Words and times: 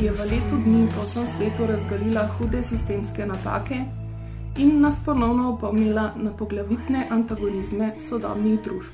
je 0.00 0.12
v 0.12 0.20
letu 0.28 0.56
dni 0.64 0.88
po 0.92 1.00
vsem 1.00 1.26
svetu 1.26 1.66
razgalila 1.68 2.26
hude 2.36 2.62
sistemske 2.62 3.26
napake 3.26 3.84
in 4.58 4.80
nas 4.80 5.00
ponovno 5.04 5.50
opomnila 5.52 6.12
na 6.16 6.30
poglavitne 6.30 7.06
antagonizme 7.10 7.90
sodobnih 8.00 8.60
družb. 8.60 8.92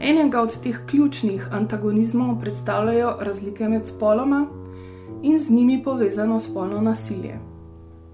Enega 0.00 0.40
od 0.40 0.56
teh 0.62 0.80
ključnih 0.86 1.48
antagonizmov 1.52 2.40
predstavljajo 2.40 3.16
razlike 3.20 3.68
med 3.68 3.86
spoloma 3.86 4.46
in 5.22 5.38
z 5.38 5.50
njimi 5.50 5.82
povezano 5.82 6.40
spolno 6.40 6.80
nasilje. 6.80 7.38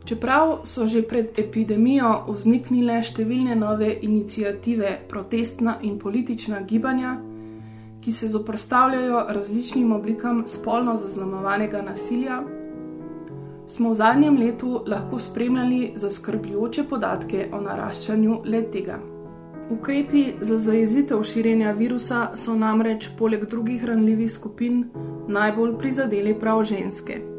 Čeprav 0.04 0.58
so 0.64 0.86
že 0.86 1.02
pred 1.02 1.38
epidemijo 1.38 2.24
vzniknile 2.28 3.02
številne 3.02 3.54
nove 3.54 3.98
inicijative, 4.02 4.98
protestna 5.08 5.78
in 5.82 5.98
politična 5.98 6.60
gibanja, 6.60 7.18
ki 8.00 8.12
se 8.12 8.28
zoprstavljajo 8.28 9.24
različnim 9.28 9.92
oblikam 9.92 10.44
spolno 10.46 10.96
zaznamovanega 10.96 11.82
nasilja, 11.82 12.42
smo 13.66 13.90
v 13.90 13.94
zadnjem 13.94 14.36
letu 14.36 14.82
lahko 14.86 15.18
spremljali 15.18 15.92
zaskrbljujoče 15.94 16.84
podatke 16.84 17.48
o 17.52 17.60
naraščanju 17.60 18.42
le-tega. 18.44 18.98
Ukrepi 19.70 20.24
za 20.40 20.58
zajezitev 20.58 21.22
širjenja 21.22 21.72
virusa 21.72 22.30
so 22.34 22.54
namreč 22.56 23.10
poleg 23.18 23.44
drugih 23.44 23.84
ranljivih 23.84 24.32
skupin 24.32 24.84
najbolj 25.28 25.76
prizadeli 25.78 26.38
prav 26.40 26.64
ženske. 26.64 27.37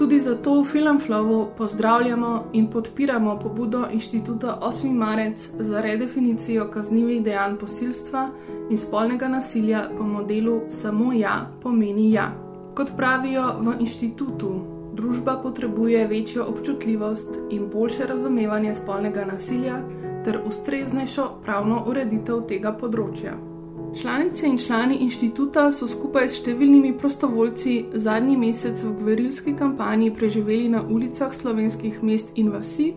Tudi 0.00 0.16
zato 0.20 0.62
v 0.62 0.64
Filmflowu 0.64 1.46
pozdravljamo 1.56 2.44
in 2.52 2.70
podpiramo 2.70 3.38
pobudo 3.38 3.84
inštituta 3.92 4.58
8. 4.62 4.92
marec 4.92 5.48
za 5.58 5.80
redefinicijo 5.80 6.70
kaznjivih 6.70 7.22
dejanj 7.22 7.56
posilstva 7.56 8.30
in 8.70 8.78
spolnega 8.78 9.28
nasilja 9.28 9.90
po 9.98 10.04
modelu 10.04 10.60
Samo 10.68 11.12
ja 11.12 11.50
pomeni 11.62 12.12
ja. 12.12 12.32
Kot 12.74 12.96
pravijo 12.96 13.44
v 13.60 13.74
inštitutu, 13.80 14.54
družba 14.94 15.36
potrebuje 15.42 16.06
večjo 16.06 16.44
občutljivost 16.48 17.38
in 17.50 17.68
boljše 17.72 18.06
razumevanje 18.06 18.74
spolnega 18.74 19.24
nasilja 19.24 19.82
ter 20.24 20.40
ustreznejšo 20.46 21.28
pravno 21.44 21.84
ureditev 21.86 22.40
tega 22.48 22.72
področja. 22.72 23.49
Članice 23.94 24.46
in 24.46 24.58
člani 24.58 24.96
inštituta 25.02 25.64
so 25.74 25.86
skupaj 25.90 26.28
s 26.28 26.36
številnimi 26.38 26.92
prostovoljci 26.98 27.72
zadnji 27.98 28.36
mesec 28.38 28.78
v 28.86 28.92
gverilski 29.00 29.56
kampanji 29.58 30.12
preživeli 30.14 30.68
na 30.70 30.82
ulicah 30.82 31.34
slovenskih 31.34 31.98
mest 32.06 32.30
in 32.38 32.52
vasi 32.54 32.92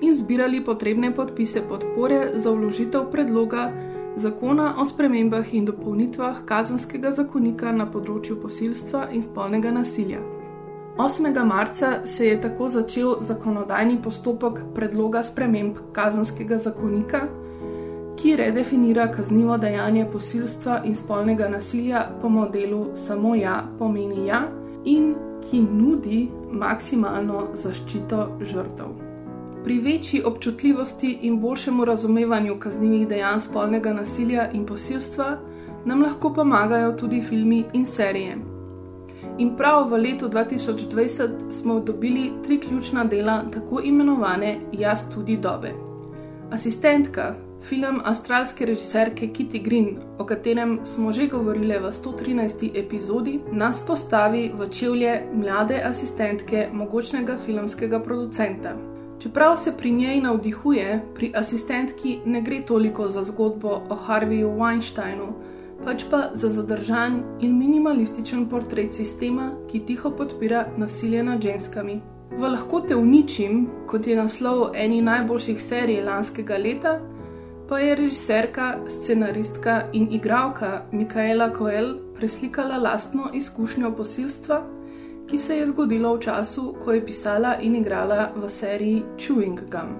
in 0.00 0.14
zbirali 0.14 0.62
potrebne 0.64 1.10
podpise 1.14 1.64
podpore 1.66 2.38
za 2.38 2.54
vložitev 2.54 3.10
predloga 3.10 3.66
zakona 4.16 4.76
o 4.78 4.86
spremembah 4.86 5.54
in 5.54 5.66
dopolnitvah 5.66 6.44
kazanskega 6.46 7.10
zakonika 7.10 7.72
na 7.74 7.90
področju 7.90 8.38
posilstva 8.38 9.08
in 9.10 9.26
spolnega 9.26 9.74
nasilja. 9.74 10.22
8. 11.02 11.44
marca 11.44 12.06
se 12.06 12.28
je 12.28 12.40
tako 12.40 12.68
začel 12.68 13.16
zakonodajni 13.20 13.98
postopek 14.02 14.60
predloga 14.74 15.22
sprememb 15.26 15.78
kazanskega 15.92 16.58
zakonika, 16.62 17.26
ki 18.22 18.36
redefinira 18.36 19.10
kaznivo 19.10 19.56
dejanje 19.58 20.04
posilstva 20.12 20.82
in 20.84 20.94
spolnega 20.96 21.48
nasilja 21.48 22.08
po 22.20 22.28
modelu 22.28 22.86
Samo 22.94 23.34
ja 23.34 23.64
pomeni 23.78 24.26
ja 24.26 24.42
in 24.84 25.14
ki 25.50 25.60
nudi 25.62 26.28
maksimalno 26.52 27.48
zaščito 27.54 28.28
žrtev. 28.40 28.94
Pri 29.64 29.78
večji 29.78 30.22
občutljivosti 30.22 31.18
in 31.22 31.40
boljšemu 31.40 31.84
razumevanju 31.84 32.58
kaznjivih 32.58 33.08
dejanj 33.08 33.40
spolnega 33.40 33.92
nasilja 33.92 34.48
in 34.52 34.66
posilstva 34.66 35.36
nam 35.84 36.02
lahko 36.02 36.32
pomagajo 36.34 36.92
tudi 36.92 37.20
filmi 37.20 37.64
in 37.72 37.86
serije. 37.86 38.38
In 39.38 39.56
prav 39.56 39.88
v 39.90 39.98
letu 39.98 40.28
2020 40.28 41.50
smo 41.50 41.80
dobili 41.80 42.30
tri 42.44 42.60
ključna 42.60 43.04
dela 43.04 43.42
tako 43.54 43.80
imenovane 43.84 44.58
Jaz 44.72 45.08
tudi 45.14 45.36
dobe. 45.36 45.72
Asistentka, 46.50 47.34
film 47.62 48.00
avstralske 48.04 48.66
režiserke 48.66 49.28
Kitty 49.28 49.62
Green, 49.62 49.96
o 50.18 50.24
katerem 50.24 50.80
smo 50.84 51.12
že 51.12 51.26
govorili 51.26 51.78
v 51.78 51.92
113. 51.92 52.70
epizodi, 52.74 53.40
nas 53.52 53.80
postavi 53.86 54.52
v 54.58 54.68
čevlje 54.68 55.22
mlade 55.32 55.82
asistentke 55.84 56.68
mogočnega 56.72 57.38
filmskega 57.46 58.00
producenta. 58.00 58.76
Čeprav 59.22 59.56
se 59.56 59.72
pri 59.76 59.90
njej 59.90 60.20
navdihuje, 60.20 61.00
pri 61.14 61.32
asistentki 61.34 62.18
ne 62.26 62.42
gre 62.42 62.62
toliko 62.66 63.08
za 63.08 63.22
zgodbo 63.22 63.82
o 63.88 63.96
Harveyju 64.06 64.50
Weinsteinu, 64.58 65.28
pač 65.84 66.04
pa 66.10 66.30
za 66.34 66.48
zadržan 66.48 67.22
in 67.40 67.58
minimalističen 67.58 68.48
portret 68.48 68.94
sistema, 68.94 69.52
ki 69.70 69.80
tiho 69.86 70.10
podpira 70.10 70.66
nasilje 70.76 71.22
nad 71.22 71.42
ženskami. 71.42 72.00
V 72.32 72.48
lahko 72.48 72.80
te 72.80 72.96
uničim, 72.96 73.68
kot 73.86 74.06
je 74.06 74.16
naslov 74.16 74.72
eni 74.74 75.02
najboljših 75.02 75.62
serij 75.62 76.02
lanskega 76.02 76.56
leta, 76.58 76.98
pa 77.68 77.78
je 77.78 77.94
režiserka, 77.94 78.78
scenaristka 78.88 79.82
in 79.92 80.08
igralka 80.12 80.82
Mikaela 80.92 81.50
Coel 81.58 81.94
preslikala 82.16 82.76
lastno 82.76 83.30
izkušnjo 83.34 83.92
posilstva, 83.96 84.62
ki 85.26 85.38
se 85.38 85.56
je 85.56 85.66
zgodilo 85.66 86.14
v 86.16 86.20
času, 86.20 86.74
ko 86.84 86.92
je 86.92 87.04
pisala 87.06 87.56
in 87.60 87.76
igrala 87.76 88.30
v 88.36 88.48
seriji 88.48 89.02
Chewing 89.18 89.60
Gum. 89.70 89.94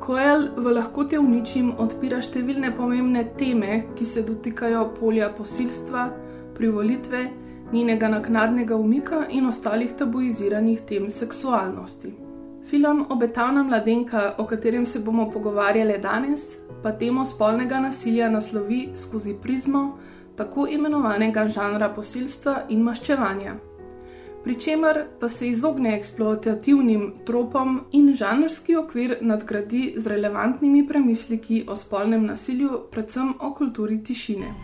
Koel 0.00 0.48
v 0.56 0.72
lahko 0.72 1.04
te 1.04 1.18
uničim 1.18 1.74
odpira 1.78 2.22
številne 2.24 2.72
pomembne 2.76 3.24
teme, 3.38 3.82
ki 3.96 4.04
se 4.04 4.22
dotikajo 4.24 4.88
polja 4.96 5.28
posilstva, 5.36 6.08
privolitve, 6.56 7.28
njenega 7.72 8.08
naknadnega 8.08 8.76
umika 8.76 9.26
in 9.30 9.46
ostalih 9.46 9.92
tabuiziranih 9.96 10.80
tem 10.88 11.10
seksualnosti. 11.10 12.29
Film 12.70 13.06
Obetavna 13.10 13.62
mladenka, 13.62 14.34
o 14.38 14.46
katerem 14.46 14.84
se 14.86 14.98
bomo 14.98 15.30
pogovarjali 15.30 15.98
danes, 15.98 16.42
pa 16.82 16.92
temo 16.92 17.24
spolnega 17.26 17.80
nasilja 17.80 18.28
naslovi 18.30 18.88
skozi 18.94 19.34
prizmo 19.42 19.98
tako 20.36 20.68
imenovanega 20.70 21.48
žanra 21.48 21.88
posilstva 21.94 22.62
in 22.68 22.82
maščevanja 22.82 23.56
pri 24.44 24.60
čemer 24.60 25.04
pa 25.20 25.28
se 25.28 25.48
izogne 25.48 25.96
eksploatativnim 25.96 27.12
tropom 27.26 27.80
in 27.92 28.14
žanrski 28.14 28.76
okvir 28.76 29.16
nadgradi 29.20 29.94
z 29.96 30.06
relevantnimi 30.06 30.86
premisliki 30.88 31.64
o 31.68 31.76
spolnem 31.76 32.24
nasilju, 32.26 32.80
predvsem 32.90 33.34
o 33.40 33.54
kulturi 33.54 34.02
tišine. 34.04 34.54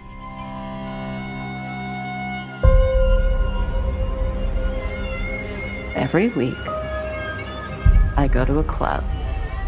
Every 5.96 6.30
week, 6.36 6.85
I 8.18 8.28
go 8.28 8.46
to 8.46 8.58
a 8.58 8.64
club. 8.64 9.04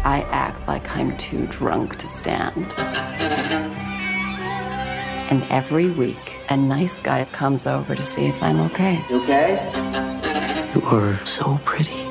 I 0.03 0.21
act 0.31 0.67
like 0.67 0.95
I'm 0.95 1.15
too 1.17 1.45
drunk 1.47 1.97
to 1.97 2.09
stand. 2.09 2.73
And 5.29 5.43
every 5.51 5.91
week, 5.91 6.37
a 6.49 6.57
nice 6.57 6.99
guy 6.99 7.25
comes 7.25 7.67
over 7.67 7.93
to 7.93 8.01
see 8.01 8.25
if 8.25 8.41
I'm 8.41 8.59
okay. 8.61 8.99
You 9.07 9.21
okay? 9.21 10.71
You 10.73 10.81
are 10.85 11.23
so 11.27 11.59
pretty. 11.63 12.01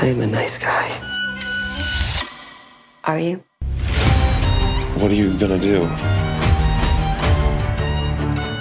I 0.00 0.06
am 0.06 0.20
a 0.20 0.26
nice 0.26 0.56
guy. 0.56 0.88
Are 3.04 3.18
you? 3.18 3.42
What 5.00 5.10
are 5.10 5.14
you 5.14 5.36
gonna 5.36 5.58
do? 5.58 5.84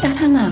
I 0.02 0.16
don't 0.18 0.34
know. 0.34 0.50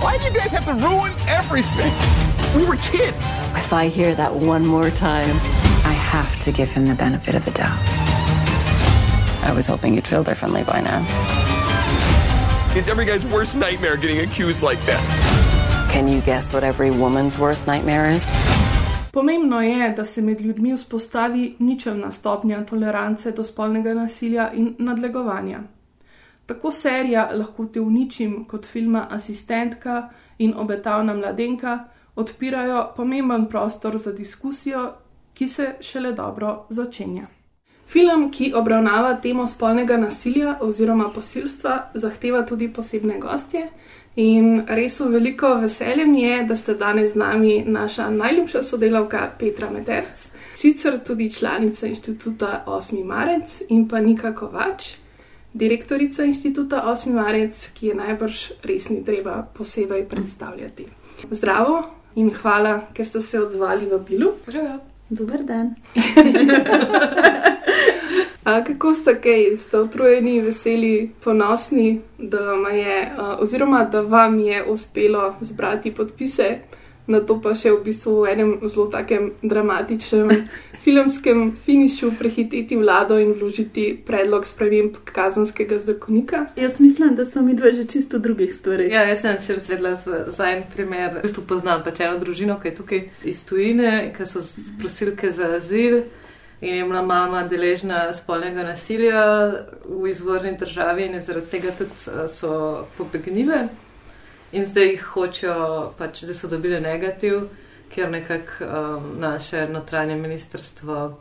Why 0.00 0.16
do 0.16 0.24
you 0.24 0.32
guys 0.32 0.52
have 0.52 0.64
to 0.64 0.74
ruin 0.74 1.12
everything? 1.28 2.21
We 2.54 2.66
were 2.66 2.76
kids. 2.76 3.40
If 3.56 3.72
I 3.72 3.88
hear 3.88 4.14
that 4.14 4.34
one 4.34 4.66
more 4.66 4.90
time, 4.90 5.36
I 5.84 5.94
have 6.12 6.44
to 6.44 6.52
give 6.52 6.68
him 6.68 6.86
the 6.86 6.94
benefit 6.94 7.34
of 7.34 7.44
the 7.46 7.50
doubt. 7.50 7.78
I 9.42 9.52
was 9.56 9.66
hoping 9.66 9.94
you'd 9.94 10.06
feel 10.06 10.22
differently 10.22 10.62
by 10.62 10.80
now. 10.82 11.00
It's 12.76 12.88
every 12.88 13.06
guy's 13.06 13.26
worst 13.26 13.56
nightmare 13.56 13.96
getting 13.96 14.20
accused 14.20 14.62
like 14.62 14.78
that. 14.84 15.00
Can 15.90 16.08
you 16.08 16.20
guess 16.20 16.52
what 16.52 16.62
every 16.62 16.90
woman's 16.90 17.38
worst 17.38 17.66
nightmare 17.66 18.10
is? 18.10 18.24
Pomembno 19.12 19.60
je, 19.60 19.94
da 19.96 20.04
se 20.04 20.22
med 20.22 20.40
ljudmi 20.40 20.72
vzpostavi 20.72 21.56
ničelna 21.58 22.12
stopnja 22.12 22.64
tolerance 22.64 23.30
do 23.30 23.44
spolnega 23.44 23.94
nasilja 23.94 24.50
in 24.52 24.74
nadlegovanja. 24.78 25.60
Tako 26.46 26.70
serija 26.70 27.30
lahko 27.32 27.66
te 27.66 27.80
uničim 27.80 28.44
kot 28.44 28.66
filma 28.66 29.06
Asistentka 29.10 30.08
in 30.38 30.54
Obetavna 30.56 31.14
mladenka 31.14 31.78
odpirajo 32.14 32.92
pomemben 32.96 33.46
prostor 33.48 33.98
za 33.98 34.12
diskusijo, 34.12 34.92
ki 35.34 35.48
se 35.48 35.74
šele 35.80 36.12
dobro 36.12 36.66
začenja. 36.68 37.26
Film, 37.92 38.30
ki 38.32 38.52
obravnava 38.56 39.14
temo 39.20 39.46
spolnega 39.46 39.96
nasilja 39.96 40.54
oziroma 40.60 41.08
posilstva, 41.14 41.90
zahteva 41.94 42.42
tudi 42.46 42.68
posebne 42.72 43.18
gostje. 43.20 43.66
In 44.16 44.62
res 44.68 44.98
v 45.00 45.08
veliko 45.12 45.54
veselje 45.60 46.04
mi 46.06 46.22
je, 46.22 46.42
da 46.44 46.56
ste 46.56 46.74
danes 46.74 47.12
z 47.12 47.20
nami 47.20 47.64
naša 47.66 48.10
najljubša 48.10 48.62
sodelavka 48.62 49.30
Petra 49.38 49.70
Mederc, 49.70 50.26
sicer 50.56 50.98
tudi 51.06 51.30
članica 51.32 51.86
inštituta 51.86 52.64
8. 52.66 53.04
marec 53.04 53.62
in 53.68 53.88
pa 53.88 54.00
Nika 54.00 54.34
Kovač, 54.34 54.90
direktorica 55.52 56.24
inštituta 56.24 56.84
8. 56.86 57.12
marec, 57.12 57.70
ki 57.74 57.86
je 57.86 57.94
najbrž 57.94 58.50
res 58.64 58.88
ni 58.88 59.04
treba 59.04 59.42
posebej 59.56 60.04
predstavljati. 60.08 60.86
Zdravo 61.30 62.01
in 62.14 62.30
hvala, 62.42 62.80
ker 62.94 63.06
ste 63.06 63.20
se 63.20 63.40
odzvali 63.40 63.86
v 63.86 63.98
Bilu. 64.08 64.32
Dober 65.08 65.42
dan. 65.44 65.74
A, 68.44 68.64
kako 68.64 68.90
ste 68.94 69.14
kaj, 69.22 69.56
ste 69.58 69.78
utrujeni, 69.78 70.40
veseli, 70.42 71.12
ponosni, 71.24 72.00
da 72.18 72.40
vam 72.42 72.64
je, 72.74 72.96
a, 73.16 73.36
oziroma 73.40 73.84
da 73.84 74.00
vam 74.00 74.38
je 74.38 74.64
uspelo 74.64 75.36
zbrati 75.40 75.94
podpise, 75.94 76.58
na 77.12 77.20
to 77.20 77.36
pa 77.42 77.54
še 77.54 77.70
v 77.74 77.82
bistvu 77.84 78.14
v 78.22 78.32
enem 78.32 78.52
zelo 78.64 78.88
takem 78.92 79.32
dramatičnem 79.42 80.32
filmskem 80.84 81.52
finišu 81.64 82.12
prehiteti 82.18 82.76
vlado 82.76 83.18
in 83.22 83.34
vložiti 83.38 83.92
predlog 84.06 84.46
sprememb 84.48 84.96
kazanskega 85.04 85.78
zakonika. 85.84 86.46
Jaz 86.56 86.80
mislim, 86.80 87.14
da 87.14 87.24
smo 87.24 87.42
mi 87.42 87.54
dve 87.54 87.72
že 87.72 87.84
čisto 87.84 88.18
drugih 88.18 88.54
stvari. 88.54 88.88
Ja, 88.90 89.04
jaz 89.08 89.20
sem 89.20 89.36
včeraj 89.36 89.62
zvedla 89.68 89.94
za, 89.94 90.24
za 90.32 90.50
en 90.50 90.64
primer. 90.74 91.20
V 91.20 91.22
bistvu 91.28 91.44
poznam 91.48 91.84
pač 91.84 92.00
eno 92.00 92.18
družino, 92.18 92.58
ki 92.60 92.72
je 92.72 92.74
tukaj 92.74 93.04
iz 93.24 93.44
tujine, 93.44 94.10
ki 94.16 94.26
so 94.26 94.42
prosilke 94.80 95.30
za 95.30 95.54
azil. 95.60 96.02
In 96.62 96.76
je 96.76 96.84
bila 96.84 97.02
mama 97.02 97.42
deležna 97.50 98.12
spolnega 98.14 98.62
nasilja 98.62 99.22
v 99.82 100.10
izvorni 100.10 100.54
državi, 100.58 101.08
in 101.10 101.18
zaradi 101.20 101.50
tega 101.50 101.72
tudi 101.74 101.98
so 102.30 102.86
pobegnile. 102.96 103.64
In 104.52 104.66
zdaj 104.66 104.88
jih 104.90 105.04
hočejo, 105.14 105.92
pač, 105.98 106.22
da 106.28 106.34
so 106.34 106.48
dobili 106.48 106.80
negativ, 106.80 107.46
ker 107.92 108.10
nekako 108.10 108.64
um, 108.64 109.12
naše 109.20 109.68
notranje 109.68 110.16
ministrstvo 110.16 111.18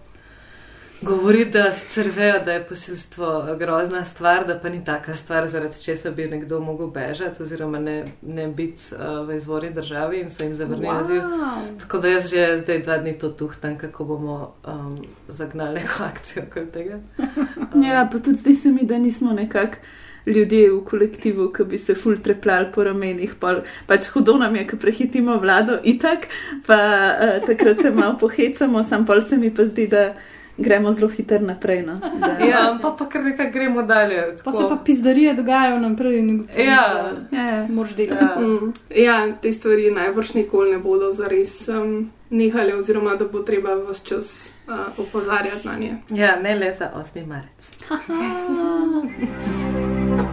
govori, 1.02 1.46
da 1.46 1.72
sicer 1.74 2.10
vejo, 2.16 2.40
da 2.46 2.54
je 2.54 2.64
posilstvo 2.68 3.56
grozna 3.60 4.06
stvar, 4.06 4.48
da 4.48 4.60
pa 4.60 4.70
ni 4.70 4.84
taka 4.86 5.16
stvar, 5.16 5.48
zaradi 5.48 5.82
česa 5.84 6.12
bi 6.12 6.28
nekdo 6.28 6.60
mogel 6.60 6.88
bežati 6.88 7.44
oziroma 7.44 7.80
ne, 7.80 8.12
ne 8.22 8.48
biti 8.48 8.84
uh, 8.92 9.28
v 9.28 9.36
izvorni 9.36 9.72
državi 9.72 10.20
in 10.20 10.30
so 10.30 10.44
jim 10.44 10.56
zavrnili 10.56 11.00
azil. 11.00 11.22
Wow. 11.22 11.80
Tako 11.80 11.98
da 11.98 12.08
jaz 12.08 12.30
že 12.30 12.58
zdaj 12.58 12.82
dva 12.82 12.98
dni 12.98 13.18
to 13.18 13.30
tuhtam, 13.30 13.78
kako 13.78 14.06
bomo 14.06 14.54
um, 14.68 14.98
zagnali 15.28 15.74
neko 15.74 16.04
akcijo 16.12 16.44
okoli 16.52 16.72
tega. 16.72 17.00
Ja, 17.84 18.10
pa 18.12 18.20
tudi 18.20 18.38
zdi 18.38 18.56
se 18.56 18.72
mi, 18.72 18.84
da 18.84 18.98
nismo 18.98 19.34
nekako 19.34 19.78
ljudje 20.26 20.72
v 20.72 20.82
kolektivu, 20.86 21.50
ki 21.54 21.64
bi 21.64 21.78
se 21.78 21.96
ful 21.96 22.18
treplali 22.18 22.68
po 22.76 22.84
ramenih. 22.84 23.36
Pol, 23.40 23.62
pač 23.88 24.08
hudo 24.14 24.38
nam 24.38 24.56
je, 24.56 24.68
ko 24.68 24.78
prehitimo 24.78 25.38
vlado 25.42 25.80
itak, 25.84 26.28
pa 26.68 26.78
uh, 26.78 27.46
takrat 27.48 27.82
se 27.82 27.92
malo 27.92 28.18
pohecamo, 28.20 28.84
sam 28.84 29.06
pol 29.06 29.22
se 29.22 29.38
mi 29.38 29.50
pa 29.54 29.66
zdi, 29.66 29.88
da 29.88 30.14
gremo 30.58 30.92
zelo 30.92 31.08
hitro 31.08 31.40
naprej. 31.40 31.82
No? 31.82 31.96
Da, 32.20 32.46
Ja, 32.46 32.78
pa 32.82 32.92
pa 33.00 33.06
kar 33.10 33.24
nekaj 33.24 33.52
gremo 33.52 33.84
dalje. 33.84 34.36
Pa 34.44 34.52
se 34.52 34.64
pa 34.70 34.78
pizdarije 34.86 35.34
dogajajo 35.34 35.80
naprej 35.80 36.20
in 36.20 36.30
ugotoviš, 36.40 36.66
Ja. 36.66 37.12
da 37.32 37.38
ja, 37.38 37.68
moraš 37.70 37.96
delati. 37.96 38.24
Ja. 38.24 38.40
Mm, 38.40 38.74
ja, 38.96 39.28
te 39.42 39.54
stvari 39.54 39.92
najbrž 39.92 40.34
nikoli 40.34 40.72
ne 40.72 40.78
bodo 40.78 41.12
zares 41.12 41.68
um, 41.68 42.12
nehale, 42.30 42.76
oziroma 42.76 43.16
da 43.16 43.26
bo 43.26 43.40
treba 43.40 43.76
vse 43.90 44.06
čas 44.06 44.50
uh, 44.72 45.00
opozarjati 45.00 45.68
na 45.68 45.76
nje. 45.78 45.96
Ja, 46.10 46.36
ne 46.36 46.56
le 46.56 46.76
za 46.80 46.92
8. 47.16 47.26
marec. 47.26 47.78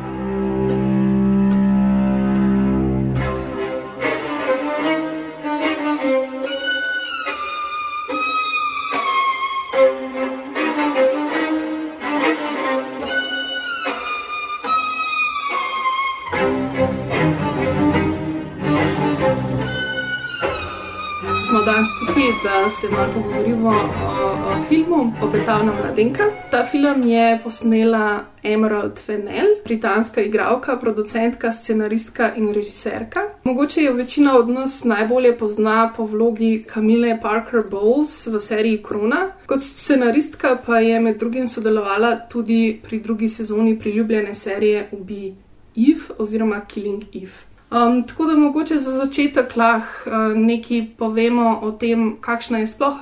se 22.80 22.88
malo 22.88 23.12
pogovorimo 23.14 23.68
o, 23.68 24.50
o 24.50 24.64
filmu 24.68 25.12
Obetavna 25.22 25.72
mladenka. 25.72 26.22
Ta 26.50 26.64
film 26.64 27.02
je 27.02 27.38
posnela 27.44 28.24
Emerald 28.42 28.98
Fennell, 28.98 29.48
britanska 29.64 30.20
igralka, 30.20 30.76
producentka, 30.76 31.52
scenaristka 31.52 32.34
in 32.36 32.52
režiserka. 32.54 33.20
Mogoče 33.44 33.82
jo 33.82 33.92
večina 33.92 34.36
od 34.36 34.48
nas 34.48 34.84
najbolje 34.84 35.38
pozna 35.38 35.92
po 35.96 36.06
vlogi 36.06 36.64
Camille 36.74 37.18
Parker 37.22 37.60
Bowles 37.70 38.26
v 38.26 38.40
seriji 38.40 38.82
Krona. 38.82 39.28
Kot 39.46 39.62
scenaristka 39.62 40.58
pa 40.66 40.78
je 40.78 41.00
med 41.00 41.18
drugim 41.18 41.48
sodelovala 41.48 42.16
tudi 42.16 42.80
pri 42.82 43.00
drugi 43.00 43.28
sezoni 43.28 43.78
priljubljene 43.78 44.34
serije 44.34 44.88
Ubi 44.92 45.34
Eve 45.76 46.14
oziroma 46.18 46.60
Killing 46.60 47.02
Eve. 47.14 47.47
Um, 47.70 48.06
tako 48.08 48.24
da 48.24 48.36
mogoče 48.36 48.78
za 48.78 48.92
začetek 48.92 49.56
lahko 49.56 50.10
uh, 50.10 50.36
nekaj 50.36 50.86
povemo 50.98 51.58
o 51.62 51.70
tem, 51.70 52.16
kakšna 52.20 52.58
je 52.58 52.66
sploh 52.66 52.96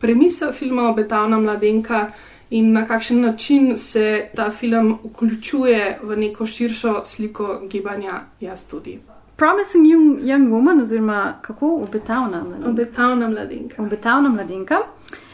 premisa 0.00 0.52
filma 0.52 0.88
Obetavna 0.88 1.38
mladenka 1.38 2.06
in 2.50 2.72
na 2.72 2.86
kakšen 2.86 3.20
način 3.20 3.76
se 3.76 4.28
ta 4.34 4.50
film 4.50 4.98
vključuje 5.04 5.98
v 6.02 6.16
neko 6.16 6.46
širšo 6.46 7.02
sliko 7.04 7.60
gibanja 7.70 8.20
Jaz 8.40 8.66
tudi. 8.66 8.98
Promising 9.36 9.86
young, 9.86 10.20
young 10.22 10.50
woman, 10.50 10.82
oziroma 10.82 11.34
kako 11.42 11.66
obetavna 11.82 12.44
mladenka. 12.44 12.70
Obetavna 12.70 13.28
mladenka. 13.28 13.82
Obetavna 13.82 14.28
mladenka. 14.28 14.74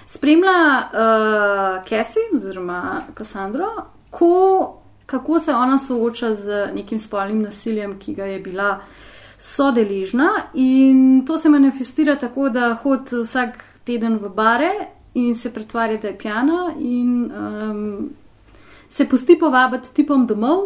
Spremlja 0.07 0.51
uh, 0.51 1.85
Cassie, 1.89 2.23
oziroma 2.37 3.03
Kassandro, 3.15 3.67
ko, 4.11 4.84
kako 5.07 5.39
se 5.39 5.55
ona 5.55 5.79
sooča 5.79 6.35
z 6.35 6.71
nekim 6.75 6.99
spolnim 6.99 7.43
nasiljem, 7.43 7.99
ki 7.99 8.15
ga 8.15 8.25
je 8.25 8.39
bila 8.41 8.81
sodeležna. 9.39 10.29
In 10.55 11.25
to 11.27 11.39
se 11.39 11.49
manifestira 11.49 12.17
tako, 12.17 12.49
da 12.49 12.75
hodi 12.75 13.23
vsak 13.23 13.65
teden 13.85 14.19
v 14.19 14.29
bare 14.29 14.73
in 15.15 15.35
se 15.35 15.53
pretvarja, 15.53 15.99
da 15.99 16.09
je 16.09 16.19
pjana, 16.19 16.75
in 16.79 17.31
um, 17.33 18.11
se 18.89 19.09
pusti 19.09 19.39
povabiti 19.39 19.95
tipom 19.95 20.27
domov, 20.27 20.65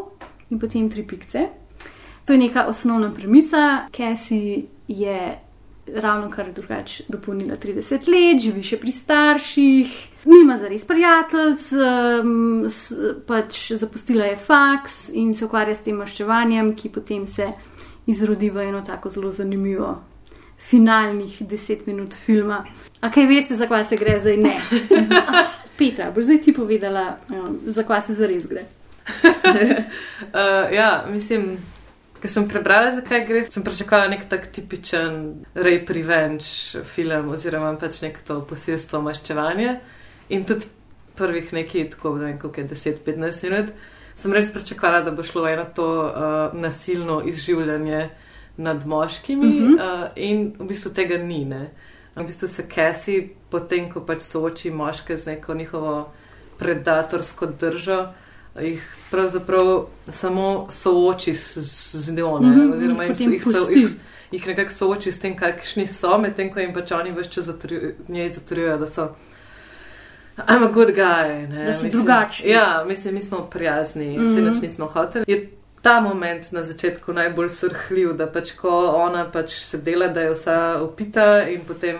in 0.50 0.59
potem 0.59 0.90
tri 0.90 1.07
pikce. 1.07 1.49
To 2.25 2.33
je 2.33 2.38
neka 2.38 2.66
osnovna 2.66 3.11
premisa. 3.14 3.88
Cassie 3.97 4.64
je 4.88 5.38
ravno 5.95 6.30
kar 6.30 6.52
drugače 6.52 7.04
dopolnila 7.09 7.57
30 7.57 8.09
let, 8.09 8.42
živi 8.42 8.62
še 8.62 8.78
pri 8.80 8.92
starših, 8.92 9.95
nima 10.25 10.59
zares 10.59 10.85
prijateljic, 10.85 11.71
um, 11.73 12.66
pač 13.26 13.73
zapustila 13.80 14.28
je 14.28 14.37
faks 14.37 15.09
in 15.12 15.35
se 15.35 15.45
ukvarja 15.45 15.75
s 15.75 15.87
tem 15.87 15.97
maščevanjem, 15.97 16.75
ki 16.76 16.92
potem 16.95 17.26
se 17.26 17.49
izrodi 18.09 18.50
v 18.50 18.68
eno 18.68 18.83
tako 18.87 19.11
zelo 19.11 19.30
zanimivo. 19.30 19.97
Finalnih 20.59 21.37
deset 21.47 21.87
minut 21.87 22.14
filma. 22.14 22.64
A 23.00 23.11
kaj 23.14 23.28
veste, 23.30 23.57
zakaj 23.57 23.85
se 23.85 23.97
gre 23.97 24.18
zdaj? 24.21 24.37
Ne. 24.42 24.57
Ah, 25.14 25.45
Petra, 25.78 26.11
boš 26.11 26.26
zdaj 26.26 26.40
ti 26.42 26.52
povedala, 26.52 27.18
um, 27.30 27.61
zakaj 27.66 28.02
se 28.09 28.18
zares 28.18 28.49
gre. 28.50 28.66
Uh, 29.23 30.73
ja, 30.78 31.07
mislim, 31.11 31.57
ker 32.22 32.30
sem 32.30 32.48
prebrala, 32.50 32.94
zakaj 32.96 33.25
gre, 33.28 33.44
sem 33.50 33.64
pričakovala 33.66 34.10
nek 34.14 34.25
tak 34.30 34.48
tipičen 34.54 35.44
rape 35.54 35.94
revenge 35.96 36.82
film 36.84 37.30
oziroma 37.34 37.75
pač 37.80 38.00
neko 38.02 38.25
to 38.26 38.40
posilstvo 38.48 39.02
maščevanje. 39.04 39.78
In 40.34 40.44
tudi 40.48 40.66
prvih 41.18 41.52
nekaj, 41.52 41.90
tako 41.90 42.16
da 42.18 42.28
vem, 42.28 42.38
koliko 42.38 42.60
je 42.60 42.68
10-15 42.68 43.48
minut, 43.48 43.70
sem 44.18 44.34
res 44.34 44.50
pričakovala, 44.54 45.02
da 45.06 45.14
bo 45.14 45.22
šlo 45.26 45.46
eno 45.48 45.66
to 45.75 45.88
uh, 46.06 46.58
nasilno 46.58 47.22
izživljanje 47.26 48.08
nad 48.58 48.87
moškimi 48.87 49.48
uh. 49.48 49.68
-huh. 49.68 49.75
uh, 49.75 50.08
in 50.16 50.54
v 50.58 50.64
bistvu 50.64 50.90
tega 50.94 51.18
ni. 51.18 51.44
Ne? 51.44 51.70
V 52.16 52.26
bistvu 52.26 52.48
se 52.48 52.64
Cassie, 52.75 53.28
potem 53.50 53.90
ko 53.92 54.00
pač 54.00 54.22
sooči 54.22 54.70
moške 54.70 55.16
z 55.16 55.26
neko 55.26 55.54
njihovo 55.54 56.12
predatorsko 56.58 57.46
držo, 57.46 58.12
jih 58.60 58.96
pravzaprav 59.10 59.86
samo 60.12 60.66
sooči 60.70 61.34
z, 61.34 61.60
z 61.92 62.12
njo, 62.12 62.38
ne? 62.38 62.48
Mhm, 62.48 62.72
oziroma 62.72 63.04
jih 63.04 63.20
jih, 63.20 63.42
so, 63.42 63.70
jih, 63.70 63.88
jih 64.30 64.46
nekako 64.46 64.70
sooči 64.70 65.12
s 65.12 65.18
tem, 65.18 65.36
kakšni 65.36 65.86
so, 65.86 66.18
medtem 66.18 66.52
ko 66.52 66.60
jim 66.60 66.74
pač 66.74 66.92
oni 66.92 67.12
vse 67.12 67.30
čas 67.30 67.48
zatrju- 67.48 67.92
njej 68.08 68.28
zatrjujejo, 68.28 68.78
da 68.78 68.86
so. 68.86 69.14
I'm 70.38 70.62
a 70.62 70.72
good 70.72 70.94
guy. 70.94 71.48
Ne? 71.48 71.64
Da 71.64 71.74
so 71.74 71.88
drugačni. 71.88 72.50
Ja, 72.50 72.84
mislim, 72.88 73.14
mi 73.14 73.20
smo 73.20 73.38
prijazni, 73.50 74.18
mm. 74.18 74.22
-hmm. 74.22 74.34
se 74.34 74.42
nič 74.42 74.62
nismo 74.62 74.86
hoteli. 74.86 75.24
Je 75.28 75.48
ta 75.82 76.00
moment 76.00 76.52
na 76.52 76.62
začetku 76.62 77.12
najbolj 77.12 77.48
srhljiv, 77.48 78.12
da 78.12 78.26
pač 78.26 78.52
ko 78.52 78.70
ona 78.96 79.30
pač 79.30 79.50
se 79.50 79.78
dela, 79.78 80.08
da 80.08 80.20
je 80.20 80.30
vsa 80.34 80.78
opita 80.82 81.48
in 81.48 81.60
potem 81.68 81.98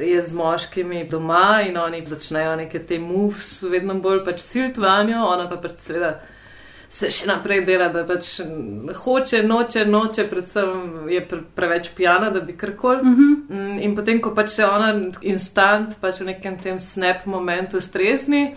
je 0.00 0.22
z 0.22 0.32
moškimi 0.32 1.04
doma 1.10 1.60
in 1.68 1.76
oni 1.76 2.02
začnejo 2.06 2.56
neke 2.56 2.82
te 2.86 2.98
moves, 2.98 3.62
vedno 3.62 3.94
bolj 4.00 4.24
pač 4.24 4.40
silt 4.44 4.80
vanjo, 4.80 5.24
ona 5.28 5.48
pa 5.48 5.60
pač 5.60 5.78
seveda 5.84 6.14
se 6.90 7.06
še 7.14 7.28
naprej 7.30 7.62
dela, 7.68 7.86
da 7.94 8.02
pač 8.06 8.40
hoče, 9.04 9.44
noče, 9.46 9.84
noče, 9.86 10.24
predvsem 10.30 11.06
je 11.12 11.20
pre, 11.30 11.38
preveč 11.54 11.92
pijana, 11.94 12.32
da 12.34 12.42
bi 12.42 12.56
karkoli. 12.58 13.06
Mm, 13.06 13.78
In 13.86 13.94
potem, 13.94 14.18
ko 14.22 14.34
pač 14.34 14.56
se 14.56 14.66
ona 14.66 14.90
instant, 15.22 15.94
pač 16.02 16.18
v 16.20 16.32
nekem 16.32 16.58
tem 16.58 16.82
snap 16.82 17.26
momentu 17.30 17.80
strezni. 17.80 18.50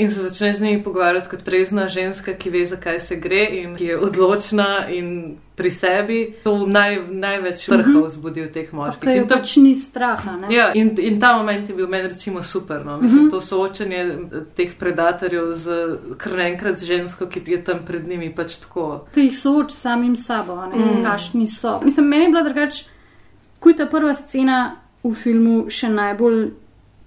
In 0.00 0.10
se 0.10 0.22
začne 0.22 0.54
z 0.54 0.60
njimi 0.62 0.82
pogovarjati 0.82 1.28
kot 1.28 1.42
trezna 1.42 1.88
ženska, 1.88 2.32
ki 2.34 2.50
ve, 2.50 2.66
zakaj 2.66 3.00
se 3.00 3.16
gre 3.16 3.42
in 3.52 3.76
ki 3.76 3.84
je 3.84 3.98
odločna 3.98 4.66
in 4.88 5.10
pri 5.54 5.70
sebi. 5.70 6.34
To 6.44 6.66
naj, 6.66 6.98
največ 7.10 7.68
Mhm. 7.68 8.00
vzbudi 8.02 8.42
v 8.42 8.48
teh 8.48 8.72
moških. 8.72 9.00
Ker 9.00 9.16
In 9.18 9.26
to 9.26 9.36
pač 9.36 9.56
ni 9.56 9.74
straha. 9.74 10.36
Ne? 10.38 10.48
Ja, 10.50 10.70
in, 10.74 10.94
in 10.98 11.20
ta 11.20 11.36
moment 11.36 11.68
je 11.68 11.74
bil 11.74 11.86
meni 11.86 12.08
recimo 12.08 12.42
super. 12.42 12.80
No. 12.82 12.96
Mislim, 12.98 13.20
Mhm. 13.20 13.30
to 13.30 13.40
soočenje 13.42 14.00
teh 14.54 14.72
predatorjev 14.74 15.52
z 15.54 15.66
kar 16.16 16.32
naenkrat 16.34 16.78
z 16.78 16.84
žensko, 16.86 17.26
ki 17.26 17.42
je 17.46 17.60
tam 17.60 17.78
pred 17.86 18.08
njimi 18.08 18.30
pač 18.30 18.56
tako. 18.56 19.04
Ki 19.14 19.20
jih 19.20 19.36
sooči 19.36 19.70
s 19.70 19.80
samim 19.80 20.16
sabo, 20.16 20.56
Mm. 20.66 21.04
kakšni 21.04 21.46
so. 21.48 21.80
Mislim, 21.84 22.06
meni 22.06 22.24
je 22.24 22.28
bila 22.28 22.42
drugače, 22.42 22.84
ko 23.60 23.68
je 23.68 23.76
ta 23.76 23.86
prva 23.86 24.14
scena 24.14 24.76
v 25.04 25.14
filmu 25.14 25.66
še 25.68 25.88
najbolj. 25.90 26.50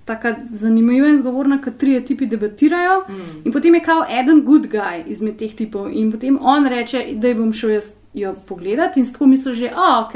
Tako 0.06 0.28
zanimiva 0.52 1.08
in 1.08 1.18
zgovorna, 1.18 1.62
ker 1.62 1.74
trije 1.78 2.06
tipi 2.06 2.26
debatirajo, 2.26 3.04
mm. 3.10 3.46
in 3.46 3.52
potem 3.52 3.76
je 3.76 3.84
kao 3.84 4.04
eden 4.20 4.42
good 4.44 4.68
guy 4.68 5.04
izmed 5.08 5.38
teh 5.40 5.56
tipov, 5.56 5.88
in 5.92 6.12
potem 6.12 6.40
on 6.42 6.68
reče, 6.68 7.06
da 7.14 7.28
ji 7.28 7.36
bom 7.36 7.54
šel 7.54 7.70
jaz 7.70 7.94
jo 8.14 8.36
pogledat, 8.48 8.98
in 8.98 9.06
tako 9.14 9.26
misliš, 9.26 9.58
že, 9.58 9.72
a 9.76 10.06
ok, 10.06 10.14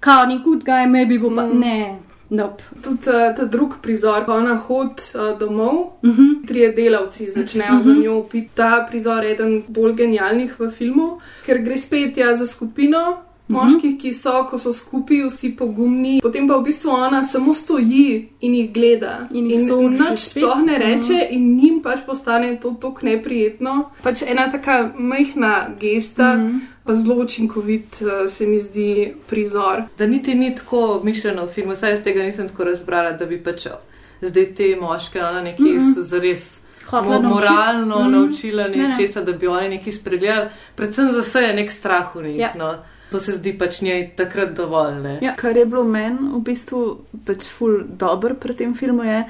kao 0.00 0.26
ni 0.26 0.40
good 0.44 0.64
guy, 0.64 0.86
maybe 0.88 1.18
bo 1.18 1.34
pa 1.34 1.46
mm. 1.46 1.60
ne, 1.60 1.98
nope. 2.30 2.62
Tudi 2.82 3.08
uh, 3.08 3.36
ta 3.36 3.44
drug 3.44 3.76
prizor, 3.82 4.24
ko 4.24 4.32
ona 4.32 4.56
hodi 4.56 5.02
uh, 5.14 5.38
domov, 5.38 5.74
uh 6.02 6.10
-huh. 6.18 6.46
trije 6.46 6.72
delavci 6.72 7.30
začnejo 7.30 7.72
uh 7.72 7.78
Mhm. 7.78 7.88
-huh. 7.90 7.94
za 7.94 8.02
njo 8.02 8.22
piti. 8.22 8.50
Ta 8.54 8.86
prizor 8.90 9.24
je 9.24 9.32
eden 9.32 9.62
bolj 9.68 9.92
genialnih 9.92 10.60
v 10.60 10.70
filmu, 10.70 11.20
ker 11.46 11.62
gre 11.62 11.78
spet 11.78 12.16
ja, 12.16 12.36
za 12.36 12.46
skupino. 12.46 13.27
Moških, 13.48 13.98
ki 13.98 14.12
so, 14.12 14.44
ko 14.44 14.58
so 14.58 14.72
skupaj, 14.72 15.22
vsi 15.24 15.50
pogumni, 15.52 16.20
potem 16.22 16.48
pa 16.48 16.56
v 16.56 16.64
bistvu 16.64 16.90
ona 16.90 17.22
samo 17.22 17.54
stoji 17.54 18.08
in 18.40 18.54
jih 18.54 18.72
gleda. 18.72 19.28
In 19.32 19.46
jih 19.46 19.60
sooči 19.62 20.02
nič 20.02 20.20
sploh 20.20 20.58
ne 20.60 20.78
reče, 20.78 21.12
Mhm. 21.14 21.28
in 21.30 21.56
njim 21.56 21.82
pač 21.82 21.98
postane 22.06 22.58
to 22.58 22.70
tako 22.72 23.00
neprijetno. 23.02 23.90
Pač 24.02 24.22
ena 24.22 24.50
taka 24.50 24.76
majhna 24.94 25.52
gesta, 25.80 26.34
Mhm. 26.34 26.56
pa 26.84 26.94
zelo 26.94 27.14
učinkovit, 27.16 28.00
uh, 28.00 28.28
se 28.28 28.46
mi 28.46 28.60
zdi 28.60 28.90
prizor. 29.26 29.82
Da 29.98 30.06
niti 30.06 30.34
ni 30.34 30.54
tako 30.54 31.00
mišljeno 31.04 31.44
v 31.44 31.48
filmu, 31.48 31.76
saj 31.76 31.90
jaz 31.90 32.02
tega 32.02 32.22
nisem 32.22 32.48
tako 32.48 32.64
razbrala, 32.64 33.12
da 33.12 33.26
bi 33.26 33.38
pač 33.38 33.66
zdaj 34.22 34.44
te 34.46 34.76
moške 34.76 35.20
ona 35.20 35.42
nekje 35.42 35.64
Mhm. 35.66 35.74
mm 35.76 35.88
-mm. 35.88 36.00
zares. 36.02 36.60
Hotela 36.86 37.16
mo-. 37.18 37.28
Moralno 37.28 37.98
Mhm. 37.98 38.10
naučila 38.10 38.62
Ne, 38.64 38.76
ne. 38.76 38.88
nečesa, 38.88 39.22
da 39.22 39.32
bi 39.32 39.46
oni 39.46 39.68
nekaj 39.68 39.92
spregledali, 39.92 40.48
predvsem 40.74 41.10
za 41.10 41.20
vse 41.20 41.38
je 41.40 41.54
nek 41.54 41.70
strah 41.70 42.14
v 42.14 42.22
njih. 42.22 42.38
Ja. 42.38 42.52
No. 42.54 42.74
To 43.10 43.20
se 43.20 43.32
zdi 43.32 43.54
pač 43.54 43.80
njej 43.80 44.10
takrat 44.16 44.52
dovolj. 44.52 44.94
Ne? 44.94 45.18
Ja. 45.22 45.34
Kar 45.34 45.56
je 45.56 45.64
bilo 45.64 45.84
meni 45.84 46.18
v 46.30 46.40
bistvu 46.40 46.82
pač 47.24 47.48
ful 47.48 47.78
dobro 47.88 48.34
pri 48.34 48.54
tem 48.54 48.74
filmu 48.74 49.02
je, 49.02 49.22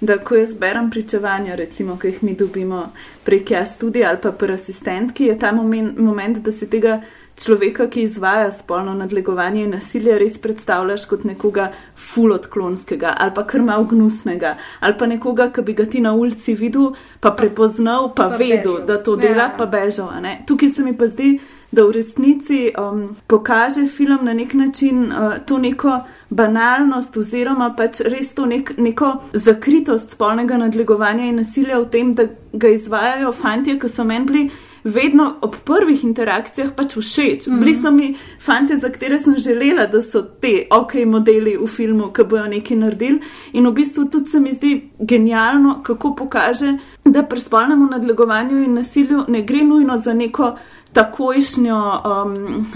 da 0.00 0.18
ko 0.18 0.36
jaz 0.36 0.54
berem 0.54 0.90
pričevanja, 0.90 1.54
recimo, 1.54 1.96
ki 1.96 2.08
jih 2.08 2.22
mi 2.22 2.34
dobimo 2.34 2.82
prek 3.24 3.50
jaz 3.50 3.78
tudi 3.78 4.04
ali 4.04 4.18
pa 4.18 4.30
pri 4.30 4.52
asistentki, 4.52 5.24
je 5.24 5.38
ta 5.38 5.52
moment, 5.52 5.98
moment, 5.98 6.38
da 6.38 6.52
si 6.52 6.66
tega 6.66 6.98
človeka, 7.36 7.86
ki 7.86 8.02
izvaja 8.02 8.52
spolno 8.52 8.94
nadlegovanje 8.94 9.64
in 9.64 9.70
nasilje, 9.70 10.18
res 10.18 10.38
predstavljaš 10.38 11.04
kot 11.06 11.24
nekoga 11.24 11.66
ful 11.94 12.32
odklonskega 12.32 13.14
ali 13.18 13.34
pa 13.34 13.44
kar 13.44 13.60
mal 13.62 13.84
gnusnega 13.84 14.54
ali 14.80 14.94
pa 14.94 15.06
nekoga, 15.06 15.50
ki 15.50 15.62
bi 15.62 15.74
ga 15.74 15.84
ti 15.86 16.00
na 16.00 16.12
ulici 16.14 16.54
videl, 16.54 16.92
pa 17.20 17.30
prepoznal, 17.30 18.14
pa, 18.14 18.28
Pa 18.28 18.36
vedel, 18.36 18.72
bežal. 18.74 18.86
da 18.86 19.02
to 19.02 19.12
Ja. 19.12 19.16
dela, 19.18 19.50
pa 19.58 19.66
bežal. 19.66 20.08
Tukaj 20.46 20.68
se 20.68 20.82
mi 20.82 20.92
pa 20.92 21.06
zdi, 21.06 21.38
da 21.76 21.84
v 21.84 21.92
resnici 21.92 22.60
um, 22.72 23.16
pokaže 23.26 23.86
film 23.86 24.24
na 24.24 24.32
nek 24.32 24.54
način 24.54 25.12
uh, 25.12 25.38
to 25.46 25.58
neko 25.58 25.98
banalnost 26.30 27.16
oziroma 27.16 27.74
pač 27.76 28.00
res 28.00 28.32
to 28.34 28.46
nek, 28.46 28.72
neko 28.78 29.12
zakritost 29.32 30.16
spolnega 30.16 30.56
nadlegovanja 30.56 31.28
in 31.28 31.36
nasilja 31.42 31.78
v 31.82 31.90
tem, 31.92 32.14
da 32.14 32.28
ga 32.52 32.72
izvajajo 32.72 33.32
fantje, 33.32 33.76
ki 33.78 33.92
so 33.92 34.04
meni 34.04 34.26
bili 34.26 34.48
vedno 34.86 35.34
ob 35.42 35.54
prvih 35.64 36.04
interakcijah 36.04 36.70
pač 36.76 36.96
všeč. 36.96 37.46
Mm 37.46 37.52
-hmm. 37.52 37.58
Bili 37.58 37.74
so 37.74 37.90
mi 37.90 38.14
fanti, 38.40 38.76
za 38.76 38.88
katere 38.88 39.18
sem 39.18 39.36
želela, 39.36 39.86
da 39.86 40.02
so 40.02 40.22
te 40.22 40.66
ok 40.70 40.94
modeli 41.06 41.56
v 41.56 41.66
filmu, 41.66 42.12
ki 42.12 42.24
bojo 42.24 42.46
nekaj 42.46 42.76
naredili. 42.76 43.20
In 43.52 43.66
v 43.66 43.72
bistvu 43.72 44.04
tudi 44.04 44.30
se 44.30 44.40
mi 44.40 44.52
zdi 44.52 44.90
genialno, 44.98 45.82
kako 45.82 46.14
pokaže, 46.14 46.78
da 47.04 47.22
pri 47.22 47.40
spolnem 47.40 47.88
nadlegovanju 47.90 48.64
in 48.64 48.74
nasilju 48.74 49.24
ne 49.28 49.42
gre 49.42 49.64
nujno 49.64 49.98
za 49.98 50.14
neko 50.14 50.56
takojšnjo 50.96 51.76
um, 51.76 52.66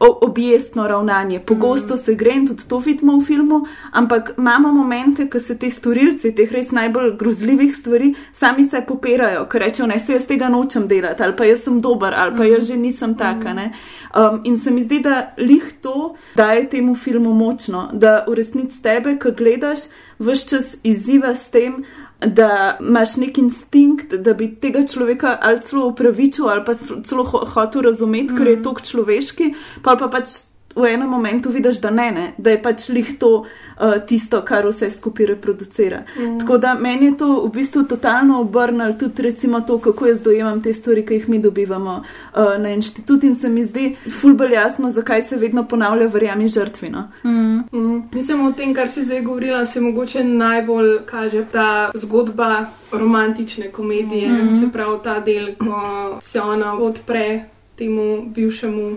objestno 0.00 0.88
ravnanje. 0.88 1.40
Pogosto 1.40 1.96
se 1.96 2.14
gre 2.14 2.32
in 2.32 2.46
tudi 2.46 2.64
to 2.68 2.78
vidimo 2.78 3.18
v 3.18 3.24
filmu, 3.24 3.66
ampak 3.92 4.32
imamo 4.38 4.72
momente, 4.72 5.28
ko 5.30 5.40
se 5.40 5.58
ti 5.58 5.70
storilci 5.70 6.32
teh 6.34 6.52
res 6.52 6.70
najbolj 6.72 7.16
grozljivih 7.20 7.74
stvari 7.76 8.14
sami 8.32 8.64
se 8.64 8.80
popirajo, 8.88 9.44
ker 9.52 9.66
rečejo, 9.66 9.86
ne 9.86 9.98
se 9.98 10.16
jaz 10.16 10.24
tega 10.26 10.48
nočem 10.48 10.86
delati, 10.88 11.22
ali 11.22 11.36
pa 11.36 11.44
jaz 11.44 11.66
sem 11.66 11.80
dober, 11.80 12.16
ali 12.16 12.36
pa 12.36 12.48
jaz 12.48 12.70
že 12.70 12.76
nisem 12.76 13.14
taka. 13.20 13.52
Ne? 13.52 13.72
Um, 14.16 14.40
in 14.44 14.56
se 14.58 14.70
mi 14.70 14.82
zdi, 14.82 15.02
da 15.04 15.34
lih 15.38 15.68
to 15.82 16.14
daje 16.34 16.70
temu 16.70 16.94
filmu 16.94 17.34
močno, 17.34 17.90
da 17.92 18.24
v 18.28 18.38
resnici 18.40 18.80
tebe, 18.82 19.18
ko 19.20 19.34
gledaš, 19.36 19.90
vse 20.18 20.48
čas 20.48 20.76
izziva 20.82 21.34
s 21.34 21.50
tem, 21.50 21.82
da 22.26 22.76
imaš 22.80 23.16
nek 23.16 23.38
instinkt, 23.38 24.14
da 24.14 24.34
bi 24.34 24.52
tega 24.60 24.86
človeka 24.86 25.38
ali 25.42 25.60
celo 25.62 25.86
upravičil, 25.90 26.48
ali 26.48 26.64
pa 26.64 26.74
celo 26.74 27.24
ho 27.24 27.44
hotel 27.54 27.82
razumeti, 27.82 28.32
mm. 28.32 28.38
ker 28.38 28.46
je 28.46 28.62
tok 28.62 28.82
človeški, 28.82 29.52
pa 29.82 29.96
pa 29.96 30.08
pač 30.12 30.51
v 30.76 30.94
enem 30.94 31.08
momentu 31.08 31.50
vidiš, 31.50 31.80
da 31.80 31.90
ne, 31.90 32.10
ne 32.12 32.32
da 32.38 32.50
je 32.50 32.62
pač 32.62 32.88
lih 32.88 33.18
to 33.18 33.30
uh, 33.36 33.94
tisto, 34.06 34.42
kar 34.44 34.66
vse 34.66 34.90
skupaj 34.90 35.26
reproducira. 35.26 36.02
Mm. 36.18 36.38
Tako 36.40 36.58
da 36.58 36.74
meni 36.74 37.06
je 37.06 37.16
to 37.18 37.28
v 37.46 37.50
bistvu 37.52 37.82
totalno 37.88 38.40
obrnilo 38.40 38.92
tudi 38.98 39.22
recimo 39.22 39.60
to, 39.60 39.78
kako 39.78 40.06
jaz 40.06 40.20
dojemam 40.20 40.62
te 40.62 40.72
stvari, 40.72 41.06
ki 41.06 41.14
jih 41.14 41.28
mi 41.28 41.38
dobivamo 41.38 42.02
uh, 42.02 42.58
na 42.58 42.70
inštitut 42.70 43.24
in 43.24 43.34
se 43.34 43.48
mi 43.48 43.64
zdi 43.64 43.96
fulbol 44.20 44.52
jasno, 44.52 44.90
zakaj 44.90 45.22
se 45.22 45.36
vedno 45.36 45.64
ponavlja 45.68 46.06
verjami 46.06 46.48
žrtvino. 46.48 47.08
Mm. 47.24 47.58
Mm. 47.72 48.02
Mislim, 48.12 48.46
o 48.46 48.52
tem, 48.52 48.74
kar 48.74 48.90
si 48.90 49.04
zdaj 49.04 49.20
govorila, 49.22 49.66
se 49.66 49.80
mogoče 49.80 50.24
najbolj 50.24 50.98
kaže 51.06 51.44
ta 51.52 51.90
zgodba 51.94 52.66
romantične 52.92 53.70
komedije, 53.70 54.28
mm. 54.32 54.60
se 54.60 54.72
pravi 54.72 54.98
ta 55.04 55.20
del, 55.20 55.54
ko 55.58 56.18
se 56.22 56.40
ona 56.40 56.74
odpre 56.74 57.44
temu 57.76 58.22
bivšemu 58.34 58.96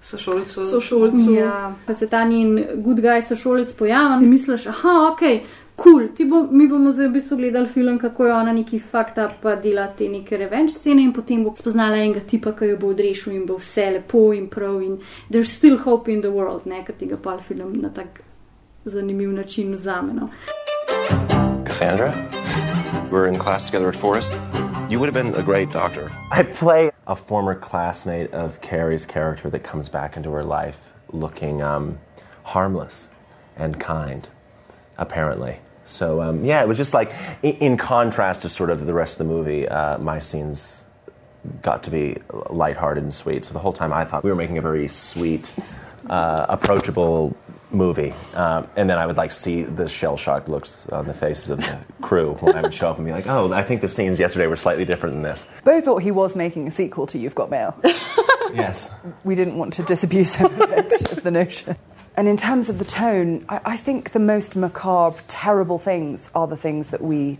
sošolcu. 0.00 0.64
sošolcu. 0.64 1.32
Ja, 1.32 1.74
pa 1.86 1.94
se 1.94 2.08
ta 2.08 2.24
njen 2.24 2.66
good 2.74 3.00
guy 3.00 3.22
sošolec 3.22 3.72
pojavi 3.72 4.24
in 4.24 4.30
misliš, 4.30 4.66
aha, 4.66 5.12
ok. 5.12 5.20
Cool. 5.76 6.08
Bo, 6.30 6.48
mi 6.50 6.68
bomo 6.68 6.92
zdaj 6.92 7.08
v 7.08 7.12
bistvu 7.12 7.36
gledali 7.36 7.66
film, 7.68 7.98
kako 7.98 8.26
je 8.26 8.32
ona 8.32 8.52
neki 8.52 8.78
fakta, 8.78 9.28
pa 9.42 9.56
dela 9.56 9.86
te 9.96 10.08
neke 10.08 10.36
revenge 10.36 10.72
scene, 10.72 11.02
in 11.02 11.12
potem 11.12 11.44
bo 11.44 11.52
spoznala 11.56 11.96
enega 12.00 12.20
tipa, 12.20 12.54
ki 12.56 12.70
jo 12.70 12.78
bo 12.80 12.88
odrešil 12.94 13.34
in 13.36 13.44
bo 13.46 13.58
vse 13.60 13.90
lepo 13.98 14.32
in 14.32 14.48
prav. 14.48 14.80
In 14.82 14.96
there's 15.30 15.52
still 15.52 15.76
hope 15.76 16.12
in 16.12 16.22
the 16.22 16.32
world, 16.32 16.66
ne, 16.66 16.80
ker 16.84 16.96
tega 16.96 17.20
pa 17.20 17.36
film 17.38 17.76
na 17.82 17.90
tak 17.90 18.22
zanimiv 18.84 19.32
način 19.32 19.74
vzame. 19.74 20.14
No. 20.14 20.28
Cassandra, 21.66 22.14
we're 23.10 23.26
in 23.26 23.38
class 23.38 23.66
together 23.66 23.88
at 23.88 23.96
Forest. 23.96 24.32
You 24.88 25.00
would 25.00 25.06
have 25.06 25.14
been 25.14 25.34
a 25.34 25.42
great 25.42 25.70
doctor. 25.70 26.10
I 26.30 26.42
play 26.42 26.90
a 27.06 27.16
former 27.16 27.54
classmate 27.54 28.32
of 28.32 28.60
Carrie's 28.60 29.06
character 29.06 29.50
that 29.50 29.60
comes 29.60 29.88
back 29.88 30.16
into 30.16 30.30
her 30.30 30.44
life 30.44 30.78
looking 31.12 31.62
um, 31.62 31.98
harmless 32.42 33.08
and 33.56 33.78
kind, 33.80 34.28
apparently. 34.98 35.58
So 35.84 36.20
um, 36.20 36.44
yeah, 36.44 36.62
it 36.62 36.68
was 36.68 36.76
just 36.76 36.94
like 36.94 37.12
in, 37.42 37.56
in 37.56 37.76
contrast 37.76 38.42
to 38.42 38.48
sort 38.48 38.70
of 38.70 38.86
the 38.86 38.94
rest 38.94 39.20
of 39.20 39.26
the 39.26 39.32
movie, 39.32 39.68
uh, 39.68 39.98
my 39.98 40.20
scenes 40.20 40.84
got 41.62 41.84
to 41.84 41.90
be 41.90 42.18
lighthearted 42.50 43.02
and 43.02 43.14
sweet. 43.14 43.44
So 43.44 43.52
the 43.52 43.60
whole 43.60 43.72
time 43.72 43.92
I 43.92 44.04
thought 44.04 44.24
we 44.24 44.30
were 44.30 44.36
making 44.36 44.58
a 44.58 44.62
very 44.62 44.88
sweet, 44.88 45.50
uh, 46.08 46.46
approachable 46.48 47.36
movie. 47.70 48.14
Um, 48.34 48.68
and 48.76 48.88
then 48.88 48.98
I 48.98 49.06
would 49.06 49.16
like 49.16 49.32
see 49.32 49.62
the 49.62 49.88
shell 49.88 50.16
shocked 50.16 50.48
looks 50.48 50.86
on 50.88 51.06
the 51.06 51.14
faces 51.14 51.50
of 51.50 51.60
the 51.60 51.78
crew 52.02 52.34
when 52.34 52.56
I 52.56 52.62
would 52.62 52.74
show 52.74 52.90
up 52.90 52.98
and 52.98 53.06
be 53.06 53.12
like, 53.12 53.26
"Oh, 53.26 53.52
I 53.52 53.62
think 53.62 53.80
the 53.80 53.88
scenes 53.88 54.18
yesterday 54.18 54.46
were 54.46 54.56
slightly 54.56 54.84
different 54.84 55.16
than 55.16 55.22
this." 55.22 55.46
Bo 55.64 55.80
thought 55.80 56.02
he 56.02 56.10
was 56.10 56.36
making 56.36 56.66
a 56.66 56.70
sequel 56.70 57.06
to 57.08 57.18
You've 57.18 57.34
Got 57.34 57.50
Mail. 57.50 57.78
yes. 58.54 58.90
We 59.24 59.34
didn't 59.34 59.56
want 59.56 59.72
to 59.74 59.82
disabuse 59.82 60.34
him 60.34 60.60
of 60.60 60.70
of 60.70 61.22
the 61.22 61.30
notion. 61.30 61.76
And 62.16 62.28
in 62.28 62.38
terms 62.38 62.70
of 62.70 62.78
the 62.78 62.84
tone, 62.84 63.44
I, 63.48 63.60
I 63.64 63.76
think 63.76 64.12
the 64.12 64.18
most 64.18 64.56
macabre, 64.56 65.20
terrible 65.28 65.78
things 65.78 66.30
are 66.34 66.46
the 66.46 66.56
things 66.56 66.90
that 66.90 67.02
we 67.02 67.38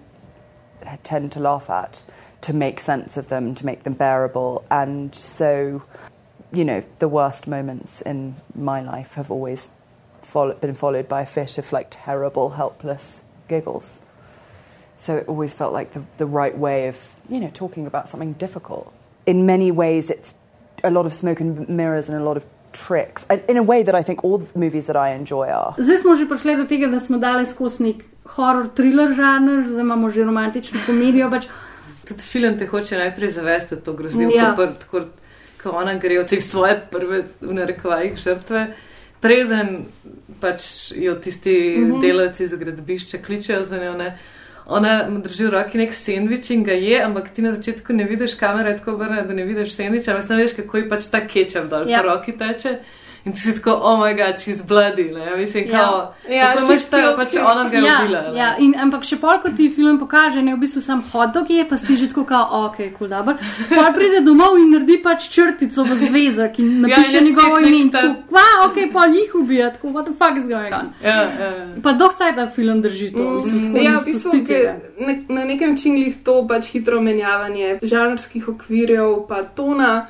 tend 1.02 1.32
to 1.32 1.40
laugh 1.40 1.70
at 1.70 2.04
to 2.42 2.52
make 2.52 2.80
sense 2.80 3.16
of 3.16 3.28
them, 3.28 3.54
to 3.54 3.66
make 3.66 3.82
them 3.84 3.94
bearable. 3.94 4.64
And 4.70 5.14
so, 5.14 5.82
you 6.52 6.64
know, 6.64 6.84
the 6.98 7.08
worst 7.08 7.48
moments 7.48 8.02
in 8.02 8.36
my 8.54 8.82
life 8.82 9.14
have 9.14 9.30
always 9.30 9.70
follow, 10.32 10.54
been 10.54 10.74
followed 10.74 11.08
by 11.08 11.22
a 11.22 11.26
fit 11.26 11.58
of 11.58 11.72
like 11.72 11.88
terrible, 11.90 12.50
helpless 12.50 13.22
giggles. 13.48 14.00
So 14.98 15.16
it 15.20 15.24
always 15.28 15.52
felt 15.52 15.72
like 15.78 15.92
the, 15.92 16.02
the 16.16 16.26
right 16.26 16.56
way 16.56 16.88
of, 16.88 16.96
you 17.28 17.38
know, 17.40 17.50
talking 17.52 17.86
about 17.86 18.08
something 18.08 18.32
difficult. 18.38 18.92
In 19.26 19.44
many 19.46 19.70
ways, 19.70 20.10
it's 20.10 20.34
a 20.82 20.90
lot 20.90 21.06
of 21.06 21.12
smoke 21.14 21.40
and 21.40 21.68
mirrors 21.68 22.08
and 22.08 22.16
a 22.18 22.24
lot 22.24 22.36
of 22.36 22.44
tricks. 22.72 23.26
In 23.48 23.56
a 23.56 23.62
way 23.62 23.82
that 23.82 23.94
I 23.94 24.02
think 24.02 24.24
all 24.24 24.38
the 24.38 24.58
movies 24.58 24.86
that 24.86 24.96
I 24.96 25.08
enjoy 25.14 25.48
are. 25.48 25.74
Zdaj 25.78 25.98
smo 26.02 26.14
že 26.14 26.26
prišli 26.28 26.56
do 26.56 26.64
tega, 26.68 26.88
da 26.88 27.00
smo 27.00 27.18
dali 27.18 27.46
skozi 27.46 27.82
nek 27.82 28.04
horror 28.36 28.68
thriller 28.74 29.12
žanr, 29.16 29.64
zdaj 29.68 29.84
imamo 29.84 30.10
že 30.10 30.24
romantično 30.24 30.80
komedijo. 30.86 31.30
Pač. 31.30 31.46
Tudi 32.06 32.22
film 32.22 32.58
te 32.58 32.66
hoče 32.66 32.98
najprej 32.98 33.28
zavesti, 33.28 33.74
da 33.74 33.80
to 33.82 33.92
grozljivo, 33.92 34.30
Ja. 34.34 34.54
ko 35.62 35.70
ona 35.70 35.94
gre 35.98 36.20
od 36.20 36.30
svoje 36.40 36.76
prve, 36.90 37.24
v 37.40 37.52
narekovajih, 37.54 38.16
žrtve, 38.16 38.66
preden 39.20 39.84
pač 40.40 40.92
jo 40.94 41.14
tisti 41.14 41.76
mm. 41.78 41.92
-hmm. 41.92 42.00
delavci 42.00 42.44
iz 42.44 42.54
gradbišča 42.54 43.18
kličejo 43.18 43.64
za 43.64 43.78
njo. 43.78 43.92
Ne. 43.92 44.18
Ona 44.66 45.06
mu 45.10 45.18
drži 45.22 45.44
v 45.46 45.50
roki 45.50 45.78
nek 45.78 45.94
sendvič 45.94 46.50
in 46.50 46.64
ga 46.64 46.72
je, 46.72 47.02
ampak 47.02 47.30
ti 47.30 47.42
na 47.42 47.52
začetku 47.52 47.92
ne 47.92 48.04
vidiš 48.04 48.34
kamere, 48.34 48.70
je 48.70 48.76
tako 48.76 48.94
obrnjena, 48.94 49.22
da 49.22 49.34
ne 49.34 49.44
vidiš 49.44 49.74
sendviča, 49.74 50.10
ampak 50.10 50.26
samo 50.26 50.40
veš, 50.40 50.52
kako 50.52 50.76
ji 50.76 50.88
pač 50.88 51.06
ta 51.06 51.20
kečap 51.26 51.68
dol 51.70 51.88
Ja. 51.88 52.02
po 52.02 52.08
roki 52.08 52.32
teče. 52.38 52.78
In 53.26 53.32
ti 53.32 53.40
si 53.40 53.54
tako, 53.54 53.70
oh 53.82 53.98
moj 53.98 54.14
bog, 54.14 54.36
she's 54.38 54.62
bloody, 54.68 55.10
ne, 55.14 55.36
mislim, 55.36 55.64
Ja. 55.66 55.78
kao, 55.78 56.14
Ja, 56.30 56.54
tako 56.54 56.72
imaš 56.72 56.84
ta, 56.84 57.14
pač 57.16 57.34
ona 57.36 57.68
ga 57.68 57.76
je 57.76 57.82
ja, 57.84 58.00
ubila. 58.04 58.20
ne. 58.22 58.38
ja, 58.38 58.56
in, 58.58 58.74
ampak 58.78 59.02
še 59.04 59.16
pol, 59.18 59.40
ko 59.42 59.50
ti 59.56 59.66
film 59.70 59.98
pokaže, 59.98 60.42
ne 60.42 60.54
v 60.54 60.58
bistvu 60.62 60.80
sam 60.80 61.02
hotdog 61.12 61.50
je, 61.50 61.64
pa 61.68 61.76
si 61.76 61.96
že 61.96 62.06
tako, 62.08 62.24
kao, 62.24 62.64
ok, 62.66 62.76
kul, 62.76 62.92
cool, 62.98 63.08
dobro. 63.08 63.34
Pol 63.68 63.88
pride 63.94 64.20
domov 64.22 64.58
in 64.62 64.70
naredi 64.70 65.00
pač 65.02 65.26
črtico 65.28 65.84
v 65.84 65.96
zvezek 66.04 66.58
in 66.62 66.80
napiše 66.80 67.00
Ja, 67.00 67.06
in 67.08 67.14
je 67.14 67.30
njegovo 67.30 67.58
ime 67.58 67.80
in 67.82 67.90
tako, 67.90 68.14
kva, 68.28 68.46
ok, 68.68 68.76
pol 68.92 69.16
jih 69.18 69.34
ubija, 69.34 69.72
tako, 69.74 69.88
what 69.88 70.04
the 70.06 70.14
fuck 70.14 70.38
is 70.38 70.46
going 70.46 70.70
on. 70.74 70.92
Ja, 71.02 71.22
ja. 71.26 71.50
Pa 71.82 71.92
dohcaj 71.98 72.34
ta 72.34 72.46
film 72.46 72.78
drži 72.82 73.10
to, 73.10 73.30
mislim, 73.40 73.62
tako 73.72 73.82
Ja, 73.82 73.96
v 73.98 74.04
bistvu 74.06 74.30
ne, 75.02 75.14
na 75.28 75.44
nekem 75.44 75.70
način 75.74 75.96
jih 75.98 76.14
to 76.24 76.46
pač 76.46 76.70
hitro 76.70 77.00
menjavanje 77.00 77.78
žanrskih 77.82 78.48
okvirjev, 78.54 79.26
pa 79.28 79.42
tona, 79.42 80.06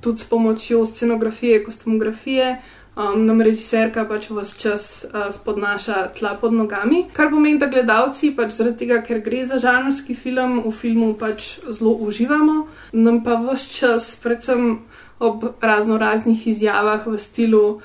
tudi 0.00 0.18
s 0.18 0.24
pomočjo 0.24 0.84
scenografije, 0.84 1.64
kostumografije. 1.64 2.60
Um, 2.96 3.22
nam 3.26 3.40
režiserka 3.40 4.02
pač 4.04 4.26
vse 4.30 4.58
čas 4.60 5.04
uh, 5.06 5.28
spodnaša 5.32 6.08
tla 6.18 6.34
pod 6.40 6.52
nogami, 6.52 7.04
kar 7.12 7.30
pomeni, 7.30 7.58
da 7.58 7.70
gledalci, 7.70 8.32
pač 8.36 8.56
zaradi 8.58 8.82
tega, 8.82 8.98
ker 9.06 9.22
gre 9.24 9.44
za 9.46 9.60
žanrski 9.62 10.14
film, 10.14 10.58
v 10.66 10.72
filmu 10.74 11.14
pač 11.14 11.60
zelo 11.70 11.94
uživamo, 12.02 12.66
nam 12.92 13.22
pa 13.24 13.38
vse 13.46 13.70
čas, 13.78 14.10
predvsem 14.22 14.82
ob 15.20 15.46
razno 15.62 15.98
raznih 16.02 16.46
izjavah 16.50 17.06
v 17.06 17.18
stilu 17.18 17.80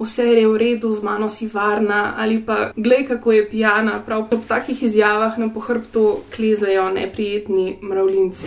vse 0.00 0.24
je 0.24 0.48
v 0.48 0.56
redu, 0.56 0.92
z 0.96 1.02
mano 1.04 1.28
si 1.28 1.46
varna, 1.46 2.14
ali 2.16 2.40
pa 2.40 2.72
glej, 2.76 3.04
kako 3.06 3.32
je 3.32 3.50
pijana. 3.50 4.00
Prav 4.06 4.32
ob 4.32 4.40
takih 4.48 4.82
izjavah 4.82 5.38
na 5.38 5.52
pohrbtu 5.52 6.24
klezajo 6.36 6.88
neprijetni 6.90 7.78
mravljinci. 7.82 8.46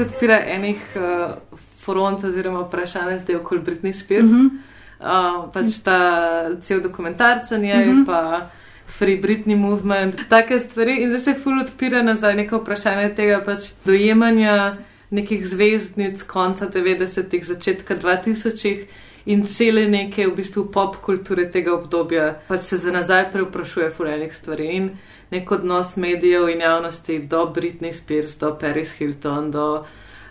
Se 0.00 0.06
odpira 0.06 0.40
enih 0.46 0.80
uh, 0.96 1.58
front 1.84 2.24
oziroma 2.24 2.64
vprašanj 2.64 3.18
zdaj 3.18 3.36
okoli 3.36 3.60
Britney 3.60 3.92
Spears. 3.92 4.26
Mm. 4.26 4.50
-hmm. 4.50 5.44
uh, 5.44 5.52
pač 5.52 5.78
ta 5.84 6.60
cel 6.60 6.80
dokumentarc 6.80 7.52
o 7.52 7.56
njej, 7.56 7.86
mm. 7.86 7.92
-hmm. 7.92 8.06
pa 8.06 8.46
Free 8.86 9.16
Britney 9.16 9.56
Movement, 9.56 10.28
take 10.28 10.60
stvari. 10.60 11.02
In 11.02 11.08
zdaj 11.08 11.20
se 11.20 11.34
ful 11.34 11.60
odpira 11.60 12.02
nazaj 12.02 12.34
neko 12.34 12.58
vprašanje 12.58 13.14
tega 13.14 13.42
pač 13.46 13.70
dojemanja 13.84 14.76
nekih 15.10 15.48
zvezdnic 15.48 16.22
konca 16.22 16.68
90-ih, 16.68 17.46
začetka 17.46 17.96
2000-ih. 17.96 18.86
In 19.26 19.42
cele 19.42 19.88
neke 19.88 20.26
v 20.26 20.36
bistvu 20.36 20.64
pop 20.72 20.96
kulture 20.96 21.50
tega 21.50 21.74
obdobja, 21.74 22.40
pač 22.48 22.60
se 22.60 22.76
za 22.76 22.92
nazaj 22.92 23.30
preuprašuje 23.32 23.90
fulejnih 23.90 24.36
stvari. 24.36 24.66
In 24.76 24.90
nek 25.30 25.50
odnos 25.52 25.96
medijev 25.96 26.48
in 26.48 26.60
javnosti 26.60 27.18
do 27.18 27.44
Britney 27.46 27.92
Spears, 27.92 28.36
do 28.36 28.56
Paris 28.60 28.92
Hilton, 28.92 29.50
do 29.50 29.84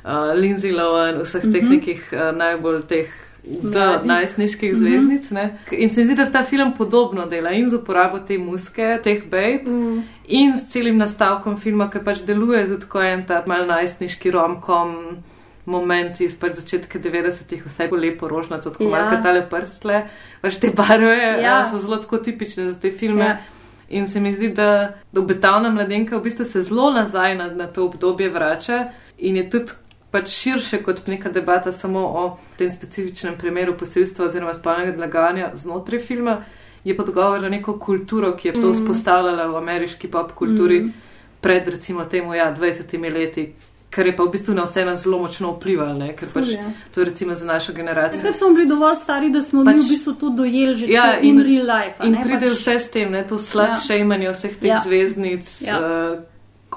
uh, 0.04 0.12
Lindsay 0.36 0.72
Lohan, 0.72 1.22
vseh 1.22 1.42
teh 1.44 1.64
Mhm. 1.64 1.72
nekih 1.72 2.14
uh, 2.14 2.38
najbolj 2.38 2.82
teh 2.84 3.08
Mladih. 3.64 4.06
najstniških 4.06 4.74
Mhm. 4.74 4.80
zvezdnic. 4.80 5.32
Ne? 5.32 5.58
In 5.72 5.90
se 5.90 6.02
mi 6.02 6.06
zdi, 6.06 6.16
da 6.16 6.26
ta 6.26 6.44
film 6.44 6.74
podobno 6.74 7.26
dela 7.26 7.50
in 7.52 7.70
z 7.70 7.74
uporabo 7.74 8.20
te 8.20 8.38
muske, 8.38 9.00
teh 9.04 9.24
babe, 9.24 9.64
Mm. 9.72 10.04
in 10.28 10.58
s 10.58 10.70
celim 10.70 10.98
nastavkom 10.98 11.58
filma, 11.58 11.90
ki 11.90 12.00
pač 12.00 12.18
deluje 12.22 12.68
tudi 12.68 12.86
kot 12.86 13.04
en 13.04 13.26
ta 13.26 13.44
mal 13.48 13.66
najstniški 13.66 14.32
romkom. 14.32 15.18
Moment 15.66 16.22
iz 16.22 16.36
pač 16.36 16.54
začetka 16.54 17.00
90-ih, 17.00 17.64
vse 17.66 17.88
bo 17.90 17.96
lepo 17.96 18.28
rožnato, 18.28 18.70
tako 18.70 18.84
Ja. 18.84 18.90
malo 18.90 19.24
tale 19.24 19.48
prstle, 19.50 20.04
pač 20.42 20.58
te 20.58 20.70
barve 20.70 21.18
Ja. 21.18 21.38
ja. 21.38 21.66
so 21.66 21.78
zelo 21.78 21.98
tipične 21.98 22.72
za 22.72 22.80
te 22.80 22.92
filme. 22.92 23.26
Ja. 23.26 23.38
In 23.90 24.08
se 24.08 24.20
mi 24.20 24.34
zdi, 24.34 24.50
da, 24.50 24.94
obetavna 25.16 25.70
mladenka 25.70 26.18
v 26.18 26.22
bistvu 26.22 26.46
se 26.46 26.62
zelo 26.62 26.92
nazaj 26.92 27.36
na, 27.36 27.48
na 27.50 27.68
to 27.68 27.86
obdobje 27.86 28.30
vrača 28.30 28.88
in 29.18 29.36
je 29.36 29.50
tudi 29.50 29.72
pač 30.12 30.28
širše 30.30 30.84
kot 30.84 31.08
neka 31.08 31.30
debata 31.30 31.72
samo 31.72 32.00
o 32.00 32.24
tem 32.58 32.72
specifičnem 32.72 33.38
primeru 33.38 33.78
posilstva 33.78 34.26
oziroma 34.26 34.54
spolnega 34.54 34.92
dlaganja 34.92 35.52
znotraj 35.54 36.00
filma, 36.00 36.44
je 36.84 36.98
podgovor 36.98 37.42
na 37.42 37.50
neko 37.50 37.80
kulturo, 37.80 38.36
ki 38.36 38.48
je 38.48 38.54
to 38.54 38.60
Mhm. 38.62 38.74
vzpostavljala 38.74 39.48
v 39.48 39.58
ameriški 39.58 40.08
pop 40.08 40.32
kulturi 40.32 40.80
Mhm. 40.80 40.90
pred 41.42 41.68
recimo 41.68 42.06
temu 42.06 42.34
ja, 42.34 42.54
20 42.54 43.10
leti. 43.10 43.54
Kar 43.90 44.06
je 44.06 44.16
pa 44.16 44.24
v 44.24 44.30
bistvu 44.30 44.54
na 44.54 44.64
vse 44.64 44.84
nas 44.86 45.04
zelo 45.04 45.18
močno 45.18 45.52
vplivalo, 45.52 45.98
pač 46.34 46.48
ja. 46.48 46.68
to 46.94 47.02
je 47.02 47.06
recimo 47.06 47.36
za 47.36 47.46
našo 47.46 47.74
generacijo. 47.74 48.22
Takrat 48.22 48.38
smo 48.38 48.50
bili 48.50 48.68
dovolj 48.68 48.96
stari, 48.96 49.30
da 49.30 49.42
smo 49.42 49.64
pač, 49.66 49.76
mi 49.76 49.82
v 49.82 49.90
bistvu 49.90 50.14
to 50.14 50.30
dojeli 50.30 50.76
že 50.76 50.86
Ja, 50.88 51.14
tako 51.14 51.26
in 51.26 51.40
real 51.40 51.66
life. 51.68 51.98
In 52.04 52.12
ne, 52.12 52.22
pride 52.24 52.46
pač, 52.46 52.54
vse 52.54 52.80
s 52.80 52.90
tem, 52.90 53.12
ne, 53.12 53.24
to 53.24 53.38
slut 53.38 53.66
Ja. 53.66 53.74
ja. 53.74 53.80
šejmanje 53.82 54.30
vseh 54.30 54.54
teh 54.56 54.68
Ja. 54.68 54.76
ja. 54.76 54.82
zvezdnic. 54.86 55.62
Ja. 55.62 55.74
Ja. 55.74 55.80
Uh, 56.14 56.20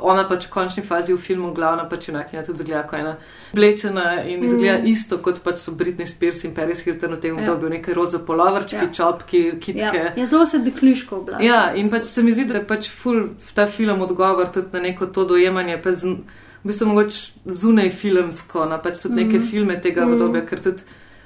ona 0.01 0.25
pač 0.25 0.46
v 0.46 0.51
končni 0.51 0.83
fazi 0.83 1.12
v 1.12 1.20
filmu, 1.20 1.53
glavna 1.53 1.85
pač 1.85 2.09
junakinja, 2.09 2.42
tudi 2.42 2.64
zgleda 2.64 2.83
kot 2.83 2.98
ena 2.98 3.12
oblečena 3.53 4.25
in 4.25 4.40
Mm. 4.40 4.44
izgleda 4.44 4.79
mm. 4.79 4.87
isto 4.87 5.18
kot 5.18 5.40
pač 5.40 5.59
so 5.59 5.72
Britney 5.72 6.07
Spears 6.07 6.44
in 6.44 6.55
Paris 6.55 6.81
Hilton 6.81 7.12
v 7.12 7.20
tem 7.20 7.37
Ja. 7.37 7.42
obdobju, 7.42 7.68
neke 7.70 7.94
roza 7.94 8.18
polovrčki, 8.18 8.77
Ja. 8.77 8.83
ja. 8.83 8.92
čopki, 8.92 9.53
kitke. 9.61 9.96
ja, 9.96 10.12
ja, 10.16 10.27
zelo 10.27 10.46
se 10.46 10.59
dekliško 10.59 11.16
oblači. 11.16 11.44
Ja, 11.44 11.75
in 11.75 11.90
pač 11.90 12.03
se 12.05 12.22
mi 12.22 12.33
zdi, 12.33 12.44
da 12.44 12.55
je 12.55 12.66
pač 12.66 12.88
ful 12.90 13.29
ta 13.55 13.66
film 13.66 14.01
odgovor 14.01 14.48
tudi 14.48 14.66
na 14.72 14.81
neko 14.81 15.07
to 15.07 15.25
dojemanje, 15.25 15.77
pač 15.77 15.94
z, 15.94 16.16
v 16.64 16.68
bistvu 16.68 16.87
mogoče 16.87 17.18
zunaj 17.46 17.90
filmsko, 17.90 18.64
na 18.66 18.79
pač 18.79 18.98
tudi 18.98 19.14
neke 19.16 19.38
Mhm. 19.38 19.46
filme 19.46 19.81
tega 19.81 20.01
Mhm. 20.01 20.12
obdobja, 20.12 20.42
ker 20.42 20.61
tudi 20.61 20.83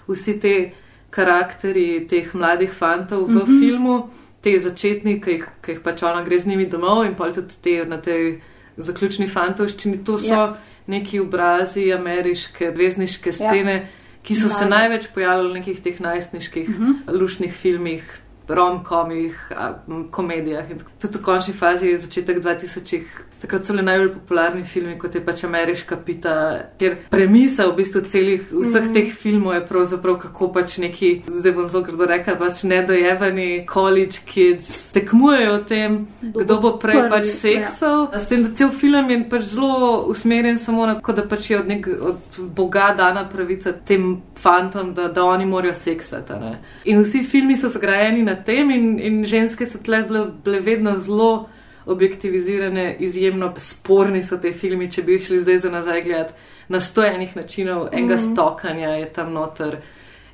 vsi 0.09 0.41
te 0.41 0.73
karakteri 1.11 2.07
teh 2.07 2.35
mladih 2.35 2.71
fantov 2.71 3.27
v 3.27 3.35
Mhm. 3.35 3.61
filmu, 3.61 4.09
te 4.43 4.59
začetni, 4.59 5.21
ki 5.21 5.31
jih, 5.31 5.47
ki 5.63 5.73
jih 5.73 5.81
pač 5.81 6.03
ona 6.03 6.23
gre 6.23 6.39
z 6.39 6.47
njimi 6.47 6.67
domov 6.67 7.05
in 7.05 7.15
pol 7.15 7.33
tudi 7.33 7.55
te 7.57 7.85
na 7.85 7.97
tej 7.99 8.41
zaključni 8.79 9.27
fantovščini, 9.27 10.05
to 10.05 10.19
so 10.19 10.27
Ja. 10.29 10.57
neki 10.89 11.21
obrazi 11.21 11.93
ameriške, 11.93 12.73
zvezdniške 12.73 13.27
Ja. 13.29 13.33
scene, 13.33 13.89
ki 14.23 14.35
so 14.35 14.49
se 14.49 14.65
Mlade. 14.65 14.71
največ 14.71 15.07
pojavljali 15.09 15.51
v 15.51 15.55
nekih 15.55 15.81
teh 15.81 16.01
najstniških 16.01 16.69
Mhm. 16.71 16.93
lušnih 17.09 17.53
filmih 17.53 18.03
rom-komih, 18.49 19.35
komedijah. 20.11 20.65
Tudi 21.01 21.19
v 21.19 21.23
končni 21.23 21.55
fazi 21.55 21.87
je 21.87 21.99
začetek 21.99 22.39
2000-ih. 22.39 23.07
Takrat 23.41 23.65
so 23.67 23.73
bili 23.73 23.85
najbolj 23.85 24.13
popularni 24.15 24.65
filmi, 24.65 24.99
kot 24.99 25.15
je 25.15 25.21
pač 25.21 25.45
Ameriška 25.45 25.97
pita, 25.97 26.33
ker 26.79 26.97
premisa 27.11 27.67
v 27.67 27.77
bistvu 27.77 28.01
celih 28.01 28.41
vseh 28.53 28.83
Mhm. 28.83 28.93
teh 28.95 29.13
filmov 29.13 29.55
je 29.55 29.67
pravzaprav 29.67 30.19
kako 30.19 30.49
pač 30.53 30.79
neki, 30.79 31.23
zdaj 31.29 31.53
bom 31.53 31.69
zelo 31.69 31.85
grdo 31.85 32.07
rekla, 32.07 32.35
pač 32.37 32.63
nedojevani 32.65 33.67
college 33.73 34.19
kids 34.27 34.93
tekmujejo 34.93 35.55
o 35.55 35.59
tem, 35.59 36.07
kdo 36.23 36.61
bo 36.61 36.79
prej 36.79 36.97
prvi, 36.97 37.11
pač 37.11 37.25
seksal. 37.27 38.09
S 38.15 38.27
tem, 38.27 38.43
da 38.43 38.55
cel 38.55 38.71
film 38.71 39.11
je 39.11 39.29
pač 39.31 39.43
zelo 39.43 40.05
usmerjen 40.09 40.59
samo 40.59 40.87
na 40.87 40.95
to, 41.01 41.13
da 41.13 41.23
pač 41.23 41.51
je 41.51 41.61
od, 41.61 41.69
nek, 41.69 41.89
od 42.01 42.19
Boga 42.57 42.95
dana 42.97 43.29
pravica 43.29 43.73
tem 43.73 44.23
fantom, 44.37 44.95
da, 44.95 45.09
da 45.09 45.25
oni 45.25 45.45
morajo 45.47 45.75
seksati. 45.75 46.33
ne. 46.33 46.59
In 46.85 47.03
vsi 47.03 47.23
filmi 47.23 47.57
so 47.57 47.69
zgrajeni 47.69 48.23
na 48.23 48.35
tem, 48.35 48.71
in, 48.71 48.99
in 48.99 49.25
ženske 49.25 49.67
so 49.67 49.79
tle 49.79 50.03
bile, 50.03 50.27
bile 50.45 50.61
vedno 50.61 50.99
zelo 50.99 51.49
objektivizirane, 51.87 52.97
izjemno 52.99 53.55
sporni 53.57 54.23
so 54.23 54.37
te 54.37 54.53
filmi, 54.53 54.91
če 54.93 55.03
bi 55.03 55.21
šli 55.21 55.39
zdaj 55.39 55.59
za 55.59 55.71
nazaj 55.71 56.03
gledati. 56.03 56.33
Na 56.69 56.81
sto 56.81 57.05
enih 57.05 57.37
načinov, 57.37 57.89
enega 57.93 58.15
Mhm. 58.15 58.33
stokanja 58.33 58.89
je 58.91 59.13
tam 59.13 59.33
noter, 59.33 59.77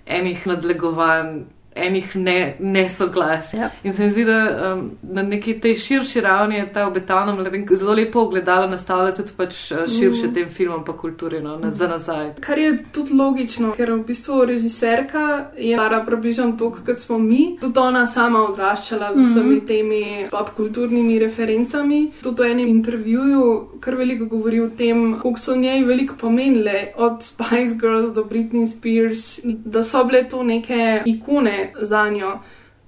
enih 0.07 0.47
nadlegovanj, 0.47 1.41
enih 1.75 2.17
ne, 2.17 2.57
nesoglasij. 2.61 3.61
Ja. 3.61 3.71
In 3.83 3.93
se 3.93 4.03
mi 4.03 4.11
zdi, 4.11 4.25
da 4.25 4.39
um, 4.75 4.83
na 5.05 5.23
neki 5.23 5.55
tej 5.57 5.75
širši 5.77 6.21
ravni 6.21 6.57
je 6.57 6.73
ta 6.73 6.87
obetavna 6.87 7.35
mladenka 7.35 7.77
zelo 7.77 7.93
lepo 7.93 8.21
ogledala 8.21 8.67
nastavlja 8.67 9.13
tudi 9.13 9.33
pač 9.37 9.71
uh, 9.71 9.79
širše 9.89 10.23
Mhm. 10.23 10.35
tem 10.35 10.49
filmom 10.49 10.85
pa 10.85 10.93
kulturi, 10.95 11.41
no, 11.41 11.57
na, 11.57 11.71
za 11.71 11.89
nazaj. 11.89 12.33
Kar 12.41 12.59
je 12.59 12.85
tudi 12.93 13.13
logično, 13.13 13.73
ker 13.73 13.93
v 13.93 14.05
bistvu 14.05 14.45
režiserka 14.45 15.25
je 15.59 15.77
stara 15.77 16.01
približno 16.01 16.53
toliko, 16.53 16.79
kot 16.87 16.99
smo 16.99 17.19
mi. 17.19 17.57
Tudi 17.61 17.79
ona 17.79 18.07
sama 18.07 18.39
odraščala 18.41 19.13
z 19.15 19.19
vsemi 19.21 19.57
Mhm. 19.57 19.67
temi 19.67 20.05
popkulturnimi 20.31 21.19
referencami. 21.19 22.11
Tudi 22.23 22.43
v 22.43 22.47
enem 22.47 22.69
intervjuju 22.69 23.43
kar 23.81 23.95
veliko 23.95 24.25
govori 24.27 24.61
o 24.61 24.69
tem, 24.69 25.19
koliko 25.21 25.41
so 25.41 25.57
njej 25.57 25.85
veliko 25.85 26.15
pomenile, 26.17 26.73
od 26.97 27.23
Spice 27.23 27.75
Girls 27.77 28.15
do 28.15 28.25
Britney 28.25 28.67
Spears, 28.69 29.41
da 29.45 29.83
so 29.83 30.05
bile 30.05 30.25
to 30.25 30.43
neke 30.43 31.03
ikone 31.07 31.62
za 31.81 32.09
njo, 32.11 32.39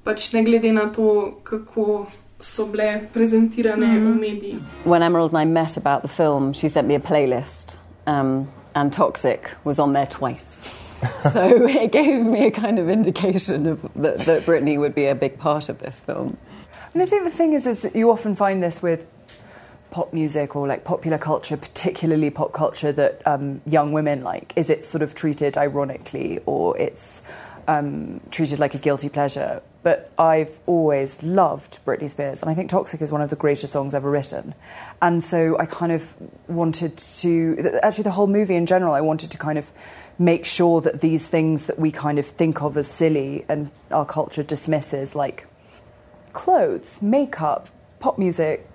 pač 0.05 0.33
ne 0.33 0.45
glede 0.45 0.73
na 0.73 0.93
to, 0.93 1.41
kako 1.45 2.07
so 2.39 2.67
bile 2.67 3.01
prezentirane 3.15 3.99
v 3.99 4.15
medijih. 4.21 4.61
When 4.85 5.03
Emerald 5.03 5.33
and 5.33 5.39
I 5.39 5.45
met 5.45 5.77
about 5.77 6.03
the 6.03 6.09
film, 6.09 6.53
she 6.53 6.69
sent 6.69 6.89
me 6.89 6.95
a 6.95 7.01
playlist, 7.01 7.77
um, 8.07 8.49
and 8.75 8.93
Toxic 8.93 9.51
was 9.65 9.79
on 9.79 9.93
there 9.93 10.07
twice. 10.07 10.83
so 11.33 11.67
it 11.67 11.93
gave 11.93 12.25
me 12.25 12.47
a 12.47 12.51
kind 12.51 12.79
of 12.79 12.89
indication 12.89 13.67
of 13.67 13.81
that, 13.97 14.19
that 14.21 14.43
Britney 14.43 14.79
would 14.79 14.95
be 14.95 15.07
a 15.07 15.15
big 15.15 15.39
part 15.39 15.69
of 15.69 15.79
this 15.79 16.01
film. 16.01 16.37
And 16.93 17.03
I 17.03 17.07
think 17.07 17.25
the 17.25 17.31
thing 17.31 17.55
is, 17.55 17.67
is 17.67 17.83
that 17.83 17.97
you 17.97 18.11
often 18.11 18.37
find 18.37 18.63
this 18.63 18.81
with 18.83 19.07
pop 19.91 20.13
music 20.13 20.57
or 20.57 20.67
like 20.67 20.85
popular 20.85 21.19
culture, 21.19 21.57
particularly 21.57 22.31
pop 22.31 22.53
culture 22.53 22.93
that 22.93 23.23
um, 23.27 23.61
young 23.67 23.93
women 23.93 24.23
like, 24.23 24.53
is 24.57 24.71
it's 24.71 24.89
sort 24.89 25.03
of 25.03 25.15
treated 25.15 25.57
ironically 25.57 26.41
or 26.47 26.77
it's 26.79 27.23
um, 27.67 28.21
treated 28.31 28.59
like 28.59 28.75
a 28.75 28.79
guilty 28.79 29.09
pleasure. 29.09 29.63
But 29.83 30.11
I've 30.19 30.51
always 30.67 31.23
loved 31.23 31.79
Britney 31.85 32.09
Spears, 32.09 32.41
and 32.41 32.51
I 32.51 32.55
think 32.55 32.71
Toxic 32.71 33.03
is 33.03 33.13
one 33.13 33.21
of 33.21 33.29
the 33.29 33.37
greatest 33.37 33.75
songs 33.75 33.93
ever 33.93 34.11
written. 34.11 34.55
And 35.03 35.23
so 35.23 35.59
I 35.59 35.67
kind 35.67 35.93
of 35.93 36.15
wanted 36.49 36.97
to, 36.97 37.79
actually, 37.83 38.05
the 38.05 38.11
whole 38.13 38.27
movie 38.27 38.55
in 38.55 38.65
general, 38.65 38.95
I 38.95 39.03
wanted 39.03 39.31
to 39.33 39.39
kind 39.39 39.59
of 39.59 39.71
make 40.19 40.47
sure 40.47 40.81
that 40.81 41.01
these 41.01 41.27
things 41.27 41.67
that 41.67 41.79
we 41.79 41.91
kind 41.91 42.19
of 42.19 42.25
think 42.27 42.63
of 42.63 42.79
as 42.79 42.87
silly 42.87 43.45
and 43.49 43.71
our 43.91 44.07
culture 44.07 44.43
dismisses, 44.43 45.15
like 45.15 45.47
clothes, 46.33 47.03
makeup, 47.03 47.69
pop 48.01 48.17
music, 48.17 48.67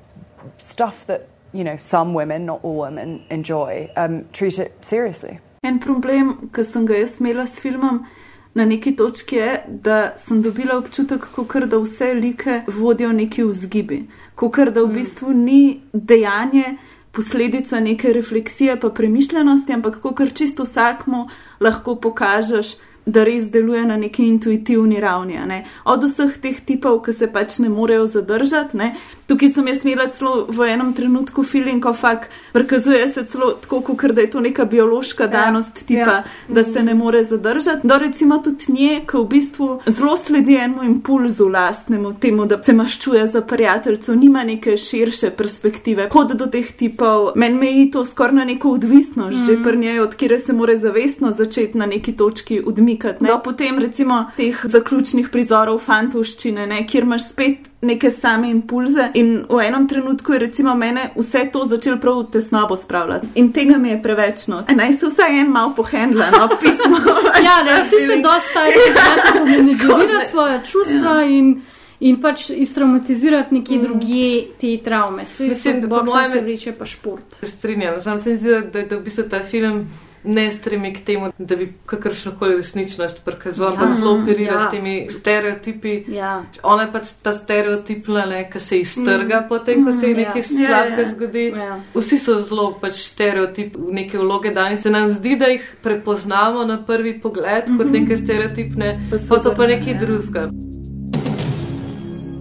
stuff 0.57 1.07
that, 1.07 1.27
you 1.53 1.63
know, 1.63 1.77
some 1.81 2.13
women, 2.13 2.45
not 2.45 2.59
all 2.63 2.75
women, 2.75 3.25
enjoy, 3.31 3.89
um, 3.95 4.27
treat 4.31 4.59
it 4.59 4.85
seriously. 4.85 5.39
En 5.63 5.79
problem, 5.79 6.49
ki 6.53 6.63
sem 6.63 6.85
ga 6.85 6.93
filmom 7.03 8.05
na 8.53 8.65
neki 8.65 8.95
točki, 8.95 9.35
je, 9.35 9.63
da 9.67 10.13
sem 10.17 10.41
dobila 10.41 10.77
občutek, 10.77 11.25
kot 11.35 11.69
da 11.69 11.77
vse 11.77 12.13
like 12.13 12.61
vodijo 12.67 13.11
neki 13.13 13.43
vzgibi, 13.43 14.03
kot 14.35 14.57
da 14.73 14.83
v 14.83 14.93
bistvu 14.93 15.33
ni 15.33 15.81
dejanje. 15.93 16.77
Posledica 17.11 17.79
neke 17.79 18.13
refleksije, 18.13 18.75
pa 18.79 18.89
premišljenosti, 18.89 19.73
ampak 19.73 19.95
kot 20.01 20.19
čisto 20.33 20.63
vsakmu 20.63 21.23
lahko 21.59 21.95
pokažeš, 21.95 22.75
da 23.05 23.23
res 23.23 23.49
deluje 23.51 23.85
na 23.85 23.97
neki 23.97 24.27
intuitivni 24.27 24.99
ravni. 24.99 25.39
ne. 25.45 25.65
Od 25.85 26.03
vseh 26.03 26.37
teh 26.37 26.59
tipov, 26.65 27.01
ki 27.05 27.13
se 27.13 27.27
pač 27.27 27.59
ne 27.59 27.69
morejo 27.69 28.07
zadržati. 28.07 28.77
Ne. 28.77 28.95
Tukaj 29.27 29.49
sem 29.49 29.67
jaz 29.67 29.83
imela 29.85 30.07
celo 30.07 30.45
v 30.49 30.71
enem 30.73 30.93
trenutku 30.93 31.43
feeling, 31.43 31.83
ko 31.83 31.93
fakt 31.93 32.31
prikazuje 32.53 33.07
se 33.07 33.25
celo 33.25 33.51
tako, 33.61 33.81
kot 33.81 34.11
da 34.11 34.21
je 34.21 34.29
to 34.29 34.39
neka 34.39 34.65
biološka 34.65 35.27
danost 35.27 35.85
tipa, 35.85 36.21
ja. 36.21 36.23
da 36.47 36.63
se 36.63 36.83
ne 36.83 36.93
more 36.93 37.23
zadržati. 37.23 37.87
Do 37.87 37.97
recimo 37.97 38.37
tudi 38.37 38.73
nje, 38.73 39.01
ki 39.05 39.17
v 39.17 39.25
bistvu 39.29 39.69
zelo 39.85 40.17
sledi 40.17 40.55
enemu 40.55 40.83
impulzu 40.83 41.47
lastnemu, 41.47 42.13
temu, 42.13 42.45
da 42.45 42.63
se 42.63 42.73
maščuje 42.73 43.27
za 43.27 43.41
prijateljcev, 43.41 44.15
nima 44.17 44.43
neke 44.43 44.77
širše 44.77 45.29
perspektive. 45.29 46.09
Hod 46.13 46.33
do 46.33 46.45
teh 46.45 46.71
tipov, 46.71 47.31
meni 47.35 47.57
meji 47.57 47.91
to 47.91 48.05
skoraj 48.05 48.35
na 48.41 48.45
neko 48.45 48.71
odvisnost, 48.71 49.37
mm. 49.37 49.45
že 49.45 49.63
pri 49.63 49.77
njej, 49.77 49.99
od 49.99 50.15
kjer 50.15 50.39
se 50.41 50.53
more 50.53 50.77
zavestno 50.77 51.31
začeti 51.31 51.77
na 51.77 51.85
neki 51.85 52.17
točki 52.17 52.61
odmikati. 52.65 52.88
Ne? 53.19 53.29
Do 53.29 53.39
potem 53.43 53.79
recimo 53.79 54.25
teh 54.37 54.61
zaključnih 54.63 55.29
prizorov 55.29 55.77
fantovščine, 55.83 56.67
ne? 56.67 56.83
kjer 56.87 57.03
imaš 57.03 57.29
spet 57.29 57.69
neke 57.81 58.11
same 58.11 58.49
impulze. 58.49 59.09
In 59.13 59.45
v 59.49 59.61
enem 59.63 59.87
trenutku 59.87 60.33
je 60.33 60.39
recimo 60.39 60.75
mene 60.75 61.09
vse 61.15 61.45
to 61.53 61.65
začelo 61.65 61.97
prav 61.97 62.19
v 62.19 62.25
tesnobo 62.31 62.75
spravljati. 62.75 63.27
In 63.35 63.51
tega 63.53 63.77
mi 63.77 63.89
je 63.89 64.01
preveč 64.03 64.47
not. 64.47 64.69
E, 64.69 64.75
Naj 64.75 64.93
se 64.93 65.07
vsaj 65.07 65.39
en 65.39 65.51
mal 65.51 65.73
pohendla, 65.75 66.29
no, 66.31 66.47
pismo. 66.61 66.99
Ja, 67.43 67.63
ne, 67.63 67.81
vsi 67.83 67.99
ste 68.05 68.19
dosti 68.23 68.49
stari, 68.49 68.75
da 68.85 68.91
znate 69.01 69.39
pomenedžerirati 69.39 70.29
svoje 70.29 70.59
čustva 70.65 71.15
in, 71.23 71.55
in 71.99 72.19
pač 72.21 72.49
iztraumatizirati 72.49 73.55
nekje 73.55 73.77
mm. 73.77 73.81
drugje 73.81 74.45
te 74.59 74.77
travme. 74.83 75.25
Se, 75.25 75.47
Mislim, 75.47 75.81
da 75.81 75.87
po 75.87 76.03
mojem 76.03 76.31
se 76.31 76.41
vleče 76.41 76.75
pa 76.75 76.85
šport. 76.85 77.39
Strinjam, 77.43 78.01
sam 78.01 78.17
se 78.17 78.35
zdi, 78.35 78.61
da, 78.73 78.83
da 78.83 78.97
v 78.97 79.03
bistvu 79.03 79.29
ta 79.29 79.43
film 79.43 79.87
ne 80.23 80.51
stremi 80.51 80.93
k 80.93 81.01
temu, 81.01 81.31
da 81.37 81.55
bi 81.55 81.73
kakršno 81.85 82.31
koli 82.31 82.55
resničnost 82.55 83.21
prikazoval, 83.25 83.73
Ja, 83.73 83.75
ampak 83.75 83.95
zelo 83.95 84.11
operira 84.13 84.53
ja. 84.53 84.59
s 84.59 84.71
temi 84.71 85.05
stereotipi. 85.09 86.03
Ja. 86.07 86.43
Ona 86.63 86.83
je 86.83 86.91
pač 86.91 87.11
ta 87.21 87.33
stereotipna, 87.33 88.19
ki 88.45 88.59
se 88.59 88.79
iztrga 88.79 89.41
mm. 89.41 89.47
potem, 89.49 89.85
ko 89.85 89.91
se 89.91 90.07
ji 90.07 90.13
Mm, 90.13 90.17
nekaj 90.17 90.37
ja. 90.37 90.43
slabega 90.43 90.71
Ja, 90.93 90.99
ja. 90.99 91.09
zgodi. 91.09 91.45
Ja. 91.49 91.79
Vsi 91.95 92.19
so 92.19 92.41
zelo 92.41 92.73
pač 92.73 92.93
stereotip, 92.95 93.75
neke 93.89 94.17
vloge 94.17 94.51
dani. 94.51 94.77
Se 94.77 94.89
nam 94.89 95.09
zdi, 95.09 95.35
da 95.35 95.45
jih 95.45 95.75
prepoznamo 95.81 96.63
na 96.63 96.85
prvi 96.85 97.19
pogled 97.19 97.39
kot 97.67 97.85
Mhm. 97.85 97.91
neke 97.91 98.17
stereotipne, 98.17 98.99
pa 99.29 99.39
so 99.39 99.55
pa 99.55 99.67
nekaj 99.67 99.93
drugega. 99.95 100.49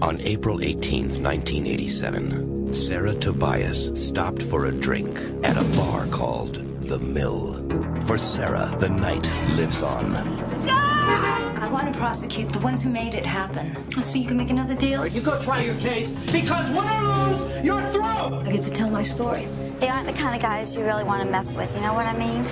On 0.00 0.16
April 0.26 0.58
18th, 0.58 1.18
1987, 1.18 2.44
Sarah 2.72 3.14
Tobias 3.14 3.90
stopped 3.96 4.42
for 4.42 4.66
a 4.66 4.72
drink 4.72 5.18
at 5.42 5.56
a 5.56 5.64
bar 5.74 6.06
called 6.08 6.67
The 6.88 6.98
Mill. 6.98 7.52
For 8.06 8.16
Sarah, 8.16 8.74
the 8.78 8.88
night 8.88 9.30
lives 9.56 9.82
on. 9.82 10.16
I 10.16 11.68
want 11.70 11.92
to 11.92 11.98
prosecute 11.98 12.48
the 12.48 12.60
ones 12.60 12.82
who 12.82 12.88
made 12.88 13.14
it 13.14 13.26
happen. 13.26 13.76
So 14.02 14.16
you 14.16 14.26
can 14.26 14.38
make 14.38 14.48
another 14.48 14.74
deal? 14.74 15.06
You 15.06 15.20
go 15.20 15.38
try 15.42 15.60
your 15.60 15.74
case 15.74 16.12
because 16.32 16.66
win 16.70 16.88
or 16.88 17.02
lose, 17.02 17.64
you're 17.64 17.82
through. 17.90 18.02
I 18.02 18.42
get 18.52 18.62
to 18.62 18.70
tell 18.70 18.88
my 18.88 19.02
story. 19.02 19.46
They 19.80 19.88
aren't 19.88 20.06
the 20.06 20.14
kind 20.14 20.34
of 20.34 20.40
guys 20.40 20.74
you 20.74 20.82
really 20.82 21.04
want 21.04 21.22
to 21.22 21.28
mess 21.30 21.52
with, 21.52 21.74
you 21.74 21.82
know 21.82 21.92
what 21.92 22.06
I 22.06 22.16
mean? 22.16 22.42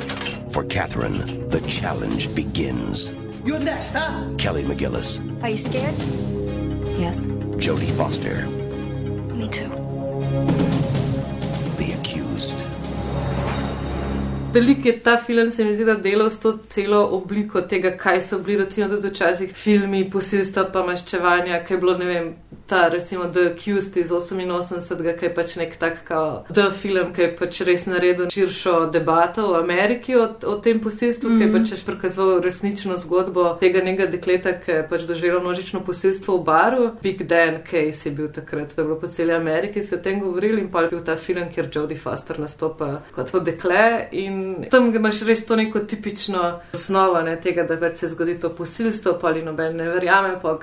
For 0.50 0.64
Catherine, 0.64 1.48
the 1.48 1.62
challenge 1.62 2.34
begins. 2.34 3.14
You're 3.44 3.58
next, 3.60 3.94
huh? 3.94 4.28
Kelly 4.36 4.64
McGillis, 4.64 5.42
Are 5.42 5.48
you 5.48 5.56
scared? 5.56 5.94
Yes. 6.98 7.26
Jodie 7.56 7.90
Foster, 7.96 8.46
Me 9.34 9.48
too. 9.48 10.65
Velik 14.56 14.86
je 14.86 14.94
ta 15.04 15.18
film, 15.18 15.50
se 15.50 15.64
mi 15.64 15.74
zdi, 15.74 15.84
da 15.84 15.94
delal 16.00 16.30
s 16.30 16.40
to 16.40 16.54
celo 16.72 17.02
obliko 17.12 17.60
tega, 17.68 17.90
kaj 18.00 18.20
so 18.24 18.38
bili, 18.38 18.62
recimo, 18.64 18.88
tudi 18.88 19.10
včasih 19.12 19.52
filmi, 19.52 20.06
posilstva, 20.10 20.70
pa 20.72 20.84
maščevanja, 20.86 21.58
kaj 21.66 21.76
je 21.76 21.80
bilo, 21.82 21.96
ne 21.98 22.06
vem, 22.08 22.30
ta, 22.66 22.88
recimo, 22.88 23.24
The 23.32 23.52
Accused 23.52 23.96
iz 23.96 24.10
88, 24.12 25.16
ki 25.18 25.24
je 25.24 25.34
pač 25.34 25.56
nek 25.56 25.76
tak, 25.76 26.04
kao, 26.04 26.44
The 26.52 26.70
film, 26.70 27.12
ki 27.14 27.22
je 27.22 27.36
pač 27.38 27.60
res 27.60 27.86
naredil 27.86 28.30
širšo 28.30 28.90
debato 28.92 29.52
v 29.52 29.60
Ameriki 29.62 30.16
o, 30.16 30.26
o 30.46 30.56
tem 30.56 30.80
posilstvu, 30.80 31.30
mm 31.30 31.32
-hmm. 31.32 31.38
ki 31.38 31.44
je 31.44 31.52
Mhm. 31.52 31.64
pač 31.64 31.84
prikazoval 31.86 32.40
resnično 32.40 32.96
zgodbo 32.96 33.56
tega 33.60 33.80
nekega 33.80 34.10
dekleta, 34.10 34.52
ki 34.60 34.70
je 34.70 34.88
pač 34.88 35.02
doživelo 35.02 35.40
množično 35.40 35.80
posilstvo 35.84 36.36
v 36.38 36.44
baru. 36.44 36.90
Big 37.02 37.22
Dan 37.22 37.58
Case 37.70 38.08
je 38.08 38.14
bil 38.14 38.28
takrat, 38.28 38.74
to 38.74 38.80
je 38.80 38.84
bilo 38.86 39.00
po 39.00 39.06
celi 39.06 39.32
Ameriki, 39.32 39.82
se 39.82 39.94
o 39.94 39.98
tem 39.98 40.20
govorili 40.20 40.60
in 40.60 40.70
pa 40.70 40.82
je 40.82 40.88
bil 40.88 41.04
ta 41.04 41.16
film, 41.16 41.48
kjer 41.54 41.68
Jodie 41.74 41.98
Foster 41.98 42.38
nastopa 42.40 43.00
kot 43.14 43.30
to 43.30 43.40
dekle 43.40 44.08
in 44.12 44.66
tam 44.70 44.94
imaš 44.94 45.22
res 45.22 45.46
to 45.46 45.56
neko 45.56 45.78
tipično 45.78 46.60
osnovo 46.74 47.22
ne, 47.22 47.36
tega, 47.40 47.62
da 47.62 47.76
pač 47.76 47.98
se 47.98 48.08
zgodi 48.08 48.40
to 48.40 48.50
posilstvo, 48.50 49.18
pa 49.20 49.28
ali 49.28 49.42
noben 49.42 49.76
ne 49.76 49.88
verjame, 49.88 50.38
pa 50.42 50.58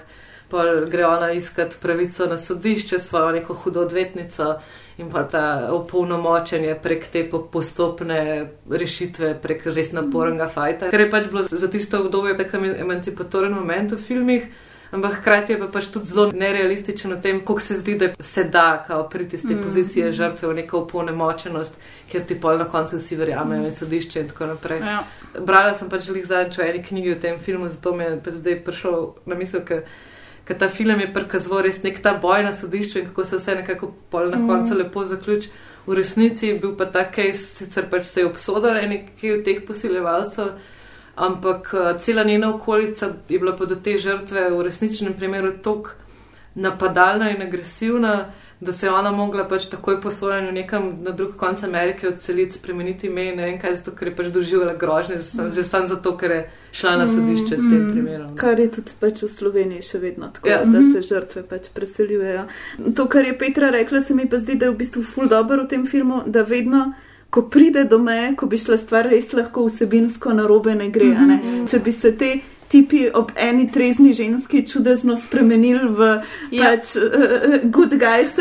pol 0.54 0.86
gre 0.88 1.08
ona 1.10 1.32
iskat 1.34 1.78
pravico 1.82 2.30
na 2.30 2.38
sodišče, 2.38 3.00
svojo 3.00 3.32
neko 3.34 3.54
hudo 3.56 3.82
odvetnico 3.82 4.54
in 4.98 5.10
pa 5.10 5.24
ta 5.26 5.46
opolnomočenje 5.74 6.76
prek 6.78 7.08
te 7.08 7.24
po- 7.26 7.39
postopne 7.44 8.20
rešitve, 8.70 9.34
prek 9.42 9.66
res 9.68 9.89
napornega 9.92 10.46
fajta. 10.48 10.92
Ker 10.94 11.02
je 11.02 11.10
pač 11.10 11.26
bilo 11.28 11.42
za 11.44 11.68
tisto 11.68 12.00
obdobje 12.00 12.36
nekem 12.36 12.70
emancipatoren 12.76 13.54
moment 13.54 13.92
v 13.92 13.98
filmih. 14.00 14.46
Ampak 14.94 15.16
hkrati 15.16 15.54
je 15.54 15.58
pa 15.58 15.68
pač 15.68 15.88
tudi 15.89 16.06
zelo 16.06 16.28
nerealističen 16.32 17.16
v 17.16 17.22
tem, 17.22 17.39
kako 17.42 17.60
se 17.60 17.80
zdi, 17.80 17.96
da 17.98 18.12
se 18.20 18.44
da 18.46 18.84
kao 18.88 19.08
priti 19.10 19.36
iz 19.36 19.42
te 19.42 19.56
Mm. 19.56 19.63
pozicije 19.63 20.12
žrtve 20.12 20.48
v 20.48 20.54
neko 20.54 20.84
opolnemočenost, 20.84 21.74
ker 22.12 22.22
ti 22.22 22.38
pol 22.38 22.58
na 22.58 22.66
koncu 22.66 23.00
vsi 23.00 23.16
verjamejo 23.16 23.66
in 23.66 23.74
sodišče 23.74 24.20
in 24.20 24.28
tako 24.30 24.46
naprej. 24.46 24.80
Ja. 24.80 25.00
Brala 25.42 25.74
sem 25.74 25.89
pač 25.89 26.06
lih 26.10 26.26
zadnjič 26.26 26.58
v 26.58 26.62
eni 26.62 26.84
knjigi 26.84 27.12
o 27.12 27.16
tem 27.18 27.39
filmu, 27.39 27.70
zato 27.70 27.96
mi 27.96 28.04
je 28.04 28.20
pač 28.22 28.34
zdaj 28.36 28.60
prišel 28.63 29.00
na 29.26 29.36
misel, 29.36 29.66
ker 29.66 29.82
ker 30.45 30.58
ta 30.58 30.67
film 30.69 30.99
je 30.99 31.13
prikazoval 31.13 31.62
res 31.63 31.84
nek 31.84 32.01
ta 32.03 32.13
boj 32.13 32.43
na 32.43 32.53
sodišču 32.56 32.99
in 32.99 33.06
kako 33.06 33.25
se 33.25 33.38
vse 33.38 33.56
nekako 33.56 33.93
pol 34.10 34.29
na 34.29 34.38
Mm. 34.38 34.47
koncu 34.47 34.77
lepo 34.77 35.06
zaključi. 35.06 35.49
V 35.88 35.93
resnici 35.93 36.47
je 36.47 36.60
bil 36.60 36.75
pa 36.77 36.86
ta 36.86 37.03
case, 37.12 37.38
sicer 37.38 37.86
pač 37.89 38.06
se 38.06 38.21
je 38.21 38.25
obsodil 38.25 38.73
nekaj 38.73 39.32
od 39.34 39.43
teh 39.45 39.62
posiljevalcev, 39.67 40.47
ampak 41.15 41.73
eh, 41.73 41.99
cela 41.99 42.23
njena 42.23 42.56
okolica 42.56 43.06
je 43.29 43.39
bila 43.39 43.56
pa 43.56 43.65
do 43.65 43.75
te 43.75 43.97
žrtve 43.97 44.49
v 44.49 44.62
resničnem 44.63 45.13
primeru 45.13 45.51
tako 45.63 45.89
napadalna 46.56 47.29
in 47.32 47.41
agresivna, 47.41 48.25
da 48.65 48.73
se 48.73 48.88
je 48.88 48.91
ona 48.91 49.12
mogla 49.12 49.43
pač 49.47 49.65
takoj 49.69 50.02
po 50.02 50.12
sojenju 50.12 50.52
nekam 50.52 50.97
na 51.04 51.12
drug 51.12 51.36
konec 51.38 51.63
Amerike 51.63 52.08
odseliti, 52.08 52.54
spremeniti 52.54 53.08
ime 53.08 53.26
in 53.30 53.38
ne 53.38 53.45
vem 53.45 53.60
kaj, 53.62 53.73
zato 53.76 53.91
ker 53.91 54.08
je 54.08 54.15
pač 54.15 54.26
doživela 54.34 54.73
grožnje, 54.73 55.15
mm. 55.15 55.49
že 55.56 55.63
sam 55.63 55.88
zato, 55.88 56.17
ker 56.17 56.32
je 56.32 56.41
šla 56.71 56.95
na 56.97 57.08
sodišče 57.08 57.58
s 57.58 57.62
tem 57.62 57.88
primerom. 57.91 58.36
Kar 58.36 58.60
je 58.60 58.71
tudi 58.71 58.91
pač 58.99 59.23
v 59.23 59.28
Sloveniji 59.28 59.82
še 59.82 59.99
vedno 59.99 60.32
tako, 60.34 60.49
Ja. 60.49 60.65
da 60.65 60.82
se 60.82 61.02
žrtve 61.02 61.43
pač 61.43 61.69
preseljujejo. 61.73 62.45
To, 62.95 63.06
kar 63.08 63.26
je 63.26 63.38
Petra 63.38 63.69
rekla, 63.69 63.99
se 64.02 64.13
mi 64.13 64.30
pa 64.30 64.38
zdi, 64.38 64.56
da 64.56 64.65
je 64.65 64.71
v 64.71 64.78
bistvu 64.78 65.02
ful 65.04 65.28
dobro 65.28 65.63
v 65.63 65.67
tem 65.67 65.86
filmu, 65.86 66.23
da 66.26 66.43
vedno. 66.43 66.93
Ko 67.34 67.41
pride 67.49 67.84
do 67.89 67.97
meje, 67.97 68.36
ko 68.38 68.45
bi 68.45 68.58
šla 68.62 68.78
stvar 68.78 69.08
res 69.10 69.32
lahko 69.34 69.63
vsebinsko 69.65 70.34
narobe, 70.38 70.76
ne 70.76 70.89
gre. 70.93 71.15
a 71.17 71.26
Ne? 71.26 71.38
Mhm. 71.41 71.65
Če 71.67 71.80
bi 71.80 71.91
se 71.91 72.12
te 72.17 72.28
tipi 72.74 73.04
ob 73.14 73.32
eni 73.38 73.68
trezni 73.72 74.14
ženski 74.14 74.64
čudežno 74.64 75.14
spremenili 75.18 75.88
v 75.90 76.08
Ja. 76.52 76.64
pač, 76.66 76.96
uh, 76.96 77.04
good 77.66 77.94
guys, 77.94 78.34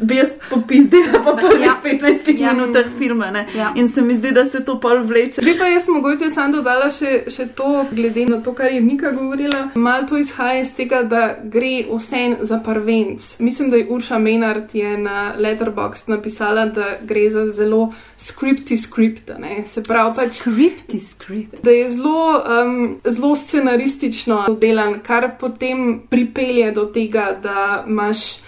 bi 0.00 0.16
jaz 0.16 0.30
popizdila 0.50 1.20
po 1.24 1.34
prvih 1.36 1.66
Ja. 1.66 1.74
15 1.82 2.38
Ja. 2.38 2.52
minutah 2.52 2.86
filma. 2.98 3.30
ne. 3.30 3.46
Ja. 3.54 3.72
In 3.76 3.88
se 3.88 4.02
mi 4.02 4.14
zdi, 4.14 4.30
da 4.30 4.44
se 4.44 4.64
to 4.64 4.78
pol 4.80 5.02
vleče. 5.02 5.42
Bi 5.42 5.54
pa 5.58 5.66
jaz 5.66 5.88
mogoče 5.88 6.30
sam 6.30 6.52
dodala 6.52 6.90
še, 6.90 7.24
še 7.28 7.46
to, 7.48 7.86
glede 7.90 8.26
na 8.26 8.40
to, 8.40 8.52
kar 8.52 8.70
je 8.70 8.80
Nika 8.80 9.10
govorila. 9.10 9.68
Malo 9.76 10.06
to 10.06 10.16
izhaja 10.16 10.60
iz 10.60 10.70
tega, 10.70 11.02
da 11.04 11.20
gre 11.44 11.84
vse 11.88 12.20
za 12.42 12.60
prvenc. 12.60 13.36
Mislim, 13.40 13.70
da 13.70 13.76
je 13.76 13.86
Urša 13.90 14.18
Menard 14.18 14.74
je 14.74 14.98
na 14.98 15.34
Letterboxd 15.38 16.08
napisala, 16.08 16.66
da 16.68 16.96
gre 17.02 17.30
za 17.30 17.46
zelo 17.48 17.82
skripti 18.18 18.76
skript. 18.76 19.30
Se 19.66 19.82
pravi, 19.82 20.12
pač, 20.16 20.36
skripti 20.36 21.00
skript. 21.00 21.62
da 21.62 21.70
je 21.70 21.90
zelo, 21.90 22.22
um, 22.62 22.76
zelo 23.06 23.34
scenaristično 23.82 24.56
delan, 24.60 25.00
kar 25.00 25.36
potem 25.38 26.00
pripelje 26.08 26.72
do 26.72 26.84
tega, 26.86 27.36
da 27.42 27.84
imaš. 27.86 28.38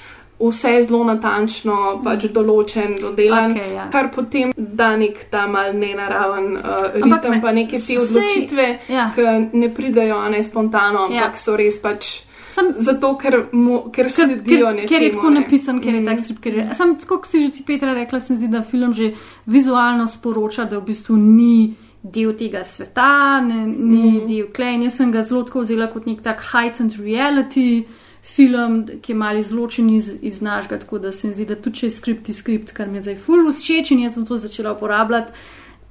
Vse 0.43 0.83
zelo 0.83 1.05
natančno, 1.07 2.01
pač 2.03 2.25
določen, 2.27 2.97
dodelan, 2.99 3.53
Okej, 3.53 3.75
ja. 3.77 3.85
kar 3.93 4.09
potem 4.11 4.51
da 4.57 4.97
nek 4.97 5.29
ta 5.31 5.45
mal 5.47 5.71
nenaraven 5.73 6.57
uh, 6.57 6.63
ritem, 6.97 7.31
me- 7.31 7.41
pa 7.41 7.53
neke 7.53 7.71
te 7.73 7.79
sej- 7.79 8.01
odločitve, 8.01 8.65
ja. 8.89 9.05
ki 9.15 9.23
ne 9.53 9.69
pridejo 9.71 10.17
a 10.19 10.29
ne 10.29 10.43
spontano, 10.43 11.07
Ja. 11.13 11.29
ampak 11.29 11.39
so 11.39 11.55
res 11.55 11.79
pač. 11.79 12.25
Sem, 12.49 12.75
zato, 12.77 13.15
ker, 13.17 13.47
mo, 13.53 13.85
ker 13.93 14.11
sledijo 14.11 14.67
ker, 14.67 14.75
nečemu. 14.75 14.89
ker 14.89 15.03
je 15.03 15.13
tako 15.13 15.31
ne. 15.31 15.41
napisan, 15.41 15.79
ker 15.81 15.95
je 15.95 16.05
tak 16.05 16.19
strip. 16.19 16.41
Ker 16.41 16.55
je, 16.55 16.75
sam, 16.75 16.97
kot 16.99 17.25
si 17.25 17.39
že 17.41 17.53
ti 17.53 17.63
Petra 17.63 17.95
rekla, 17.95 18.19
se 18.19 18.33
mi 18.33 18.41
zdi, 18.41 18.49
da 18.49 18.63
film 18.63 18.93
že 18.93 19.13
vizualno 19.47 20.09
sporoča, 20.09 20.65
da 20.65 20.79
v 20.79 20.85
bistvu 20.85 21.15
ni 21.17 21.71
del 22.03 22.35
tega 22.37 22.65
sveta, 22.65 23.41
ne, 23.41 23.67
ni 23.67 24.21
mm. 24.21 24.27
del 24.27 24.49
klej. 24.55 24.81
Jaz 24.87 25.01
sem 25.01 25.13
ga 25.15 25.23
zelo 25.23 25.45
tako 25.49 25.63
vzela 25.67 25.89
kot 25.93 26.07
nek 26.07 26.23
tak 26.23 26.43
heightened 26.53 26.99
reality. 27.01 27.85
Film, 28.23 28.85
ki 29.03 29.11
je 29.11 29.17
malo 29.19 29.41
izločen 29.43 29.89
iz, 29.91 30.13
iz 30.23 30.37
našega, 30.47 30.77
tako 30.79 31.01
da 31.03 31.11
se 31.11 31.27
mi 31.27 31.35
zdi, 31.35 31.47
da 31.49 31.57
tudi 31.59 31.81
če 31.81 31.89
je 31.89 31.95
skript, 31.97 32.29
je 32.31 32.35
skript, 32.39 32.71
kar 32.71 32.87
mi 32.87 33.01
je 33.01 33.09
zdaj 33.09 33.17
full 33.19 33.49
všeč 33.51 33.91
in 33.91 34.05
jaz 34.05 34.15
sem 34.15 34.27
to 34.27 34.39
začela 34.39 34.77
uporabljati. 34.77 35.35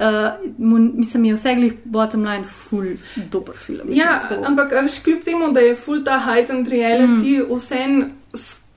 Uh, 0.02 0.48
mu, 0.58 0.80
mislim, 0.80 1.26
je 1.26 1.34
vse 1.36 1.52
glih 1.56 1.74
bottom 1.84 2.24
line 2.26 2.48
full 2.48 2.96
dober 3.32 3.58
film. 3.58 3.84
Mislim, 3.90 4.00
Ja, 4.00 4.16
tako. 4.20 4.46
ampak 4.48 4.72
veš, 4.72 5.02
kljub 5.04 5.26
temu, 5.28 5.52
da 5.54 5.60
je 5.60 5.76
full 5.76 6.04
ta 6.04 6.18
heightened 6.24 6.72
reality, 6.72 7.36
mm. 7.44 7.52
vsem 7.56 8.14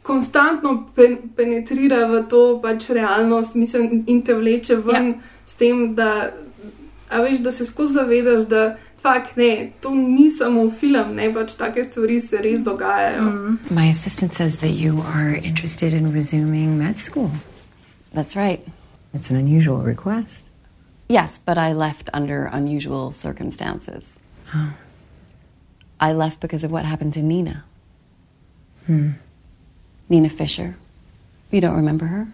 konstantno 0.02 0.90
pen, 0.96 1.16
penetrira 1.36 2.04
v 2.06 2.24
to 2.28 2.42
pač 2.62 2.90
realnost, 2.92 3.54
mislim, 3.54 4.02
in 4.06 4.20
te 4.22 4.34
vleče 4.34 4.76
ven 4.76 5.06
ja. 5.14 5.14
s 5.46 5.56
tem, 5.56 5.94
da, 5.94 6.10
a 7.14 7.20
veš, 7.22 7.38
da 7.38 7.50
se 7.50 7.64
skozi 7.64 7.92
zavedaš, 7.92 8.48
da 8.48 8.76
fakt 9.02 9.36
ne, 9.36 9.70
to 9.80 9.90
ni 9.94 10.30
samo 10.30 10.70
film, 10.70 11.14
ne 11.14 11.32
pač 11.34 11.54
take 11.54 11.84
stvari 11.84 12.20
se 12.20 12.40
res 12.42 12.60
dogajajo. 12.60 13.22
Mm. 13.22 13.58
My 13.70 13.90
assistant 13.90 14.34
says 14.34 14.56
that 14.56 14.70
you 14.70 15.04
are 15.14 15.36
interested 15.36 15.94
in 15.94 16.12
resuming 16.12 16.78
med 16.78 16.98
school. 16.98 17.30
That's 18.14 18.36
right. 18.36 18.60
It's 19.14 19.30
an 19.30 19.36
unusual 19.36 19.78
request. 19.82 20.44
Yes, 21.08 21.40
but 21.44 21.58
I 21.58 21.72
left 21.72 22.10
under 22.12 22.50
unusual 22.52 23.12
circumstances. 23.12 24.18
Oh. 24.54 24.72
I 26.00 26.12
left 26.12 26.40
because 26.40 26.64
of 26.64 26.72
what 26.72 26.84
happened 26.84 27.12
to 27.12 27.22
Nina. 27.22 27.64
Hmm. 28.86 29.10
Nina 30.08 30.28
Fisher. 30.28 30.76
You 31.50 31.60
don't 31.60 31.76
remember 31.76 32.06
her? 32.06 32.26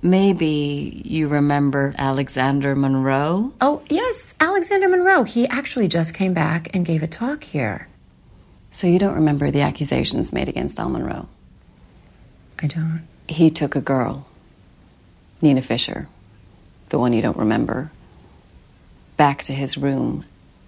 Maybe 0.00 1.02
you 1.04 1.26
remember 1.26 1.92
Alexander 1.98 2.76
Monroe? 2.76 3.52
Oh, 3.60 3.82
yes, 3.88 4.34
Alexander 4.38 4.88
Monroe. 4.88 5.24
He 5.24 5.48
actually 5.48 5.88
just 5.88 6.14
came 6.14 6.34
back 6.34 6.74
and 6.74 6.86
gave 6.86 7.02
a 7.02 7.08
talk 7.08 7.42
here. 7.42 7.88
So 8.70 8.86
you 8.86 8.98
don't 8.98 9.16
remember 9.16 9.50
the 9.50 9.62
accusations 9.62 10.32
made 10.32 10.48
against 10.48 10.78
Al 10.78 10.88
Monroe? 10.88 11.28
I 12.60 12.68
don't. 12.68 13.02
He 13.26 13.50
took 13.50 13.74
a 13.74 13.80
girl, 13.80 14.26
Nina 15.42 15.62
Fisher, 15.62 16.08
the 16.90 16.98
one 16.98 17.12
you 17.12 17.22
don't 17.22 17.36
remember, 17.36 17.90
back 19.16 19.42
to 19.44 19.52
his 19.52 19.76
room 19.76 20.24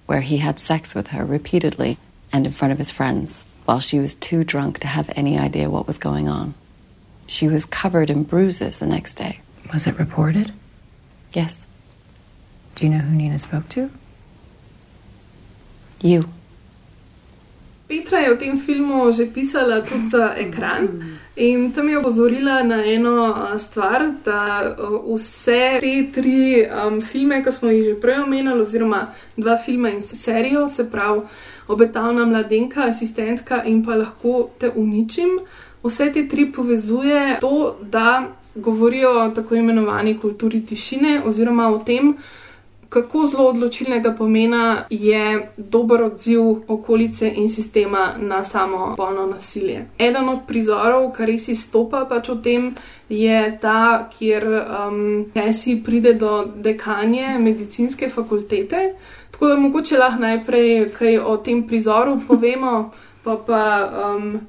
where 0.07 0.23
he 0.23 0.39
had 0.39 0.59
sex 0.59 0.95
with 0.95 1.09
her 1.09 1.25
repeatedly 1.25 1.99
and 2.33 2.47
in 2.47 2.53
front 2.53 2.73
of 2.73 2.79
his 2.79 2.91
friends 2.91 3.45
while 3.65 3.81
she 3.81 4.01
was 4.01 4.15
too 4.15 4.43
drunk 4.43 4.81
to 4.81 4.89
have 4.89 5.11
any 5.15 5.39
idea 5.39 5.71
what 5.71 5.87
was 5.87 5.99
going 5.99 6.29
on. 6.29 6.55
She 7.31 7.47
was 7.47 7.65
covered 7.65 8.11
in 8.11 8.25
bruises 8.25 8.79
the 8.83 8.91
next 8.91 9.15
day. 9.15 9.39
Was 9.73 9.87
it 9.87 9.95
reported? 9.99 10.53
Yes, 11.33 11.63
Do 12.75 12.87
you 12.87 12.93
know 12.93 13.05
who 13.05 13.15
Nina 13.15 13.39
spoke 13.39 13.69
to? 13.71 13.91
you. 16.03 16.25
Petra 17.89 18.19
je 18.23 18.31
v 18.35 18.39
tem 18.39 18.55
filmu 18.57 19.13
že 19.13 19.27
pisala 19.27 19.83
tudi 19.83 20.07
uh, 20.07 20.11
za 20.11 20.27
ekran 20.39 20.89
in 21.37 21.73
tam 21.73 21.89
je 21.89 21.99
opozorila 21.99 22.63
na 22.63 22.81
eno 22.87 23.35
uh, 23.35 23.59
stvar, 23.59 24.15
da 24.25 24.41
a, 24.63 24.81
uh, 24.81 25.15
vse 25.19 25.83
te 25.83 26.09
tri 26.15 26.65
um, 26.65 27.03
filme, 27.03 27.43
ki 27.45 27.53
smo 27.53 27.69
jih 27.69 27.85
že 27.85 28.01
prej 28.01 28.23
omenjali, 28.23 28.63
oziroma 28.63 29.11
dva 29.37 29.59
filma 29.59 29.91
in 29.91 30.03
serijo, 30.03 30.69
se 30.69 30.87
pravi 30.91 31.27
Obetavna 31.69 32.25
mladenka, 32.27 32.89
asistentka 32.89 33.63
in 33.65 33.85
pa 33.85 33.95
lahko 33.95 34.51
te 34.59 34.71
uničim, 34.75 35.39
vse 35.83 36.13
te 36.13 36.29
tri 36.29 36.53
povezuje 36.53 37.39
to, 37.41 37.77
da 37.83 38.29
govorijo 38.55 39.11
o 39.25 39.31
tako 39.31 39.55
imenovani 39.55 40.19
kulturi 40.19 40.67
tišine 40.67 41.21
oziroma 41.27 41.69
o 41.69 41.79
tem, 41.79 42.15
kako 42.91 43.27
zelo 43.27 43.49
odločilnega 43.49 44.15
pomena 44.19 44.85
je 44.91 45.49
dober 45.57 46.03
odziv 46.03 46.41
okolice 46.69 47.33
in 47.37 47.49
sistema 47.49 48.09
na 48.19 48.45
samo 48.45 48.95
polno 48.97 49.27
nasilje. 49.27 49.87
Eden 49.99 50.29
od 50.29 50.39
prizorov, 50.47 51.13
kar 51.13 51.31
res 51.31 51.49
izstopa 51.49 52.05
pač 52.11 52.29
v 52.29 52.37
tem, 52.43 52.67
je 53.09 53.59
ta, 53.63 54.11
kjer 54.19 54.47
um, 54.47 55.01
Cassie 55.35 55.79
pride 55.85 56.15
do 56.19 56.45
dekanje 56.57 57.39
medicinske 57.39 58.09
fakultete. 58.11 58.95
Tako 59.31 59.49
da 59.49 59.57
mogoče 59.57 59.99
lahko 59.99 60.21
najprej 60.21 60.89
kaj 60.99 61.19
o 61.19 61.37
tem 61.37 61.63
prizoru 61.67 62.19
povemo, 62.27 62.91
pa 63.25 63.37
pa. 63.47 63.67
Um, 64.17 64.41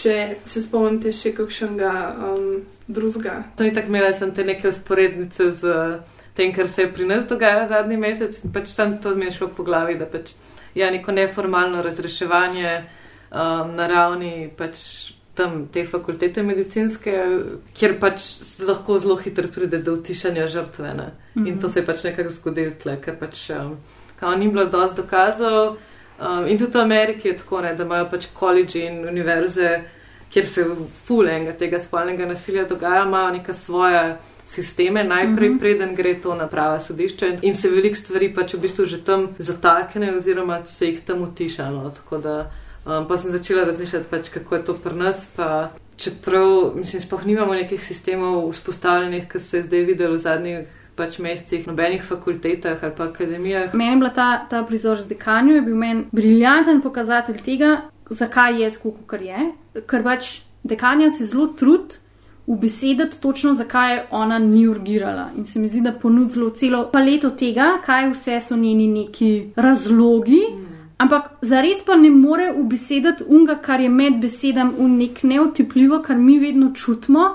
Če 0.00 0.14
se 0.48 0.62
spomnite 0.62 1.12
še 1.12 1.32
kakšnega 1.36 1.90
um, 2.30 2.62
drugega. 2.88 3.34
Sem 3.58 3.74
tako 3.74 3.92
imela 3.92 4.12
sem 4.16 4.30
te 4.34 4.44
neke 4.44 4.68
usporednice 4.68 5.50
z 5.52 5.74
tem, 6.34 6.52
kar 6.56 6.68
se 6.68 6.82
je 6.86 6.92
pri 6.92 7.04
nas 7.04 7.26
dogajalo 7.28 7.66
zadnji 7.68 7.96
mesec. 8.00 8.38
in 8.44 8.52
Pač 8.54 8.68
sem 8.72 8.98
to 9.02 9.14
mi 9.16 9.26
je 9.28 9.36
šlo 9.38 9.48
po 9.48 9.62
glavi, 9.66 9.98
da 9.98 10.06
pač 10.06 10.32
ja, 10.74 10.90
neko 10.90 11.12
neformalno 11.12 11.82
razreševanje 11.82 12.76
um, 13.30 13.74
na 13.76 13.86
ravni 13.90 14.50
pač 14.56 15.12
tam 15.34 15.66
te 15.72 15.84
fakultete 15.84 16.42
medicinske, 16.42 17.12
kjer 17.74 17.98
pač 18.00 18.24
lahko 18.66 18.98
zelo 18.98 19.16
hitro 19.16 19.48
pride 19.48 19.78
do 19.78 19.94
utišanja 19.94 20.46
žrtve. 20.48 20.94
Ne? 20.94 21.10
In 21.36 21.42
Mhm. 21.42 21.60
to 21.60 21.68
se 21.68 21.80
je 21.80 21.86
pač 21.86 22.02
nekako 22.04 22.30
zgodilo 22.30 22.72
tle, 22.82 22.96
ker 23.00 23.16
pač 23.16 23.50
um, 23.50 23.76
kao 24.20 24.34
ni 24.36 24.48
bilo 24.48 24.64
dosti 24.66 24.96
dokazov. 25.02 25.76
Um, 26.20 26.46
in 26.46 26.58
tudi 26.58 26.78
v 26.78 26.80
Ameriki 26.80 27.28
je 27.28 27.36
tako, 27.36 27.60
ne, 27.60 27.74
da 27.74 27.84
imajo 27.84 28.08
pač 28.10 28.26
koledži 28.34 28.82
in 28.84 29.08
univerze, 29.08 29.70
kjer 30.30 30.46
se 30.46 30.66
fulenga 31.06 31.52
tega 31.52 31.80
spolnega 31.80 32.26
nasilja 32.26 32.64
dogaja, 32.68 33.06
imajo 33.06 33.30
neka 33.38 33.54
svoja 33.54 34.18
sisteme, 34.46 35.04
najprej, 35.04 35.48
mm 35.48 35.54
-hmm. 35.54 35.58
preden 35.58 35.94
gre 35.94 36.14
to 36.20 36.34
na 36.34 36.46
prava 36.46 36.80
sodišča, 36.80 37.26
in 37.42 37.54
se 37.54 37.68
veliko 37.68 37.96
stvari 37.96 38.34
pač 38.34 38.54
v 38.54 38.60
bistvu 38.60 38.84
že 38.84 39.04
tam 39.04 39.28
zatakne, 39.38 40.16
oziroma 40.16 40.66
se 40.66 40.86
jih 40.86 41.00
tam 41.00 41.22
utišalo. 41.22 41.92
Um, 42.86 43.08
pa 43.08 43.18
sem 43.18 43.30
začela 43.30 43.64
razmišljati, 43.64 44.08
pač, 44.10 44.28
kako 44.28 44.54
je 44.54 44.64
to 44.64 44.74
pri 44.74 44.94
nas. 44.94 45.28
Pa, 45.36 45.70
čeprav, 45.96 46.72
mislim, 46.74 47.02
sploh 47.02 47.24
nimamo 47.24 47.54
nekih 47.54 47.84
sistemov 47.84 48.50
vzpostavljenih, 48.50 49.28
ki 49.28 49.40
se 49.40 49.56
je 49.56 49.62
zdaj 49.62 49.84
videl 49.84 50.12
v 50.12 50.18
zadnjih 50.18 50.66
pač 51.00 51.16
mesecih, 51.22 51.64
nobenih 51.66 52.04
fakultetah 52.04 52.84
ali 52.84 52.94
pa 52.96 53.08
akademijah. 53.08 53.74
Meni 53.74 53.96
je 53.96 54.02
bila 54.02 54.12
ta, 54.12 54.28
ta 54.50 54.62
prizor 54.68 55.00
z 55.00 55.08
dekanjo, 55.14 55.56
je 55.56 55.64
bil 55.64 55.80
meni 55.80 56.04
briljanten 56.12 56.82
pokazatelj 56.84 57.40
tega, 57.46 57.72
zakaj 58.10 58.62
je 58.62 58.70
tako, 58.76 58.94
kot 59.08 59.24
je. 59.24 59.48
Ker 59.88 60.04
pač 60.04 60.30
dekanja 60.62 61.10
se 61.10 61.24
zelo 61.30 61.48
trud 61.56 61.98
ubesediti 62.50 63.20
točno, 63.22 63.54
zakaj 63.54 64.00
ona 64.10 64.38
ni 64.38 64.66
urgirala. 64.68 65.28
In 65.36 65.46
se 65.46 65.60
mi 65.60 65.68
zdi, 65.68 65.80
da 65.80 65.92
ponudi 65.92 66.32
zelo 66.34 66.50
celo 66.50 66.86
paleto 66.92 67.30
tega, 67.30 67.76
kaj 67.84 68.10
vse 68.10 68.40
so 68.40 68.56
njeni 68.56 68.88
neki 68.88 69.52
razlogi. 69.56 70.40
Mm. 70.50 70.66
Ampak 71.00 71.30
zares 71.42 71.84
pa 71.86 71.96
ne 71.96 72.10
more 72.10 72.50
ubesediti 72.56 73.24
unga, 73.28 73.60
kar 73.62 73.80
je 73.80 73.88
med 73.88 74.18
besedami 74.20 74.74
un 74.78 74.98
nek 74.98 75.22
neotipljivo, 75.22 76.02
kar 76.02 76.18
mi 76.18 76.38
vedno 76.38 76.72
čutimo 76.74 77.30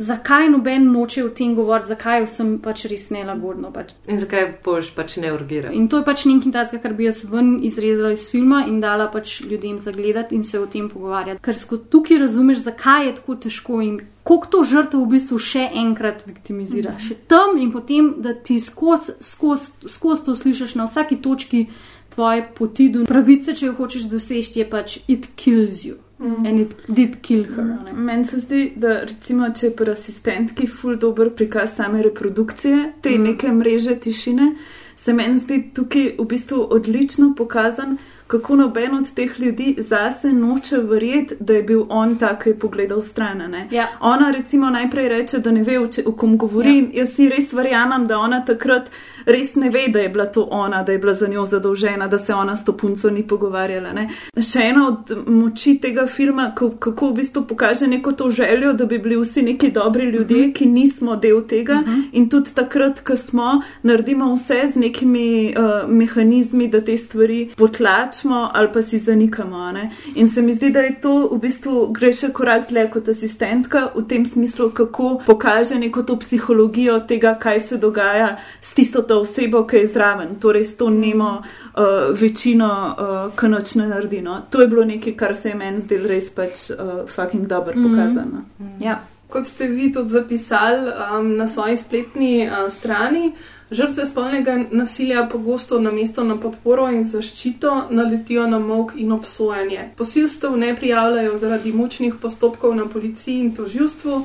zakaj 0.00 0.48
noben 0.50 0.86
noče 0.92 1.24
o 1.24 1.28
tem 1.28 1.54
govoriti, 1.54 1.92
zakaj 1.92 2.24
vsem 2.24 2.54
pač 2.64 2.84
res 2.90 3.08
nelagodno. 3.12 3.70
Pač. 3.74 3.92
In 4.08 4.20
zakaj 4.20 4.46
boš 4.64 4.92
pač 4.96 5.18
ne 5.20 5.32
urgiral. 5.34 5.74
In 5.76 5.88
to 5.92 6.00
je 6.00 6.06
pač 6.08 6.24
nekaj 6.28 6.54
takega, 6.54 6.82
kar 6.82 6.94
bi 6.96 7.08
jaz 7.08 7.22
ven 7.28 7.58
izrezala 7.66 8.14
iz 8.16 8.24
filma 8.30 8.62
in 8.68 8.80
dala 8.80 9.10
pač 9.12 9.40
ljudem 9.44 9.78
zagledati 9.84 10.38
in 10.38 10.44
se 10.44 10.58
o 10.60 10.66
tem 10.66 10.88
pogovarjati. 10.88 11.42
Ker 11.44 11.80
tukaj 11.92 12.22
razumeš, 12.24 12.64
zakaj 12.64 13.06
je 13.06 13.14
tako 13.20 13.36
težko 13.44 13.80
in 13.84 14.00
koliko 14.24 14.52
to 14.56 14.64
žrtev 14.72 15.04
v 15.04 15.12
bistvu 15.14 15.38
še 15.38 15.68
enkrat 15.84 16.24
viktimizira. 16.26 16.96
-hmm. 16.96 17.08
Še 17.08 17.14
tam 17.28 17.58
in 17.58 17.72
potem, 17.72 18.14
da 18.18 18.34
ti 18.34 18.60
skozi 18.60 19.12
skoz, 19.20 19.70
skoz 19.86 20.24
to 20.24 20.34
slišiš 20.34 20.74
na 20.74 20.84
vsaki 20.84 21.16
točki 21.16 21.66
tvoje 22.14 22.48
poti 22.58 22.88
do 22.88 23.04
pravice, 23.04 23.54
če 23.54 23.66
jo 23.66 23.72
hočeš 23.72 24.02
doseči, 24.10 24.58
je 24.58 24.70
pač 24.70 24.98
it 25.08 25.28
kills 25.36 25.84
you. 25.84 25.96
Mm. 26.20 26.46
And 26.48 26.60
it 26.60 26.74
did 26.88 27.22
kill 27.22 27.44
her. 27.44 27.64
Mm. 27.64 28.04
Meni 28.04 28.24
se 28.24 28.38
zdi, 28.38 28.72
da 28.76 29.00
recimo, 29.00 29.48
če 29.56 29.66
je 29.66 29.76
pri 29.76 29.92
asistentki 29.92 30.66
ful 30.68 30.98
dobr 31.00 31.30
prikaz 31.36 31.78
same 31.78 32.02
reprodukcije, 32.02 32.92
te 33.00 33.16
mm. 33.16 33.22
neke 33.22 33.52
mreže 33.52 33.96
tišine, 34.04 34.52
se 34.96 35.12
meni 35.16 35.38
zdi 35.40 35.62
tukaj 35.74 36.10
v 36.18 36.26
bistvu 36.28 36.66
odlično 36.76 37.32
pokazan, 37.36 37.96
kako 38.30 38.56
noben 38.56 38.94
od 38.94 39.14
teh 39.14 39.40
ljudi 39.40 39.74
zase 39.78 40.32
noče 40.32 40.78
verjeti, 40.78 41.34
da 41.40 41.52
je 41.52 41.62
bil 41.62 41.86
on 41.88 42.18
ta, 42.18 42.38
ki 42.38 42.52
je 42.52 42.58
pogledal 42.58 43.02
stran. 43.02 43.54
Ja. 43.70 43.88
Ona 44.00 44.30
recimo 44.30 44.70
najprej 44.70 45.08
reče, 45.08 45.38
da 45.38 45.50
ne 45.50 45.62
ve, 45.62 45.78
o 46.06 46.12
kom 46.12 46.36
govorim. 46.38 46.90
Ja. 46.92 47.00
Jaz 47.00 47.14
si 47.16 47.28
res 47.28 47.52
verjamem, 47.52 48.06
da 48.06 48.18
ona 48.18 48.44
takrat 48.44 48.90
res 49.26 49.54
ne 49.54 49.70
ve, 49.70 49.88
da 49.88 50.00
je 50.00 50.08
bila 50.08 50.26
to 50.26 50.42
ona, 50.50 50.82
da 50.82 50.92
je 50.92 50.98
bila 50.98 51.14
za 51.14 51.28
njo 51.28 51.44
zadolžena, 51.44 52.08
da 52.08 52.18
se 52.18 52.34
ona 52.34 52.56
s 52.56 52.64
to 52.64 52.72
punco 52.76 53.10
ni 53.10 53.22
pogovarjala. 53.26 53.92
Ne? 53.92 54.08
Še 54.36 54.64
ena 54.70 54.86
od 54.88 55.12
moči 55.26 55.78
tega 55.80 56.06
filma, 56.06 56.50
kako 56.54 57.10
v 57.10 57.14
bistvu 57.20 57.44
pokaže 57.48 57.86
neko 57.86 58.12
to 58.12 58.30
željo, 58.30 58.72
da 58.72 58.86
bi 58.86 58.98
bili 58.98 59.16
vsi 59.20 59.42
neki 59.42 59.70
dobri 59.70 60.04
ljudje, 60.04 60.36
uh 60.36 60.42
mhm. 60.42 60.50
-huh. 60.50 60.54
ki 60.54 60.66
nismo 60.66 61.16
del 61.16 61.42
tega 61.46 61.74
uh 61.74 61.80
mhm. 61.80 62.00
-huh. 62.00 62.08
in 62.12 62.28
tudi 62.28 62.50
takrat, 62.54 63.00
ko 63.00 63.16
smo, 63.16 63.62
naredimo 63.82 64.34
vse 64.34 64.68
z 64.68 64.76
nekimi 64.76 65.54
uh, 65.56 65.88
mehanizmi, 65.88 66.68
da 66.68 66.80
te 66.80 66.96
stvari 66.96 67.50
potlačimo 67.56 68.50
ali 68.54 68.68
pa 68.72 68.82
si 68.82 68.98
zanikamo. 68.98 69.72
Ne? 69.72 69.90
In 70.14 70.28
se 70.28 70.42
mi 70.42 70.52
zdi, 70.52 70.70
da 70.70 70.80
je 70.80 71.00
to 71.00 71.28
v 71.32 71.38
bistvu 71.38 71.86
gre 71.92 72.12
še 72.12 72.32
korak 72.32 72.68
dlje 72.68 72.90
kot 72.90 73.08
asistentka 73.08 73.90
v 73.94 74.04
tem 74.08 74.26
smislu, 74.26 74.70
kako 74.70 75.20
pokaže 75.26 75.78
neko 75.78 76.02
to 76.02 76.18
psihologijo 76.18 77.00
tega, 77.00 77.34
kaj 77.34 77.60
se 77.60 77.76
dogaja 77.76 78.36
s 78.60 78.74
tisto 78.74 79.02
to 79.02 79.19
osebo, 79.20 79.64
ki 79.66 79.76
je 79.76 79.86
zraven, 79.86 80.34
torej 80.40 80.64
s 80.64 80.76
to 80.76 80.90
nemo 80.90 81.42
uh, 81.42 81.82
večino, 82.20 82.70
uh, 82.98 83.38
ki 83.38 83.48
noč 83.48 83.74
ne 83.74 83.86
naredi. 83.88 84.22
No. 84.22 84.42
To 84.50 84.60
je 84.60 84.68
bilo 84.68 84.84
nekaj, 84.84 85.16
kar 85.16 85.36
se 85.36 85.48
je 85.48 85.54
meni 85.54 85.80
zdelo 85.80 86.08
res 86.08 86.30
pač 86.30 86.70
uh, 86.70 87.08
fucking 87.08 87.46
dobro 87.46 87.76
mm 87.76 87.84
-hmm. 87.84 87.90
pokazano. 87.90 88.44
Ja. 88.80 89.00
Kot 89.28 89.46
ste 89.46 89.66
vi 89.66 89.92
tudi 89.92 90.10
zapisali 90.10 90.90
um, 90.90 91.36
na 91.36 91.46
svoji 91.46 91.76
spletni 91.76 92.48
uh, 92.48 92.72
strani, 92.72 93.32
žrtve 93.70 94.06
spolnega 94.06 94.64
nasilja 94.70 95.28
pogosto 95.32 95.80
na 95.80 95.92
mesto 95.92 96.24
na 96.24 96.36
podporo 96.36 96.88
in 96.90 97.04
zaščito 97.04 97.86
naletijo 97.90 98.46
na 98.46 98.58
mok 98.58 98.92
in 98.96 99.12
obsojanje. 99.12 99.90
Posilstev 99.96 100.56
ne 100.56 100.76
prijavljajo 100.76 101.36
zaradi 101.36 101.72
močnih 101.72 102.14
postopkov 102.22 102.74
na 102.74 102.86
policiji 102.86 103.38
in 103.38 103.54
toživstvu 103.54 104.22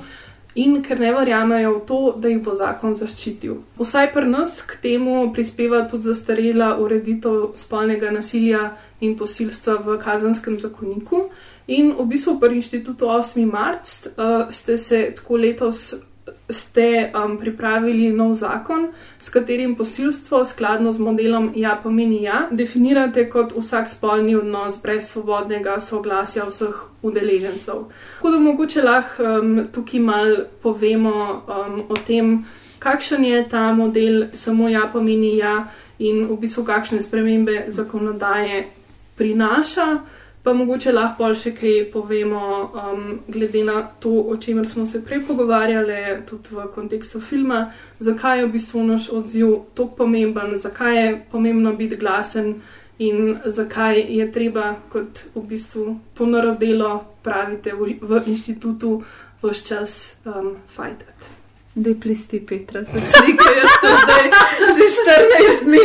in 0.56 0.82
ker 0.84 1.00
ne 1.00 1.12
verjamejo 1.12 1.74
v 1.74 1.82
to, 1.88 2.00
da 2.18 2.32
jih 2.32 2.40
bo 2.44 2.56
zakon 2.56 2.96
zaščitil. 2.96 3.58
Vsaj 3.80 4.12
pri 4.14 4.30
nas 4.32 4.62
k 4.64 4.80
temu 4.82 5.28
prispeva 5.36 5.84
tudi 5.92 6.08
zastarela 6.08 6.78
ureditev 6.80 7.52
spolnega 7.60 8.12
nasilja 8.16 8.70
in 9.04 9.18
posilstva 9.20 9.82
v 9.84 9.98
kazanskem 10.00 10.60
zakoniku. 10.60 11.28
In 11.68 11.92
v 11.98 12.06
bistvu 12.08 12.38
pri 12.40 12.62
inštitutu 12.62 13.10
8. 13.10 13.46
marc 13.50 13.90
uh, 14.08 14.46
ste 14.50 14.78
se 14.78 15.00
tako 15.18 15.42
letos 15.42 15.96
ste 16.50 17.12
um, 17.14 17.38
pripravili 17.38 18.12
nov 18.14 18.34
zakon, 18.34 18.88
s 19.20 19.30
katerim 19.30 19.76
posilstvo 19.76 20.46
skladno 20.46 20.92
z 20.92 21.00
modelom 21.00 21.52
ja 21.56 21.80
pomeni 21.84 22.24
ja, 22.24 22.48
definirate 22.52 23.30
kot 23.30 23.54
vsak 23.58 23.90
spolni 23.90 24.36
odnos 24.36 24.78
brez 24.82 25.10
svobodnega 25.10 25.80
soglasja 25.80 26.46
vseh 26.46 26.76
udeležencev. 27.02 27.86
Tako 28.18 28.32
da 28.32 28.40
mogoče 28.40 28.82
lahko 28.82 29.24
um, 29.24 29.68
tukaj 29.72 30.00
mal 30.00 30.36
povemo 30.62 31.16
um, 31.48 31.82
o 31.90 31.96
tem, 32.08 32.46
kakšen 32.80 33.26
je 33.26 33.50
ta 33.50 33.74
model, 33.74 34.28
samo 34.34 34.70
ja 34.70 34.90
pomeni 34.94 35.38
ja 35.38 35.68
in 36.00 36.26
v 36.28 36.38
bistvu 36.38 36.66
kakšne 36.66 37.02
spremembe 37.02 37.66
zakonodaje 37.68 38.66
prinaša 39.18 39.88
pa 40.46 40.54
mogoče 40.54 40.92
lahko 40.94 41.32
še 41.34 41.56
kaj 41.58 41.88
povemo, 41.90 42.42
um, 42.78 43.06
glede 43.28 43.64
na 43.66 43.80
to, 44.00 44.12
o 44.30 44.38
čemer 44.38 44.68
smo 44.70 44.86
se 44.86 45.02
prej 45.02 45.24
pogovarjali, 45.26 46.22
tudi 46.30 46.54
v 46.54 46.68
kontekstu 46.76 47.18
filma, 47.20 47.72
zakaj 48.00 48.40
je 48.40 48.46
v 48.46 48.52
bistvu 48.54 48.84
naš 48.86 49.08
odziv 49.10 49.56
tako 49.74 50.04
pomemben, 50.04 50.54
zakaj 50.62 50.98
je 50.98 51.08
pomembno 51.32 51.74
biti 51.74 51.98
glasen 51.98 52.60
in 53.02 53.40
zakaj 53.46 54.06
je 54.20 54.28
treba, 54.32 54.76
kot 54.94 55.24
v 55.34 55.44
bistvu 55.50 55.96
ponarodelo 56.14 57.00
pravite 57.26 57.74
v, 57.74 57.98
v 58.02 58.22
inštitutu, 58.30 59.00
vse 59.42 59.66
čas 59.66 59.98
um, 60.30 60.54
fajtati. 60.78 61.45
Da 61.78 61.90
je 61.90 62.00
plisti 62.00 62.46
Petra, 62.48 62.84
začni, 62.84 63.38
ko 63.38 63.50
jaz 63.52 63.72
to 63.82 63.88
zdaj 64.04 64.30
že 64.76 64.86
14 65.60 65.64
dni, 65.64 65.80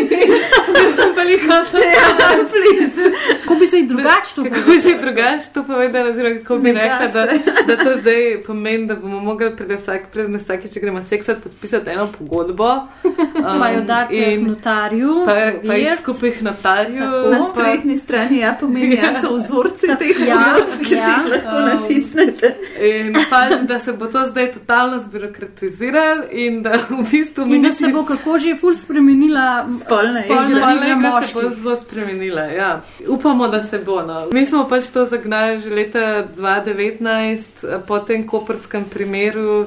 jaz 0.83 0.95
sem 0.95 1.15
pa 1.15 1.23
jih 1.23 1.43
hotel. 1.43 1.81
Ja, 1.83 2.37
plisti. 2.53 3.07
Kako 3.43 3.55
bi 3.61 3.67
se 3.67 3.77
jih 3.77 3.89
drugače 3.89 4.35
to 4.35 4.43
povedala? 4.43 4.61
Kako 4.61 4.71
bi 4.71 4.81
se 4.81 4.89
jih 4.89 5.01
drugače 5.01 5.47
to 5.55 5.65
povedala, 5.65 6.11
oziroma 6.11 6.35
kako 6.39 6.59
bi 6.59 6.73
rekla, 6.73 7.07
da, 7.15 7.27
da 7.67 7.85
to 7.85 7.97
zdaj 8.01 8.43
pomeni, 8.47 8.87
da 8.87 8.95
bomo 8.95 9.21
mogli 9.21 9.57
pred 9.57 9.71
vsak, 9.81 10.07
pred 10.13 10.35
vsaki, 10.35 10.69
če 10.69 10.81
gremo 10.81 11.03
seksat, 11.03 11.43
podpisati 11.43 11.91
eno 11.91 12.09
pogodbo. 12.19 12.71
Um, 13.41 13.61
pa 13.61 13.69
jo 13.69 13.81
dati 13.81 14.17
in 14.17 14.43
notarju. 14.49 15.15
Pa, 15.25 15.35
pa 15.67 15.75
jih 15.75 15.95
skupaj 15.97 16.33
notarju. 16.41 16.99
Tako, 16.99 17.31
na 17.31 17.39
spletni 17.51 17.97
strani, 17.97 18.39
ja, 18.39 18.57
pomeni, 18.61 18.97
ja, 18.97 19.15
so 19.23 19.31
vzorci 19.35 19.87
teh 19.99 20.21
ja, 20.27 20.37
pogodb, 20.37 20.83
ki 20.85 20.95
ja, 20.95 21.07
jih 21.09 21.31
lahko 21.33 21.57
um, 21.57 21.69
natisnete. 21.69 22.51
In 22.91 23.17
pač, 23.31 23.55
da 23.69 23.79
se 23.81 23.93
bo 23.93 24.11
to 24.13 24.27
zdaj 24.29 24.51
totalno 24.53 24.99
zbirokratiziralo 25.01 25.80
organizirali 25.81 26.47
in 26.47 26.63
da 26.63 26.71
v 26.91 27.11
bistvu 27.11 27.47
mi. 27.47 27.57
In 27.57 27.63
da 27.63 27.73
se 27.73 27.89
bo 27.89 28.05
kako 28.05 28.39
že 28.39 28.57
ful 28.57 28.75
spremenila 28.75 29.69
spolna 29.85 30.25
igra, 30.25 31.23
se 31.23 31.35
bo 31.35 31.51
zelo 31.51 31.77
spremenila. 31.77 32.41
Ja. 32.41 32.83
Upamo, 33.09 33.49
da 33.49 33.63
se 33.63 33.79
bo. 33.79 34.03
No. 34.03 34.29
Mi 34.33 34.47
smo 34.47 34.69
pač 34.69 34.89
to 34.89 35.07
zagnali 35.07 35.61
že 35.61 35.71
leta 35.71 36.29
2019 36.37 37.85
po 37.87 37.99
tem 37.99 38.27
koprskem 38.27 38.85
primeru. 38.85 39.67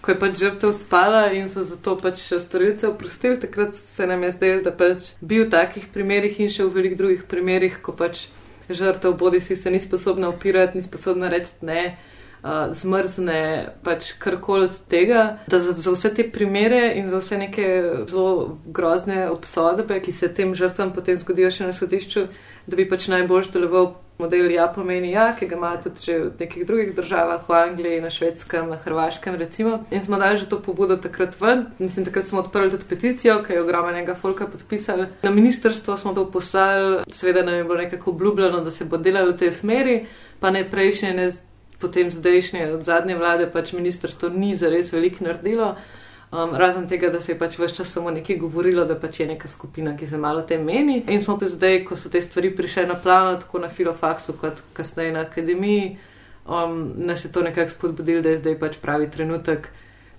Ko 0.00 0.10
je 0.10 0.18
pač 0.20 0.36
žrtev 0.36 0.72
spala 0.72 1.32
in 1.32 1.48
so 1.48 1.64
zato 1.64 1.96
pač 1.96 2.20
še 2.20 2.36
storilce 2.36 2.88
oprostili, 2.88 3.40
takrat 3.40 3.74
se 3.74 4.06
nam 4.06 4.22
je 4.22 4.30
zdelo, 4.36 4.60
da 4.60 4.70
pač 4.70 5.16
bi 5.20 5.40
v 5.40 5.48
takih 5.48 5.88
primerih 5.88 6.40
in 6.44 6.52
še 6.52 6.60
v 6.60 6.74
velikih 6.74 6.98
drugih 6.98 7.22
primerih, 7.24 7.80
ko 7.80 7.96
pač 7.96 8.26
žrtev 8.68 9.16
bodi 9.16 9.40
si 9.40 9.56
se 9.56 9.70
ni 9.72 9.80
sposobna 9.80 10.28
opirati, 10.28 10.76
ni 10.76 10.84
sposobna 10.84 11.32
reči 11.32 11.56
ne, 11.64 11.96
uh, 12.44 12.68
zmrzne 12.76 13.40
pač 13.82 14.12
karkoli 14.20 14.68
od 14.68 14.78
tega, 14.88 15.24
da 15.48 15.58
za, 15.58 15.72
za 15.72 15.96
vse 15.96 16.12
te 16.14 16.28
primere 16.30 16.92
in 16.94 17.08
za 17.10 17.18
vse 17.22 17.40
neke 17.40 17.66
zelo 18.06 18.58
grozne 18.66 19.28
obsodbe, 19.30 20.00
ki 20.00 20.12
se 20.12 20.32
tem 20.32 20.54
žrtvam 20.54 20.92
potem 20.92 21.16
zgodijo 21.16 21.50
še 21.50 21.70
na 21.70 21.76
sodišču, 21.76 22.28
da 22.66 22.76
bi 22.76 22.88
pač 22.88 23.08
najbolj 23.12 23.52
deloval 23.56 23.94
Model 24.18 24.50
ja 24.50 24.68
pomeni 24.70 25.10
ja, 25.10 25.32
ki 25.34 25.46
ga 25.50 25.56
imajo 25.56 25.78
tudi 25.82 26.00
že 26.06 26.18
v 26.18 26.28
nekih 26.40 26.66
drugih 26.66 26.94
državah, 26.94 27.48
v 27.48 27.54
Angliji, 27.58 28.00
na 28.00 28.10
švedskem, 28.10 28.68
na 28.70 28.76
hrvaškem. 28.78 29.34
Recimo. 29.34 29.80
In 29.90 30.04
smo 30.04 30.18
dali 30.22 30.38
že 30.38 30.46
to 30.46 30.62
pobudo 30.62 30.96
takrat 30.96 31.34
ven. 31.40 31.66
Mislim, 31.78 32.06
takrat 32.06 32.30
smo 32.30 32.38
odprli 32.46 32.70
tudi 32.70 32.86
peticijo, 32.88 33.42
ki 33.42 33.52
je 33.52 33.62
ogromnega 33.62 34.14
folka 34.14 34.46
podpisali. 34.46 35.06
Na 35.22 35.30
ministrstvo 35.30 35.96
smo 35.96 36.14
to 36.14 36.30
poslali, 36.30 37.02
seveda 37.10 37.42
nam 37.42 37.54
je 37.54 37.64
bilo 37.64 37.74
nekako 37.74 38.10
obljubljeno, 38.10 38.60
da 38.60 38.70
se 38.70 38.84
bo 38.84 38.96
delalo 38.96 39.32
v 39.32 39.36
tej 39.36 39.52
smeri, 39.52 40.06
pa 40.40 40.50
ne 40.50 40.62
prejšnje, 40.70 41.12
ne 41.14 41.30
potem 41.84 42.10
zdajšnje, 42.10 42.70
od 42.72 42.86
zadnje 42.86 43.18
vlade 43.20 43.50
pač 43.52 43.74
ministrstvo 43.76 44.32
ni 44.32 44.54
zares 44.56 44.88
veliko 44.92 45.28
naredilo. 45.28 45.74
Um, 46.34 46.54
razen 46.58 46.88
tega, 46.90 47.12
da 47.12 47.20
se 47.20 47.32
je 47.32 47.38
pač 47.38 47.58
vse 47.60 47.76
čas 47.76 47.92
samo 47.92 48.10
nekaj 48.10 48.40
govorilo, 48.40 48.86
da 48.88 48.96
pač 48.98 49.20
je 49.20 49.26
neka 49.28 49.48
skupina, 49.48 49.92
ki 49.96 50.08
se 50.10 50.18
malo 50.18 50.42
tem 50.42 50.64
meni. 50.64 50.96
In 51.12 51.22
smo 51.22 51.36
tudi 51.38 51.52
zdaj, 51.52 51.84
ko 51.86 51.98
so 52.00 52.10
te 52.10 52.22
stvari 52.24 52.50
prišle 52.56 52.88
na 52.90 52.96
plano, 52.98 53.36
tako 53.38 53.60
na 53.62 53.68
filofaksu, 53.68 54.34
kot 54.40 54.64
kasneje 54.74 55.12
na 55.14 55.22
akademiji, 55.28 55.92
um, 56.48 56.80
nas 57.06 57.22
je 57.24 57.30
to 57.32 57.44
nekako 57.44 57.76
spodbudilo, 57.76 58.24
da 58.24 58.34
je 58.34 58.40
zdaj 58.40 58.58
pač 58.58 58.80
pravi 58.82 59.06
trenutek, 59.10 59.68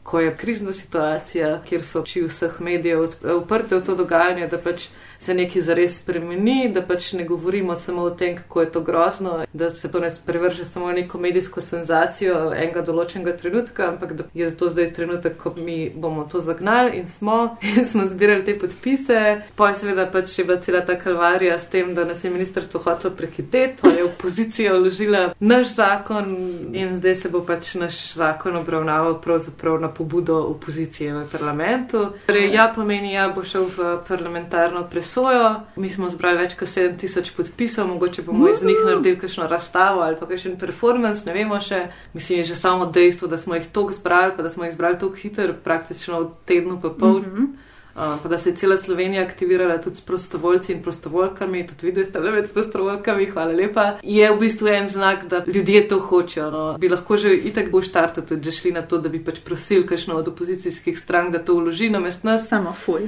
ko 0.06 0.22
je 0.22 0.32
krizna 0.38 0.72
situacija, 0.72 1.50
kjer 1.66 1.84
so 1.84 2.06
oči 2.06 2.24
vseh 2.30 2.62
medijev 2.62 3.10
uprte 3.36 3.76
v 3.76 3.84
to 3.84 3.98
dogajanje, 3.98 4.48
da 4.48 4.62
pač 4.62 4.88
se 5.20 5.34
nekaj 5.34 5.62
zares 5.62 5.98
spremeni, 6.00 6.70
da 6.74 6.82
pač 6.82 7.14
ne 7.14 7.24
govorimo 7.24 7.76
samo 7.76 8.02
o 8.02 8.10
tem, 8.10 8.36
kako 8.36 8.62
je 8.62 8.72
to 8.72 8.82
grozno, 8.82 9.46
da 9.54 9.70
se 9.70 9.92
to 9.92 10.00
ne 10.00 10.10
sprevrže 10.10 10.66
samo 10.66 10.92
neko 10.92 11.18
medijsko 11.18 11.62
senzacijo 11.62 12.54
enega 12.54 12.82
določenega 12.82 13.36
trenutka, 13.38 13.88
ampak 13.88 14.14
da 14.14 14.24
je 14.34 14.50
to 14.58 14.70
zdaj 14.70 14.92
trenutek, 14.94 15.38
ko 15.38 15.54
mi 15.58 15.90
bomo 15.90 16.28
to 16.32 16.42
zagnali 16.42 16.98
in 17.00 17.08
smo, 17.08 17.58
in 17.78 17.86
smo 17.86 18.08
zbirali 18.08 18.46
te 18.46 18.58
podpise. 18.60 19.42
Pa 19.56 19.70
je 19.70 19.80
seveda 19.82 20.08
pač 20.12 20.34
še 20.36 20.46
bila 20.48 20.60
cela 20.62 20.84
ta 20.86 20.98
kalvarija 21.00 21.60
s 21.60 21.70
tem, 21.72 21.94
da 21.96 22.06
nas 22.06 22.24
je 22.24 22.32
ministrstvo 22.32 22.80
hotelo 22.84 23.14
prehiteti, 23.16 23.82
pa 23.82 23.94
je 23.96 24.04
opozicija 24.04 24.76
vložila 24.76 25.26
naš 25.40 25.76
zakon 25.76 26.36
in 26.76 26.94
zdaj 26.98 27.16
se 27.16 27.30
bo 27.34 27.42
pač 27.48 27.74
naš 27.80 28.00
zakon 28.20 28.58
obravnaval 28.62 29.20
pravzaprav 29.22 29.80
na 29.82 29.90
pobudo 29.90 30.38
opozicije 30.52 31.14
v 31.14 31.26
parlamentu. 31.32 32.06
Torej, 32.28 32.52
ja 32.54 32.70
pomeni, 32.76 33.14
ja 33.14 33.30
bo 33.34 33.44
šel 33.44 33.68
v 33.72 33.92
parlamentarno 34.08 34.86
presojo 34.92 35.15
presojo. 35.16 35.62
Mi 35.76 35.90
smo 35.90 36.10
zbrali 36.10 36.38
več 36.38 36.56
kot 36.60 36.68
7000 36.68 37.32
podpisov, 37.36 37.88
mogoče 37.88 38.22
bomo 38.22 38.50
iz 38.50 38.64
njih 38.64 38.78
naredili 38.86 39.20
kakšno 39.20 39.48
razstavo 39.48 40.02
ali 40.02 40.16
pa 40.20 40.28
kakšen 40.28 40.58
performance, 40.60 41.26
ne 41.26 41.34
vemo 41.34 41.60
še. 41.62 41.88
Mislim, 42.14 42.40
je 42.40 42.52
že 42.52 42.56
samo 42.56 42.86
dejstvo, 42.86 43.28
da 43.28 43.38
smo 43.38 43.56
jih 43.56 43.68
toliko 43.72 43.94
zbrali, 43.94 44.34
pa 44.36 44.44
da 44.44 44.50
smo 44.50 44.66
jih 44.66 44.74
zbrali 44.74 45.00
tako 45.00 45.16
hitro, 45.16 45.54
praktično 45.64 46.20
v 46.20 46.32
tednu 46.46 46.80
pa 46.82 46.90
pol. 46.90 47.20
Mm 47.20 47.32
-hmm. 47.36 47.48
Uh, 47.96 48.02
pa 48.24 48.28
da 48.30 48.38
se 48.38 48.50
je 48.50 48.56
cela 48.56 48.78
Slovenija 48.78 49.24
aktivirala 49.24 49.78
tudi 49.78 49.96
s 49.96 50.02
prostovoljci 50.02 50.74
in 50.74 50.82
prostovoljkami, 50.84 51.68
tudi 51.68 51.92
vi 51.92 52.06
ste 52.06 52.20
le 52.20 52.32
med 52.32 52.50
prostovoljkami, 52.54 53.26
hvala 53.26 53.52
lepa. 53.52 53.98
Je 54.04 54.32
v 54.32 54.40
bistvu 54.40 54.68
en 54.68 54.90
znak, 54.90 55.26
da 55.26 55.44
ljudje 55.48 55.88
to 55.88 56.00
hočejo. 56.00 56.52
No. 56.52 56.78
Bi 56.78 56.90
lahko 56.90 57.18
že 57.18 57.36
itak 57.36 57.72
bo 57.72 57.82
štarto 57.82 58.22
tudi 58.22 58.52
šli 58.52 58.72
na 58.72 58.82
to, 58.82 58.98
da 58.98 59.10
bi 59.10 59.24
pač 59.24 59.40
prosili 59.40 59.88
kakšno 59.88 60.16
od 60.16 60.28
opozicijskih 60.28 61.00
strank, 61.00 61.32
da 61.32 61.40
to 61.40 61.54
vloži 61.54 61.90
na 61.90 62.00
mest 62.00 62.24
nas. 62.24 62.48
Samo 62.48 62.74
fuj. 62.74 63.08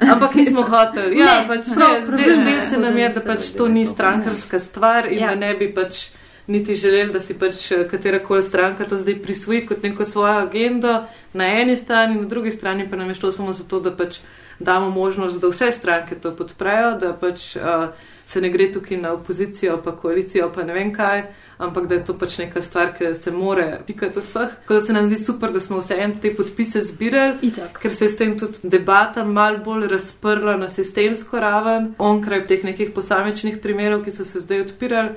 Ampak 0.00 0.34
nismo 0.34 0.62
hoteli. 0.72 1.18
Ja, 1.18 1.44
pač 1.48 1.70
ne, 1.76 2.02
zdaj, 2.06 2.34
zdaj 2.40 2.60
se 2.70 2.78
nam 2.78 2.98
je, 2.98 3.08
da 3.08 3.20
pač 3.20 3.50
to 3.56 3.68
ni 3.68 3.86
strankarska 3.86 4.58
stvar 4.58 5.12
in 5.12 5.18
ja. 5.18 5.28
da 5.28 5.34
ne 5.34 5.54
bi 5.54 5.70
pač 5.74 6.08
niti 6.46 6.74
želeli, 6.74 7.12
da 7.12 7.20
si 7.20 7.34
pač 7.34 7.72
katera 7.90 8.18
koli 8.18 8.42
stranka 8.42 8.84
to 8.84 8.96
zdaj 8.96 9.18
prisvoji 9.22 9.66
kot 9.66 9.82
neko 9.82 10.04
svojo 10.04 10.38
agendo 10.46 11.04
na 11.32 11.46
eni 11.60 11.76
strani, 11.76 12.20
na 12.20 12.26
drugi 12.28 12.50
strani 12.50 12.90
pa 12.90 12.96
nam 12.96 13.08
je 13.08 13.14
šlo 13.14 13.32
samo 13.32 13.52
zato, 13.52 13.80
da 13.80 13.96
pač 13.96 14.18
damo 14.58 14.90
možnost, 14.90 15.40
da 15.40 15.48
vse 15.48 15.72
stranke 15.72 16.14
to 16.14 16.36
podprejo, 16.36 16.98
da 17.00 17.12
pač 17.12 17.56
uh, 17.56 17.88
se 18.26 18.40
ne 18.40 18.50
gre 18.50 18.72
tukaj 18.72 18.96
na 18.96 19.12
opozicijo, 19.12 19.80
pa 19.84 19.96
koalicijo, 19.96 20.52
pa 20.54 20.62
ne 20.62 20.72
vem 20.72 20.92
kaj 20.94 21.24
ampak 21.58 21.86
da 21.86 21.94
je 21.94 22.04
to 22.04 22.14
pač 22.18 22.38
neka 22.38 22.62
stvar, 22.62 22.92
ki 22.98 23.14
se 23.14 23.30
more 23.30 23.78
tikati 23.86 24.20
vseh. 24.20 24.56
Tako 24.60 24.74
da 24.74 24.80
se 24.80 24.92
nam 24.92 25.06
zdi 25.06 25.18
super, 25.18 25.52
da 25.52 25.60
smo 25.60 25.78
vse 25.78 25.98
en 25.98 26.16
te 26.20 26.34
podpise 26.34 26.80
zbirali, 26.80 27.52
ker 27.80 27.94
se 27.94 28.04
je 28.04 28.08
s 28.08 28.16
tem 28.16 28.38
tudi 28.38 28.58
debata 28.62 29.24
mal 29.24 29.58
bolj 29.64 29.88
razprla 29.88 30.56
na 30.56 30.68
sistemsko 30.68 31.40
raven, 31.40 31.94
onkraj 31.98 32.46
teh 32.46 32.64
nekih 32.64 32.90
posamičnih 32.94 33.58
primerov, 33.62 34.04
ki 34.04 34.12
so 34.12 34.24
se 34.24 34.40
zdaj 34.40 34.66
odpirali. 34.68 35.14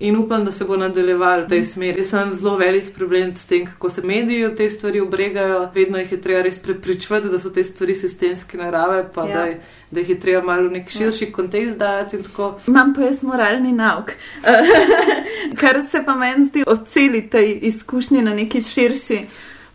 In 0.00 0.16
upam, 0.16 0.44
da 0.44 0.52
se 0.52 0.64
bo 0.64 0.76
nadaljeval 0.76 1.44
v 1.44 1.48
tej 1.48 1.62
smeri. 1.64 2.02
Jaz 2.02 2.10
sem 2.10 2.32
zelo 2.36 2.56
velik 2.56 2.90
problem 2.92 3.32
s 3.36 3.46
tem, 3.46 3.64
kako 3.66 3.88
se 3.88 4.02
mediji 4.04 4.50
te 4.56 4.70
stvari 4.70 5.00
obregajo. 5.00 5.70
Vedno 5.74 5.98
jih 5.98 6.12
je 6.12 6.20
treba 6.20 6.42
res 6.42 6.58
prepričati, 6.58 7.30
da 7.32 7.38
so 7.38 7.50
te 7.50 7.64
stvari 7.64 7.94
sistemske 7.94 8.58
narave, 8.58 9.06
pa 9.14 9.24
ja. 9.24 9.32
da, 9.32 9.44
je, 9.44 9.60
da 9.90 10.00
jih 10.00 10.10
je 10.10 10.20
treba 10.20 10.42
malo 10.44 10.68
v 10.68 10.72
nek 10.72 10.90
širši 10.90 11.24
ja. 11.24 11.32
kontekst 11.32 11.78
dati. 11.78 12.20
Imam 12.68 12.92
pa 12.94 13.08
jaz 13.08 13.22
moralni 13.22 13.72
nauk. 13.72 14.12
Kar 15.60 15.80
se 15.90 16.04
pa 16.04 16.14
meni 16.14 16.44
zdi 16.44 16.64
od 16.66 16.88
celi 16.88 17.28
tej 17.30 17.58
izkušnji 17.62 18.22
na 18.22 18.34
neki 18.34 18.62
širši 18.62 19.20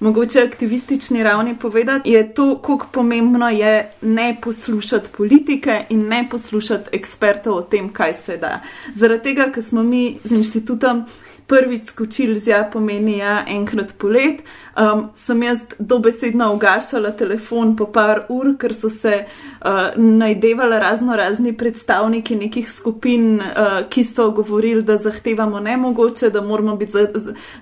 mogoče 0.02 0.42
aktivistični 0.42 1.24
ravni 1.24 1.56
povedati, 1.56 2.10
je 2.10 2.34
to, 2.34 2.58
kako 2.58 2.88
pomembno 2.92 3.50
je 3.50 3.92
ne 4.02 4.38
poslušati 4.42 5.10
politike 5.18 5.86
in 5.90 6.08
ne 6.08 6.28
poslušati 6.32 6.90
ekspertov 6.92 7.54
o 7.54 7.62
tem, 7.62 7.90
kaj 7.94 8.14
se 8.14 8.38
da. 8.38 8.60
Zaradi 8.96 9.24
tega, 9.24 9.52
ker 9.52 9.64
smo 9.64 9.84
mi 9.84 10.18
z 10.24 10.32
inštitutom 10.32 11.06
prvič 11.52 11.86
skočili 11.92 12.40
z 12.40 12.48
ja, 12.48 12.64
pomeni 12.64 13.18
ja, 13.18 13.42
enkrat 13.48 13.92
polet, 14.00 14.40
um, 14.80 15.10
sem 15.20 15.44
jaz 15.44 15.66
dobesedno 15.80 16.54
ugašala 16.56 17.12
telefon 17.12 17.74
po 17.76 17.90
par 17.92 18.24
ur, 18.32 18.54
ker 18.60 18.72
so 18.72 18.90
se 18.90 19.26
uh, 19.26 19.92
najdevali 20.00 20.80
razno 20.80 21.16
razni 21.20 21.52
predstavniki 21.58 22.38
nekih 22.40 22.70
skupin, 22.72 23.42
uh, 23.42 23.82
ki 23.90 24.04
so 24.08 24.30
govorili, 24.32 24.82
da 24.82 24.96
zahtevamo 24.98 25.60
nemogoče, 25.60 26.30
da 26.30 26.42
moramo 26.42 26.76
biti 26.76 27.04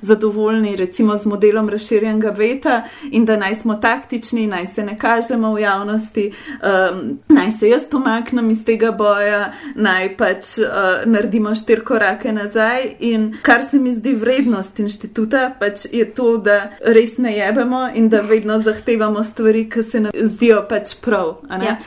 zadovoljni 0.02 0.76
recimo 0.76 1.18
z 1.18 1.26
modelom 1.26 1.70
razširjenega 1.70 2.30
veta 2.30 2.84
in 3.12 3.26
da 3.26 3.38
naj 3.42 3.56
smo 3.56 3.76
taktični, 3.82 4.46
naj 4.48 4.68
se 4.68 4.86
ne 4.86 4.98
kažemo 4.98 5.54
v 5.54 5.66
javnosti, 5.66 6.28
um, 6.62 7.18
naj 7.28 7.52
se 7.52 7.70
jaz 7.70 7.90
omaknem 7.94 8.52
iz 8.52 8.62
tega 8.66 8.92
boja, 8.92 9.52
naj 9.76 10.14
pač 10.18 10.60
uh, 10.62 11.02
naredimo 11.10 11.56
štir 11.56 11.82
korake 11.84 12.32
nazaj 12.32 12.96
in 13.00 13.32
kar 13.42 13.66
se 13.66 13.78
mi 13.80 13.93
zdi 13.93 14.13
vrednost 14.13 14.80
inštituta, 14.80 15.49
pač 15.59 15.86
je 15.91 16.05
to, 16.15 16.38
da 16.38 16.71
res 16.86 17.17
ne 17.17 17.34
jebemo 17.38 17.88
in 17.95 18.09
da 18.09 18.21
vedno 18.21 18.59
zahtevamo 18.61 19.23
stvari, 19.23 19.69
ki 19.69 19.84
se 19.84 19.99
nam 19.99 20.11
zdijo 20.15 20.65
pač 20.69 20.95
prav. 21.01 21.38
Ja. 21.49 21.77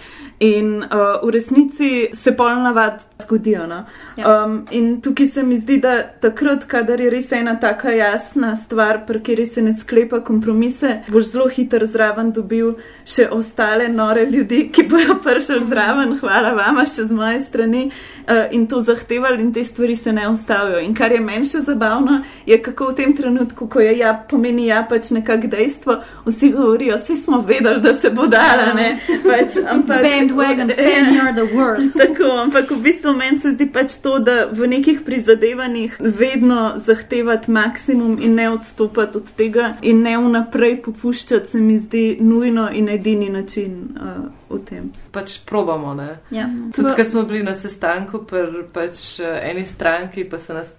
In 0.43 0.83
uh, 0.83 1.23
v 1.23 1.31
resnici 1.31 2.09
se 2.13 2.33
polnavad 2.37 3.05
zgodijo. 3.23 3.67
No? 3.67 3.85
Ja. 4.17 4.45
Um, 4.45 4.67
in 4.71 5.01
tukaj 5.01 5.27
se 5.27 5.43
mi 5.43 5.59
zdi, 5.59 5.79
da 5.79 6.03
takrat, 6.03 6.65
kadar 6.67 7.01
je 7.01 7.11
res 7.11 7.31
ena 7.33 7.55
taka 7.61 7.93
jasna 7.95 8.57
stvar, 8.57 9.05
pri 9.07 9.21
kateri 9.23 9.47
se 9.47 9.63
ne 9.63 9.73
sklepa 9.73 10.21
kompromise, 10.25 11.03
boš 11.09 11.31
zelo 11.33 11.47
hitro 11.49 11.87
zraven 11.87 12.33
dobil 12.33 12.75
še 13.07 13.29
ostale 13.31 13.89
nore 13.89 14.25
ljudi, 14.27 14.67
ki 14.75 14.87
bojo 14.91 15.17
prišli 15.23 15.61
zraven, 15.69 16.17
hvala 16.21 16.53
vama 16.59 16.85
še 16.87 17.07
z 17.07 17.17
moje 17.17 17.41
strani 17.47 17.85
uh, 17.89 18.51
in 18.51 18.67
to 18.67 18.83
zahtevali 18.83 19.43
in 19.43 19.53
te 19.55 19.65
stvari 19.65 19.97
se 19.97 20.13
ne 20.13 20.27
ustavijo. 20.29 20.83
In 20.83 20.95
kar 20.95 21.13
je 21.13 21.21
meni 21.21 21.47
še 21.47 21.63
zabavno, 21.67 22.21
je 22.47 22.59
kako 22.63 22.91
v 22.91 22.99
tem 22.99 23.17
trenutku, 23.17 23.69
ko 23.71 23.81
je 23.81 23.95
ja, 24.01 24.13
pomeni 24.31 24.67
ja 24.67 24.83
pač 24.89 25.13
nekak 25.15 25.47
dejstvo, 25.53 26.01
vsi 26.27 26.53
govorijo, 26.53 26.99
vsi 26.99 27.17
smo 27.23 27.41
vedeli, 27.47 27.81
da 27.81 27.95
se 27.95 28.11
bo 28.11 28.27
dala, 28.27 28.73
ne? 28.75 28.91
Pač, 29.23 29.61
ampak, 29.63 30.03
Bandwagon, 30.33 30.69
fan, 30.77 31.15
you're 31.15 31.33
the 31.33 31.55
worst. 31.55 31.97
Tako, 32.03 32.25
ampak 32.25 32.71
v 32.71 32.81
bistvu 32.83 33.13
meni 33.13 33.41
se 33.41 33.53
zdi 33.53 33.67
pač 33.73 33.97
to, 34.03 34.19
da 34.19 34.47
v 34.53 34.67
nekih 34.69 35.03
prizadevanjih 35.05 35.97
vedno 36.01 36.73
zahtevati 36.77 37.51
maksimum 37.51 38.19
in 38.21 38.35
ne 38.35 38.51
odstopati 38.51 39.19
od 39.19 39.33
tega, 39.37 39.75
in 39.83 40.03
ne 40.03 40.17
vnaprej 40.19 40.83
popuščati, 40.83 41.49
se 41.49 41.61
mi 41.61 41.79
zdi 41.79 42.17
nujno 42.21 42.69
in 42.73 42.89
edini 42.89 43.31
način 43.31 43.77
uh, 43.97 44.25
v 44.51 44.61
tem. 44.65 44.91
Pač 45.13 45.39
probamo. 45.47 45.93
Ja. 46.31 46.49
Tudi, 46.77 46.95
ko 46.97 47.05
smo 47.05 47.23
bili 47.23 47.43
na 47.43 47.55
sestanku, 47.55 48.25
pri 48.27 48.65
pač, 48.73 49.21
uh, 49.21 49.37
eni 49.43 49.67
stranki, 49.67 50.25
pa 50.25 50.39
se 50.39 50.55
nas, 50.55 50.73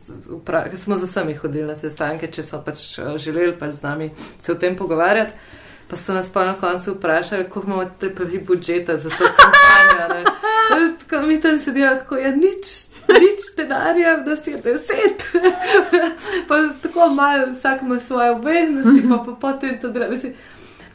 smo 0.73 0.97
z 0.97 1.09
vsemi 1.09 1.35
hodili 1.35 1.67
na 1.67 1.75
sestanke, 1.75 2.27
če 2.27 2.43
so 2.43 2.61
pač 2.65 2.97
uh, 2.97 3.17
želeli 3.17 3.53
pač 3.59 3.75
z 3.81 3.85
nami 3.85 4.09
se 4.39 4.51
o 4.51 4.55
tem 4.55 4.75
pogovarjati. 4.75 5.61
Pa 5.87 5.95
so 5.95 6.13
nas 6.13 6.29
pa 6.29 6.45
na 6.45 6.53
koncu 6.53 6.91
vprašali, 6.91 7.43
kako 7.43 7.61
imamo 7.65 7.85
te 7.99 8.15
pa 8.15 8.23
vi 8.23 8.39
budžeta 8.39 8.97
za 8.97 9.09
to 9.09 9.25
kampanjo. 9.37 10.23
Tako 10.99 11.27
mi 11.27 11.41
tam 11.41 11.59
sedijo, 11.59 11.95
tako 11.95 12.15
je 12.15 12.23
ja, 12.23 12.31
nič, 12.31 12.65
nič 13.09 13.39
denarja, 13.57 14.17
da 14.17 14.35
si 14.35 14.51
je 14.51 14.57
deset. 14.57 15.23
pa 16.47 16.55
tako 16.81 17.09
malo, 17.09 17.51
vsak 17.51 17.81
ima 17.81 17.99
svoje 17.99 18.31
obveznosti, 18.31 19.09
pa, 19.09 19.35
potem 19.41 19.79
to 19.81 19.89
drago. 19.89 20.15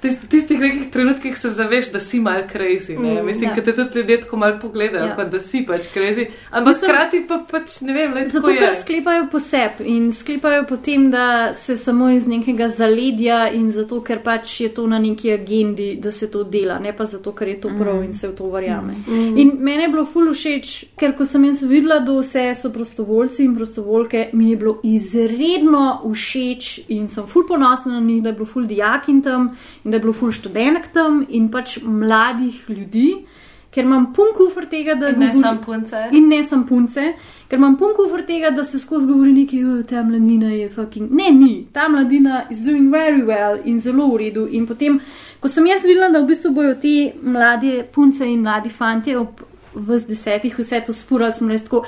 Tis- 0.03 0.29
tistih 0.29 0.61
nekih 0.61 0.91
trenutkih 0.91 1.39
se 1.39 1.51
zaveš, 1.51 1.93
da 1.93 2.01
si 2.01 2.21
mal 2.21 2.43
crazy. 2.53 2.99
Ne? 2.99 3.23
Mm, 3.23 3.27
Mislim, 3.27 3.51
ja. 3.51 3.55
da 3.55 3.63
te 3.63 3.73
tudi 3.75 3.99
ljudje 3.99 4.21
tako 4.21 4.37
mal 4.37 4.61
pogledajo, 4.61 4.99
Ja. 4.99 5.09
ja. 5.09 5.17
kot 5.17 5.29
da 5.29 5.41
si 5.41 5.65
pač 5.67 5.81
crazy. 5.95 6.27
Ampak 6.51 6.67
Mislim- 6.69 6.91
hkrati 6.91 7.25
pa 7.29 7.39
pač 7.51 7.81
ne 7.81 7.93
vem, 7.93 8.13
le 8.15 8.29
Zato, 8.29 8.47
ker 8.49 8.75
sklepajo 8.75 9.27
poseb 9.31 9.71
in 9.85 10.13
sklepajo 10.13 10.65
potem, 10.67 11.11
da 11.11 11.27
se 11.55 11.77
samo 11.77 12.11
iz 12.11 12.27
nekega 12.27 12.69
zaledja 12.69 13.51
in 13.51 13.71
zato, 13.71 14.01
ker 14.01 14.19
pač 14.21 14.61
je 14.61 14.69
to 14.69 14.87
na 14.87 14.99
neki 14.99 15.33
agendi, 15.33 15.97
da 15.97 16.11
se 16.13 16.27
to 16.29 16.45
dela, 16.45 16.79
ne 16.79 16.93
pa 16.93 17.05
zato, 17.05 17.33
ker 17.33 17.49
je 17.49 17.61
to 17.61 17.69
prav 17.71 18.03
in 18.03 18.13
se 18.13 18.29
v 18.29 18.33
to 18.33 18.47
verjame. 18.47 18.93
Mm. 19.09 19.39
In 19.39 19.53
meni 19.59 19.83
je 19.83 19.89
bilo 19.89 20.05
ful 20.05 20.33
všeč, 20.33 20.85
ker 20.97 21.13
ko 21.13 21.25
sem 21.25 21.45
jaz 21.45 21.63
videla, 21.63 21.99
da 22.01 22.13
vse 22.13 22.55
so 22.55 22.71
prostovoljci 22.71 23.45
in 23.45 23.57
prostovoljke, 23.57 24.29
mi 24.33 24.51
je 24.51 24.57
bilo 24.57 24.79
izredno 24.85 25.83
všeč 26.07 26.81
in 26.89 27.09
sem 27.09 27.27
ful 27.27 27.47
ponosna 27.47 27.93
na 27.93 28.01
njih, 28.01 28.23
da 28.23 28.29
je 28.29 28.35
bilo 28.35 28.47
ful 28.47 28.65
dijakin 28.65 29.23
tam 29.23 29.51
da 29.91 29.97
je 29.97 30.01
bilo 30.01 30.13
ful 30.13 30.33
študentk 30.33 30.89
tam 30.93 31.27
in 31.29 31.49
pač 31.49 31.79
mladih 31.83 32.65
ljudi. 32.69 33.25
Ker 33.71 33.85
imam 33.85 34.07
pun 34.17 34.31
kufr 34.37 34.65
tega, 34.67 34.95
da 34.95 35.09
In 35.11 35.19
ne 35.19 35.27
govori- 35.27 35.43
samo 35.43 35.61
punce. 35.63 35.97
In 36.13 36.29
ne 36.29 36.43
sem 36.43 36.63
punce, 36.67 37.03
ker 37.49 37.59
imam 37.59 37.77
pun 37.77 37.93
kufr 37.95 38.23
tega, 38.27 38.51
da 38.51 38.65
se 38.65 38.79
skozi 38.79 39.07
govori 39.07 39.33
neki, 39.33 39.59
"Oh, 39.65 39.83
ta 39.87 40.03
mladina 40.03 40.49
je 40.49 40.69
fucking. 40.71 41.11
Ne, 41.11 41.31
ni, 41.31 41.67
ta 41.73 41.89
mladina 41.89 42.45
is 42.51 42.59
doing 42.61 42.89
very 42.91 43.23
well 43.23 43.59
in 43.65 43.79
zelo 43.81 44.07
v 44.09 44.17
redu. 44.19 44.49
In 44.51 44.67
potem, 44.67 45.01
ko 45.41 45.49
sem 45.49 45.67
jaz 45.67 45.83
videla, 45.85 46.09
da 46.11 46.21
v 46.23 46.27
bistvu 46.27 46.51
bojo 46.55 46.75
te 46.81 47.13
mlade 47.23 47.85
punce 47.93 48.25
in 48.25 48.41
mladi 48.41 48.69
fantje 48.71 49.19
ob 49.19 49.41
vs 49.75 50.07
desetih 50.07 50.59
vse 50.59 50.81
to 50.87 50.93
spurali, 50.93 51.33
sem 51.33 51.49
res 51.49 51.63
tako. 51.63 51.85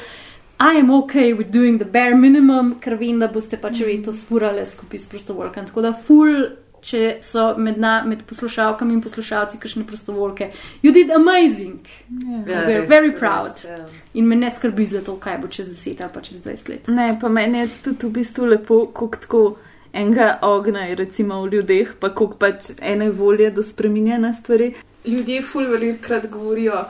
I 0.60 0.76
am 0.78 0.90
okay 0.90 1.32
with 1.32 1.50
doing 1.50 1.78
the 1.78 1.86
bare 1.86 2.14
minimum, 2.14 2.74
ker 2.80 2.94
vem, 2.96 3.18
da 3.18 3.26
boste 3.28 3.56
pač 3.56 3.80
vi 3.80 4.02
to 4.02 4.12
spurali 4.12 4.66
skupaj 4.66 4.98
s 4.98 5.06
prostovoljkami. 5.06 5.66
Tako 5.66 5.80
da 5.80 5.92
ful, 5.92 6.46
če 6.80 7.16
so 7.20 7.54
med, 7.58 7.78
na, 7.78 8.00
med 8.06 8.22
poslušalkami 8.28 8.94
in 8.94 9.02
poslušalci 9.02 9.58
kakšne 9.60 9.84
prostovoljke. 9.86 10.50
You 10.82 10.92
did 10.92 11.10
amazing. 11.14 11.80
Ja, 12.08 12.42
We're 12.46 12.66
res, 12.66 12.88
very 12.88 13.10
res, 13.10 13.18
proud. 13.18 13.64
ja. 13.64 13.78
In 14.14 14.28
me 14.28 14.36
ne 14.36 14.50
skrbi 14.50 14.86
za 14.86 15.04
to, 15.04 15.16
kaj 15.20 15.38
bo 15.42 15.48
čez 15.48 15.68
10 15.68 16.02
ali 16.02 16.14
pa 16.14 16.20
čez 16.20 16.40
20 16.40 16.72
let. 16.72 16.88
Ne, 16.88 17.12
pa 17.20 17.28
meni 17.28 17.64
je 17.64 17.68
tudi 17.84 18.06
v 18.06 18.14
bistvu 18.20 18.50
lepo, 18.54 18.86
koliko 18.92 19.24
tako 19.26 19.44
enega 19.92 20.38
ognja 20.42 20.80
je 20.80 20.94
recimo 20.94 21.42
v 21.42 21.54
ljudeh, 21.54 21.94
pa 22.00 22.14
koliko 22.14 22.36
pač 22.38 22.72
ene 22.82 23.10
volje 23.10 23.50
do 23.50 23.62
spreminjanja 23.62 24.32
stvari. 24.32 24.74
Ljudje 25.04 25.42
ful 25.42 25.66
velikrat 25.70 26.28
govorijo, 26.30 26.84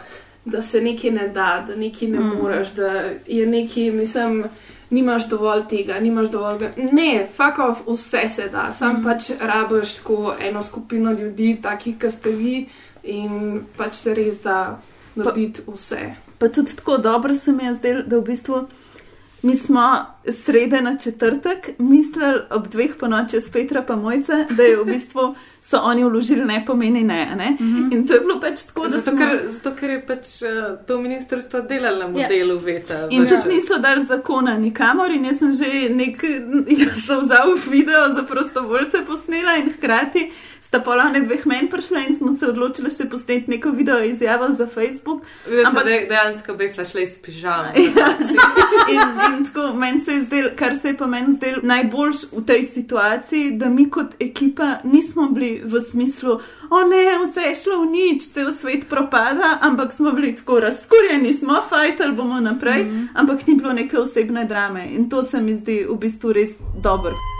da 0.45 0.63
se 0.63 0.81
nekaj 0.81 1.11
ne 1.11 1.29
da, 1.29 1.65
da 1.67 1.77
nekaj 1.77 2.09
ne 2.09 2.21
mm. 2.21 2.37
moreš, 2.43 2.75
da 2.77 2.93
je 3.27 3.47
nekaj, 3.47 3.91
mislim, 3.91 4.45
nimaš 4.91 5.29
dovolj 5.29 5.63
tega, 5.69 6.01
nimaš 6.01 6.29
dovolj. 6.29 6.59
ga- 6.59 6.73
Ne, 6.93 7.29
fuck 7.37 7.59
off, 7.59 7.81
vse 7.87 8.29
se 8.31 8.49
da, 8.49 8.73
sam 8.73 8.97
mm. 8.97 9.05
pač 9.05 9.31
rabiš 9.41 9.95
tako 9.95 10.35
eno 10.41 10.63
skupino 10.63 11.13
ljudi, 11.13 11.59
takih, 11.63 11.99
kot 12.01 12.13
ste 12.13 12.31
vi, 12.31 12.67
in 13.03 13.61
pač 13.77 13.95
se 13.95 14.15
res 14.15 14.43
da 14.43 14.81
narediti 15.15 15.63
vse. 15.67 16.01
Pa 16.39 16.49
tudi 16.49 16.77
tako 16.77 16.97
dobro 16.97 17.35
se 17.35 17.53
mi 17.53 17.65
je 17.65 17.75
zdelo, 17.75 18.03
da 18.03 18.17
v 18.17 18.23
bistvu 18.23 18.67
mi 19.43 19.57
smo 19.57 20.07
srede 20.29 20.81
na 20.81 20.99
četrtek 20.99 21.71
mislili 21.79 22.41
ob 22.51 22.69
dveh 22.69 22.97
po 23.01 23.09
noči 23.09 23.41
s 23.41 23.51
Petra 23.51 23.83
pa 23.83 23.97
mojce, 23.97 24.47
da 24.51 24.63
je 24.63 24.77
v 24.77 24.85
bistvu 24.85 25.35
so 25.61 25.79
oni 25.83 26.05
vložili 26.05 26.45
ne 26.45 26.65
pomeni 26.67 27.03
ne. 27.05 27.29
a 27.33 27.35
ne? 27.35 27.57
Mm 27.61 27.67
-hmm. 27.67 27.93
In 27.95 28.07
to 28.07 28.15
je 28.15 28.21
bilo 28.21 28.41
pač 28.41 28.65
tako, 28.67 28.89
da 28.89 28.97
Zato, 28.99 29.11
smo- 29.11 29.19
ker, 29.19 29.39
zato, 29.51 29.71
ker 29.81 29.91
je 29.91 30.07
pač 30.07 30.27
uh, 30.43 30.79
to 30.87 31.01
ministrstvo 31.01 31.61
delalo 31.61 31.99
na 31.99 32.09
modelu 32.09 32.55
ja. 32.55 32.61
veta. 32.65 33.07
In 33.11 33.23
tudi 33.23 33.31
čas. 33.31 33.45
niso 33.45 33.79
dali 33.79 34.05
zakona 34.05 34.59
nikamor, 34.59 35.11
in 35.11 35.25
jaz 35.25 35.39
sem 35.39 35.53
že 35.53 35.89
nek, 35.95 36.23
jaz 36.81 37.05
sem 37.07 37.19
vzal 37.19 37.55
video 37.71 38.15
za 38.15 38.23
prostovoljce 38.23 38.99
posnela 39.07 39.57
in 39.57 39.73
hkrati 39.73 40.31
sta 40.61 40.79
polovne 40.81 41.21
dveh 41.21 41.47
men 41.47 41.69
prišla 41.69 42.01
in 42.09 42.15
smo 42.15 42.37
se 42.37 42.47
odločili 42.47 42.91
še 42.91 43.09
posneti 43.11 43.51
neko 43.51 43.71
video 43.71 44.05
izjavo 44.05 44.53
za 44.59 44.67
Facebook. 44.67 45.23
Videla 45.47 45.71
sem, 45.71 45.77
Ampak- 45.77 45.85
da 45.85 45.91
je 45.91 46.07
dejansko 46.07 46.55
besla 46.55 46.85
šla 46.85 47.01
iz 47.01 47.19
pižama. 47.23 47.73
Ja, 48.91 49.03
in, 49.03 49.37
in 49.39 49.45
tako 49.45 49.73
meni 49.75 49.99
se 49.99 50.13
je 50.13 50.21
zdelo, 50.23 50.51
kar 50.57 50.77
se 50.77 50.89
je 50.89 50.97
pa 50.97 51.07
meni 51.07 51.33
zdelo 51.33 51.59
najboljš 51.63 52.17
v 52.33 52.45
tej 52.47 52.63
situaciji, 52.63 53.51
da 53.51 53.69
mi 53.69 53.91
kot 53.91 54.15
ekipa 54.21 54.77
nismo 54.85 55.29
bili 55.29 55.50
v 55.65 55.81
smislu, 55.81 56.39
o 56.71 56.81
ne, 56.85 57.03
vse 57.25 57.41
je 57.41 57.57
šlo 57.65 57.81
v 57.83 57.91
nič, 57.91 58.29
cel 58.35 58.53
svet 58.53 58.87
propada, 58.89 59.59
ampak 59.61 59.93
smo 59.93 60.13
bili 60.13 60.35
tako 60.37 60.61
razkurjeni, 60.61 61.33
smo 61.33 61.63
fajtali 61.69 62.13
bomo 62.13 62.41
naprej, 62.41 62.85
mm 62.85 62.91
-hmm. 62.91 63.09
ampak 63.15 63.47
ni 63.47 63.55
bilo 63.55 63.73
neke 63.73 63.99
osebne 63.99 64.45
drame 64.45 64.87
in 64.95 65.11
to 65.11 65.23
se 65.23 65.41
mi 65.41 65.55
zdi 65.57 65.87
v 65.91 65.99
bistvu 65.99 66.33
res 66.33 66.51
dobro. 66.83 67.40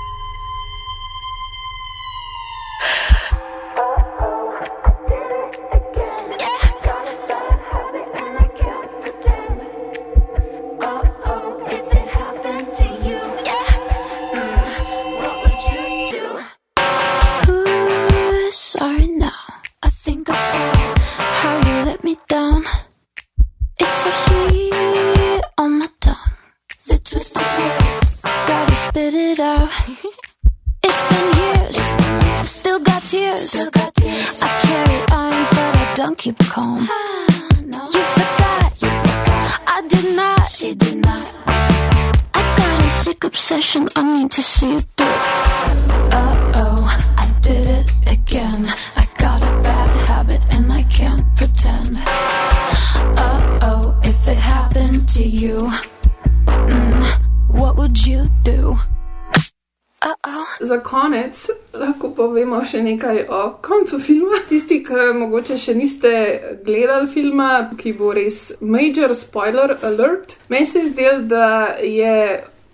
Povemo 62.41 62.63
še 62.65 62.81
nekaj 62.81 63.27
o 63.29 63.41
koncu 63.61 63.99
filma. 64.01 64.39
Tisti, 64.49 64.79
ki 64.85 65.11
mogoče 65.19 65.59
še 65.61 65.75
niste 65.77 66.13
gledali 66.65 67.09
filma, 67.11 67.69
ki 67.77 67.93
bo 67.99 68.15
res 68.17 68.55
major 68.61 69.13
spoiler 69.15 69.75
alert. 69.85 70.39
Meni 70.49 70.67
se 70.67 70.81
je 70.81 70.89
zdelo, 70.89 71.19
da 71.29 71.77
je 71.85 72.15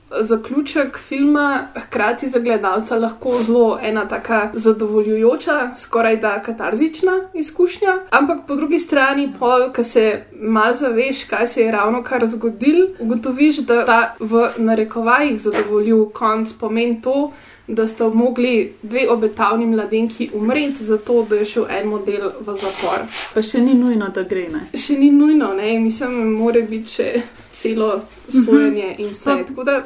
zaključek 0.06 1.00
filma 1.02 1.66
hkrati 1.74 2.28
za 2.30 2.38
gledalca 2.38 2.94
lahko 2.96 3.32
zelo 3.42 3.80
ena 3.82 4.04
taka 4.06 4.52
zadovoljujoča, 4.54 5.56
skoraj 5.76 6.20
da 6.22 6.36
katarzična 6.46 7.16
izkušnja. 7.34 7.96
Ampak 8.14 8.46
po 8.46 8.54
drugi 8.54 8.78
strani, 8.78 9.32
pol, 9.34 9.72
ki 9.74 9.82
se 9.82 10.06
mal 10.30 10.78
zaveš, 10.78 11.24
kaj 11.26 11.50
se 11.56 11.66
je 11.66 11.74
ravno 11.74 12.04
kar 12.06 12.22
zgodil, 12.26 12.94
ugotoviš, 13.02 13.64
da 13.66 13.82
ta 13.84 14.00
v 14.20 14.46
narekovajih 14.62 15.42
zadovoljil 15.42 16.06
konc 16.14 16.54
pomeni 16.54 17.00
to, 17.02 17.32
da 17.68 17.86
sta 17.86 18.08
mogli 18.08 18.72
dve 18.82 19.08
obetavni 19.10 19.66
mladenki 19.66 20.30
umreti, 20.34 20.84
zato 20.84 21.26
da 21.30 21.36
je 21.36 21.44
šel 21.44 21.64
en 21.70 21.88
model 21.88 22.30
v 22.40 22.56
zapor. 22.60 23.06
Pa 23.34 23.42
še 23.42 23.60
ni 23.60 23.74
nujno, 23.74 24.08
da 24.14 24.22
gre. 24.22 24.48
Ne? 24.52 24.60
Še 24.78 24.98
ni 24.98 25.10
nujno, 25.10 25.52
ne? 25.54 25.78
mislim, 25.78 26.32
mora 26.38 26.62
biti 26.62 26.90
še 26.90 27.22
celo 27.54 28.00
sojenje 28.28 28.94
in 28.98 29.10
vse. 29.14 29.44
Pa- 29.56 29.64
da 29.64 29.80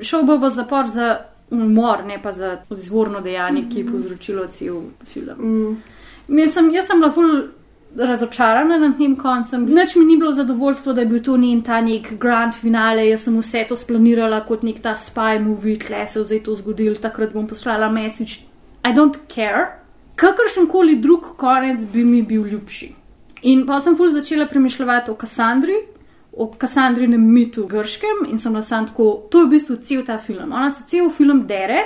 Šel 0.00 0.22
bo 0.24 0.36
v 0.40 0.48
zapor 0.50 0.86
za 0.88 1.18
umor, 1.50 2.04
ne 2.04 2.16
pa 2.22 2.32
za 2.32 2.56
izvorno 2.70 3.20
dejanje, 3.20 3.66
ki 3.72 3.78
je 3.80 3.86
povzročilo 3.86 4.46
cel 4.48 4.80
film. 5.04 5.36
Mm. 5.38 5.82
Mislim, 6.28 6.70
jaz 6.74 6.86
sem 6.86 7.00
bila 7.00 7.12
ful 7.12 7.42
razočarana 7.96 8.78
nad 8.78 8.98
tem 8.98 9.16
koncem. 9.16 9.64
Nič 9.64 9.96
mi 9.96 10.04
ni 10.04 10.16
bilo 10.16 10.32
zadovoljstvo, 10.32 10.92
da 10.92 11.00
je 11.00 11.06
bil 11.06 11.22
to 11.22 11.36
njen 11.36 11.62
ta 11.62 11.80
nek 11.80 12.12
grand 12.18 12.54
finale. 12.54 13.08
Jaz 13.08 13.24
sem 13.24 13.38
vse 13.38 13.64
to 13.68 13.76
splanirala 13.76 14.40
kot 14.46 14.62
nek 14.62 14.80
ta 14.82 14.94
spy 14.94 15.38
movie, 15.40 15.78
tle 15.78 16.06
se 16.06 16.18
je 16.18 16.24
zdaj 16.24 16.42
to 16.42 16.54
zgodilo, 16.54 16.94
takrat 16.94 17.32
bom 17.32 17.46
poslala 17.46 17.88
message. 17.88 18.40
I 18.84 18.92
don't 18.92 19.18
care. 19.28 19.80
Kakršen 20.16 20.66
koli 20.66 20.96
drug 20.96 21.34
konec 21.36 21.84
bi 21.92 22.04
mi 22.04 22.22
bil 22.22 22.46
ljubši. 22.46 22.92
In 23.42 23.66
pa 23.66 23.80
sem 23.80 23.96
ful 23.96 24.08
začela 24.08 24.46
premišljati 24.46 25.10
o 25.10 25.14
Kassandri, 25.14 25.74
o 26.32 26.46
Kassandrinem 26.58 27.32
mitu 27.32 27.66
grškem 27.66 28.24
in 28.30 28.38
sem 28.38 28.52
bila 28.52 28.62
sam 28.62 28.86
tako, 28.86 29.26
to 29.30 29.40
je 29.40 29.46
v 29.46 29.50
bistvu 29.50 29.76
cel 29.76 30.04
ta 30.04 30.18
film. 30.18 30.52
Ona 30.52 30.70
se 30.70 30.84
cel 30.86 31.10
film 31.10 31.46
dere, 31.46 31.82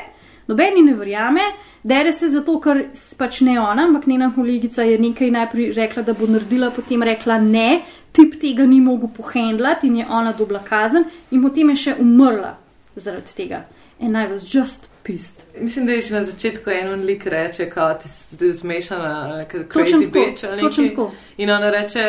noben 0.49 0.77
ji 0.77 0.83
ne 0.83 0.95
verjame, 0.95 1.45
dere 1.85 2.13
se 2.13 2.29
zato, 2.29 2.59
ker 2.61 2.85
pač 3.19 3.41
ne 3.47 3.59
ona, 3.61 3.85
ampak 3.89 4.07
njena 4.07 4.31
kolegica 4.35 4.83
je 4.83 4.99
nekaj 4.99 5.31
najprej 5.31 5.73
rekla, 5.77 6.03
da 6.03 6.13
bo 6.17 6.27
naredila, 6.27 6.71
potem 6.75 7.03
rekla 7.03 7.39
ne, 7.45 7.81
tip 8.13 8.39
tega 8.41 8.67
ni 8.67 8.81
mogel 8.81 9.09
pohendlati 9.17 9.87
in 9.87 9.97
je 10.03 10.07
ona 10.11 10.33
dobila 10.33 10.63
kazen 10.65 11.05
in 11.31 11.43
potem 11.43 11.71
je 11.71 11.77
še 11.77 11.99
umrla 12.01 12.57
zaradi 12.97 13.35
tega. 13.37 13.65
And 14.01 14.17
I 14.17 14.27
was 14.27 14.45
just 14.55 14.89
pist. 15.03 15.45
Mislim, 15.61 15.87
da 15.87 15.93
je 15.93 16.01
že 16.01 16.15
na 16.15 16.25
začetku 16.25 16.71
en 16.71 17.03
lik 17.05 17.27
reče, 17.27 17.71
da 17.75 18.45
je 18.47 18.53
zmešana, 18.53 19.45
Točno 19.45 19.65
crazy 19.75 20.05
tako, 20.05 20.19
bitch 20.19 20.45
ali 20.45 20.63
nekaj. 20.63 21.07
In 21.37 21.51
ona 21.51 21.71
reče 21.71 22.05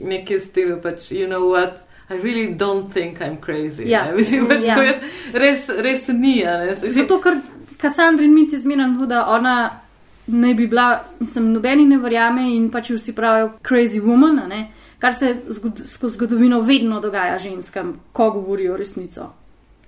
nekaj 0.00 0.36
v 0.36 0.40
stilu, 0.40 0.78
pač, 0.82 1.10
you 1.10 1.26
know 1.26 1.50
what. 1.50 1.86
I 2.08 2.14
really 2.14 2.54
don't 2.54 2.92
think 2.92 3.18
I'm 3.18 3.36
crazy. 3.46 3.88
Ja. 3.90 4.04
ne. 4.04 4.16
Mislim, 4.16 4.46
pač, 4.46 4.64
Ja. 4.64 4.82
je 4.82 4.94
res, 5.32 5.68
res 5.68 6.08
ni. 6.08 6.44
Ne? 6.44 6.70
Mislim, 6.70 6.90
Zato, 6.90 7.20
ker 7.20 7.34
Kassandrin 7.86 8.34
mit 8.34 8.52
je 8.52 8.58
zmeren, 8.58 8.96
da 9.06 9.26
ona 9.26 9.80
ne 10.26 10.54
bi 10.54 10.66
bila, 10.66 11.04
mislim, 11.20 11.52
nobeni 11.52 11.84
ne 11.86 11.98
verjame 12.02 12.48
in 12.56 12.70
pač 12.70 12.90
vsi 12.90 13.14
pravijo 13.14 13.52
crazy 13.62 14.02
woman, 14.02 14.42
ne? 14.48 14.66
kar 14.98 15.14
se 15.14 15.36
zgod 15.48 15.82
skozi 15.84 16.14
zgodovino 16.14 16.60
vedno 16.60 17.00
dogaja 17.00 17.38
ženskam, 17.38 18.00
ko 18.12 18.30
govorijo 18.30 18.76
resnico, 18.76 19.28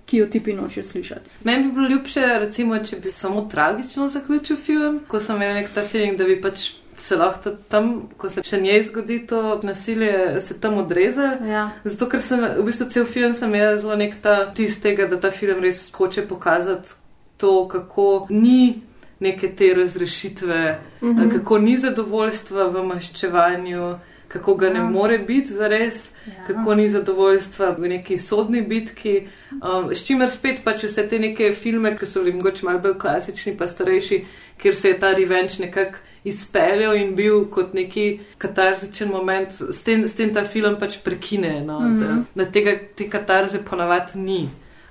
ki 0.06 0.16
jo 0.16 0.26
tipi 0.26 0.52
nočejo 0.52 0.84
slišati. 0.84 1.30
Meni 1.44 1.64
bi 1.64 1.72
bilo 1.72 1.88
ljubše, 1.88 2.26
recimo, 2.38 2.78
če 2.78 2.96
bi 2.96 3.10
samo 3.12 3.46
tragično 3.50 4.08
zaključil 4.08 4.56
film, 4.56 5.00
ko 5.08 5.20
sem 5.20 5.36
imel 5.36 5.54
nek 5.54 5.72
ta 5.74 5.82
feeling, 5.82 6.18
da 6.18 6.28
bi 6.28 6.36
pač 6.40 6.68
se 6.96 7.16
lahko 7.16 7.50
tam, 7.68 7.90
ko 8.18 8.28
se 8.30 8.44
še 8.44 8.60
njej 8.60 8.82
zgodi 8.90 9.18
to 9.26 9.60
nasilje, 9.62 10.40
se 10.44 10.60
tam 10.60 10.78
odrezal. 10.78 11.40
Ja. 11.48 11.70
Zato, 11.84 12.06
ker 12.12 12.22
sem 12.22 12.44
v 12.60 12.68
bistvu 12.68 12.90
cel 12.92 13.08
film 13.08 13.34
sem 13.34 13.54
imel 13.54 13.78
zelo 13.80 13.96
nek 13.96 14.20
ta 14.22 14.38
tistega, 14.54 15.08
da 15.08 15.18
ta 15.18 15.30
film 15.34 15.64
res 15.64 15.86
hoče 15.94 16.28
pokazati 16.28 16.98
to, 17.38 17.68
kako 17.68 18.26
ni 18.30 18.82
neke 19.20 19.48
te 19.50 19.74
razrešitve, 19.74 20.78
Mhm. 21.00 21.10
mhm. 21.12 21.30
kako 21.30 21.58
ni 21.58 21.76
zadovoljstva 21.76 22.64
v 22.64 22.82
maščevanju. 22.84 23.94
Kako 24.28 24.54
ga 24.54 24.68
ne 24.68 24.78
Ja. 24.78 24.84
more 24.84 25.18
biti 25.18 25.52
za 25.52 25.68
res, 25.68 26.10
Ja. 26.26 26.32
kako 26.46 26.74
ni 26.74 26.88
zadovoljstva 26.88 27.70
v 27.70 27.88
neki 27.88 28.18
sodni 28.18 28.62
bitki. 28.62 29.22
Um, 29.52 29.88
s 29.90 30.04
čimer 30.04 30.28
spet 30.28 30.60
pač 30.64 30.84
vse 30.84 31.08
te 31.08 31.18
neke 31.18 31.52
filme, 31.52 31.96
ki 31.96 32.06
so 32.06 32.20
bili 32.20 32.32
mogoče 32.32 32.64
malo 32.64 32.78
bolj 32.78 32.94
klasični, 32.94 33.56
pa 33.56 33.66
starejši, 33.66 34.24
kjer 34.58 34.74
se 34.76 34.88
je 34.88 34.98
ta 34.98 35.12
revenge 35.12 35.54
nekako 35.60 35.96
izpeljal 36.24 36.94
in 36.94 37.14
bil 37.14 37.44
kot 37.46 37.74
neki 37.74 38.04
katarzičen 38.38 39.08
moment, 39.08 39.48
s 39.70 39.82
tem, 39.82 40.04
s 40.04 40.14
tem 40.14 40.34
ta 40.34 40.44
film 40.44 40.76
pač 40.76 40.98
prekine. 40.98 41.60
No, 41.62 41.80
Mhm. 41.80 41.98
da, 41.98 42.16
da 42.34 42.50
tega, 42.50 42.70
te 42.94 43.08
katarze 43.10 43.58
ponavadi 43.60 44.18
ni, 44.18 44.48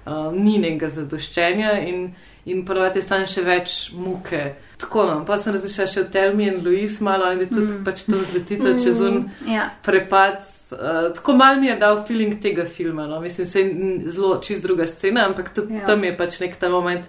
uh, 0.07 0.33
ni 0.33 0.57
nekega 0.57 0.89
zadoščenja 0.89 1.79
in, 1.79 2.13
in 2.47 2.65
ponavadi 2.65 2.99
je 2.99 3.03
stane 3.03 3.25
še 3.25 3.41
več 3.43 3.75
muke. 3.93 4.41
Tako 4.77 5.05
no, 5.05 5.15
pa 5.25 5.37
sem 5.37 5.53
razmišljala 5.53 5.87
še 5.87 6.01
o 6.01 6.09
Telmi 6.09 6.47
in 6.47 6.59
Louis 6.63 6.99
malo, 7.01 7.31
in 7.31 7.39
da 7.39 7.45
tudi 7.45 7.73
Mm. 7.73 7.83
pač 7.83 8.03
tam 8.03 8.21
zletita 8.23 8.69
mm. 8.69 8.83
čez 8.83 8.99
un 9.01 9.23
Ja. 9.47 9.69
prepad. 9.83 10.39
Uh, 10.71 10.77
tako 11.13 11.33
mal 11.33 11.55
mi 11.55 11.67
je 11.67 11.75
dal 11.75 12.03
feeling 12.03 12.41
tega 12.41 12.65
filma. 12.65 13.07
No. 13.07 13.19
Mislim, 13.19 13.47
da 13.47 13.59
je 13.59 14.11
zelo 14.11 14.37
čist 14.37 14.63
druga 14.63 14.85
scena, 14.85 15.25
ampak 15.25 15.49
tudi 15.51 15.73
Ja. 15.73 15.79
ja. 15.79 15.85
tam 15.85 16.03
je 16.03 16.17
pač 16.17 16.39
nek 16.39 16.55
ta 16.55 16.69
moment, 16.69 17.05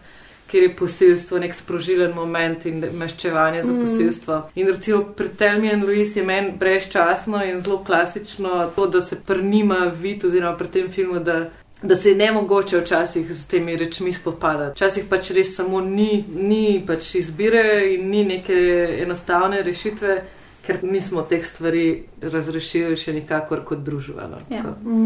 kjer 0.47 0.62
je 0.62 0.76
posilstvo, 0.76 1.39
nek 1.39 1.55
sprožilen 1.55 2.14
moment 2.14 2.66
in 2.66 2.84
maščevanje 2.95 3.62
za 3.62 3.72
Mm. 3.72 3.80
posilstvo. 3.80 4.51
In 4.55 4.66
recimo 4.66 5.05
pri 5.12 5.28
Telmi 5.28 5.68
in 5.68 5.82
Louis 5.82 6.16
je 6.16 6.22
meni 6.24 6.53
brezčasno 6.53 7.45
in 7.45 7.61
zelo 7.61 7.84
klasično 7.84 8.70
to, 8.76 8.86
da 8.86 9.01
se 9.01 9.16
prnima 9.16 9.91
vid 9.93 10.24
oziroma 10.24 10.57
pri 10.57 10.68
tem 10.68 10.89
filmu, 10.89 11.20
da. 11.20 11.51
Da 11.83 11.97
se 11.97 12.09
je 12.09 12.16
ne 12.16 12.33
mogoče 12.33 12.81
včasih 12.81 13.35
z 13.35 13.47
temi 13.47 13.76
rečmi 13.76 14.12
spopadati. 14.12 14.74
Včasih 14.74 15.05
pač 15.11 15.31
res 15.31 15.55
samo 15.57 15.81
ni, 15.81 16.24
ni 16.35 16.83
pač 16.87 17.14
izbire 17.14 17.95
in 17.95 18.11
ni 18.11 18.24
neke 18.24 18.57
enostavne 19.03 19.62
rešitve, 19.62 20.16
ker 20.66 20.83
nismo 20.83 21.22
teh 21.22 21.47
stvari 21.47 22.03
razrešili 22.20 22.97
še 22.99 23.14
nikakor 23.14 23.62
kot 23.64 23.87
družba. 23.87 24.26
No. 24.29 24.43
Ja. 24.51 24.64
Tako. 24.66 24.99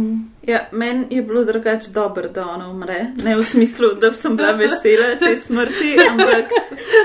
Ja, 0.48 0.64
meni 0.72 1.06
je 1.12 1.22
bilo 1.22 1.44
drugače 1.44 1.92
dobro, 1.92 2.32
da 2.32 2.48
ona 2.48 2.70
umre. 2.72 3.12
Ne 3.22 3.36
v 3.36 3.44
smislu, 3.44 3.92
da 4.00 4.14
sem 4.16 4.36
bila 4.36 4.56
vesela 4.62 5.12
te 5.20 5.36
smrti, 5.44 5.94
ampak 6.08 6.56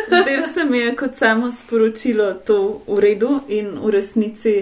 zdaj 0.08 0.44
se 0.54 0.66
mi 0.66 0.80
je 0.80 0.96
kot 0.96 1.20
samo 1.20 1.52
sporočilo 1.52 2.34
to 2.48 2.60
v 2.88 3.00
redu 3.04 3.42
in 3.52 3.76
v 3.84 3.98
resnici 4.00 4.58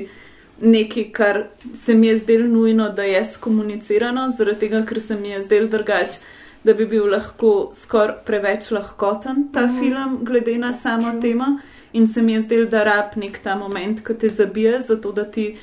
nekaj, 0.61 1.03
kar 1.11 1.43
se 1.75 1.93
mi 1.93 2.07
je 2.07 2.17
zdelo 2.17 2.47
nujno, 2.47 2.89
da 2.89 3.03
je 3.03 3.25
skomunicirano, 3.25 4.31
zaradi 4.37 4.59
tega, 4.59 4.85
ker 4.85 5.01
se 5.01 5.15
mi 5.15 5.29
je 5.29 5.43
zdelo 5.43 5.67
drugače. 5.67 6.19
Da 6.63 6.73
bi 6.73 6.85
bil 6.85 7.05
lahko 7.05 7.71
skoraj 7.73 8.15
preveč 8.25 8.71
lahkoten 8.71 9.49
ta 9.53 9.65
Mhm. 9.65 9.79
film, 9.79 10.19
glede 10.21 10.57
na 10.57 10.73
samo 10.73 11.21
temo, 11.21 11.45
in 11.93 12.07
se 12.07 12.21
mi 12.21 12.33
je 12.33 12.41
zdelo, 12.41 12.65
da 12.65 12.83
rab 12.83 13.15
nek 13.15 13.39
ta 13.39 13.55
moment, 13.55 14.03
ko 14.03 14.13
te 14.13 14.29
zabije, 14.29 14.81
zato 14.81 15.11
da 15.11 15.23
ti 15.25 15.57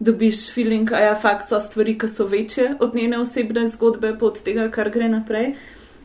dobiš 0.00 0.54
feeling, 0.54 0.90
da 0.90 0.98
ja, 0.98 1.14
fakt 1.14 1.48
so 1.48 1.60
stvari, 1.60 1.98
ki 1.98 2.08
so 2.08 2.26
večje 2.26 2.74
od 2.80 2.94
njene 2.94 3.18
osebne 3.18 3.66
zgodbe, 3.66 4.16
pa 4.18 4.26
od 4.26 4.42
tega, 4.42 4.68
kar 4.70 4.90
gre 4.90 5.08
naprej. 5.08 5.54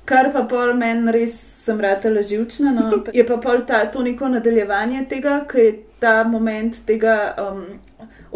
Kar 0.05 0.33
pa 0.33 0.43
pol 0.43 0.73
meni 0.73 1.11
res 1.11 1.33
sem 1.65 1.81
ratela 1.81 2.21
živčna. 2.21 2.71
No. 2.71 3.03
Je 3.13 3.25
pa 3.27 3.37
pol 3.37 3.61
ta, 3.67 3.85
to 3.85 4.01
neko 4.03 4.27
nadaljevanje 4.27 5.05
tega, 5.09 5.45
ki 5.51 5.57
je 5.57 5.79
ta 5.99 6.23
moment 6.23 6.75
tega 6.85 7.33
um, 7.51 7.65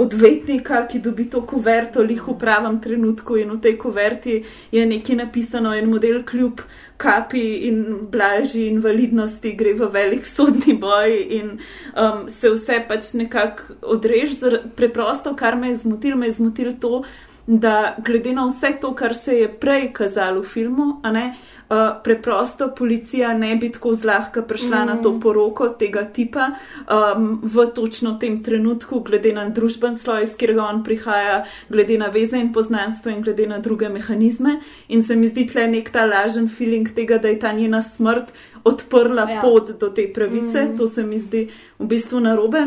odvetnika, 0.01 0.85
ki 0.87 0.99
dobi 0.99 1.27
to 1.29 1.41
kuverto 1.47 2.03
lih 2.03 2.21
v 2.27 2.35
pravem 2.39 2.79
trenutku 2.81 3.37
in 3.37 3.51
v 3.55 3.59
tej 3.61 3.77
kuverti 3.77 4.35
je 4.71 4.85
nekaj 4.85 5.15
napisano, 5.15 5.73
en 5.77 5.89
model 5.89 6.23
kljub 6.25 6.61
kapi 7.01 7.45
in 7.67 8.07
blažji 8.11 8.67
invalidnosti 8.69 9.55
gre 9.57 9.73
v 9.73 9.89
velik 9.93 10.27
sodni 10.27 10.75
boj 10.77 11.17
in 11.39 11.51
um, 11.55 12.27
se 12.29 12.49
vse 12.53 12.81
pač 12.87 13.13
nekako 13.17 13.79
odrež. 13.95 14.37
Preprosto, 14.75 15.35
kar 15.35 15.57
me 15.57 15.73
je 15.73 15.81
zmotilo, 15.85 16.17
me 16.17 16.29
je 16.29 16.37
zmotilo 16.39 16.77
to, 16.81 17.03
da 17.47 17.95
glede 18.05 18.33
na 18.33 18.45
vse 18.47 18.75
to, 18.81 18.93
kar 18.95 19.15
se 19.15 19.33
je 19.39 19.47
prej 19.49 19.89
kazalo 19.93 20.41
v 20.41 20.47
filmu, 20.47 20.99
a 21.03 21.11
ne, 21.11 21.33
uh, 21.71 22.03
preprosto 22.03 22.67
policija 22.77 23.33
ne 23.33 23.55
bi 23.55 23.71
tako 23.71 23.93
zlahka 23.93 24.41
prišla 24.41 24.83
mm. 24.83 24.87
na 24.87 24.95
to 25.01 25.19
poroko 25.19 25.69
tega 25.69 26.03
tipa 26.05 26.49
um, 26.51 27.39
v 27.43 27.65
točno 27.75 28.17
tem 28.19 28.43
trenutku, 28.43 28.99
glede 28.99 29.33
na 29.33 29.49
družben 29.49 29.95
sloj, 29.95 30.23
iz 30.23 30.35
katerega 30.35 30.65
on 30.67 30.83
prihaja, 30.83 31.43
glede 31.69 31.97
na 31.97 32.11
veze 32.11 32.39
in 32.39 32.53
poznanstvo 32.53 33.11
in 33.11 33.21
glede 33.21 33.47
na 33.47 33.59
druge 33.59 33.89
mehanizme. 33.89 34.59
In 34.87 35.03
se 35.03 35.15
mi 35.15 35.27
zdi 35.27 35.47
tle 35.47 35.67
nek 35.67 35.89
ta 35.89 36.05
lažen 36.05 36.49
feeling 36.49 36.89
tega, 36.95 37.17
da 37.17 37.27
je 37.27 37.39
ta 37.39 37.51
njena 37.51 37.81
smrt 37.81 38.33
odprla 38.63 39.29
Ja. 39.29 39.41
pot 39.41 39.71
do 39.79 39.89
te 39.89 40.07
pravice. 40.13 40.65
Mm. 40.65 40.77
To 40.77 40.87
se 40.87 41.03
mi 41.03 41.19
zdi 41.19 41.47
v 41.79 41.85
bistvu 41.87 42.19
narobe. 42.19 42.65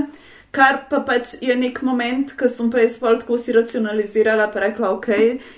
Kar 0.50 0.84
pa 0.90 1.00
pač 1.00 1.34
je 1.42 1.56
nek 1.56 1.82
moment, 1.82 2.30
ko 2.38 2.48
sem 2.48 2.70
pa 2.70 2.78
jaz 2.78 2.94
pol 3.02 3.18
tako 3.18 3.38
si 3.38 3.52
racionalizirala, 3.52 4.46
pa 4.54 4.60
rekla, 4.60 4.92
ok, 4.94 5.08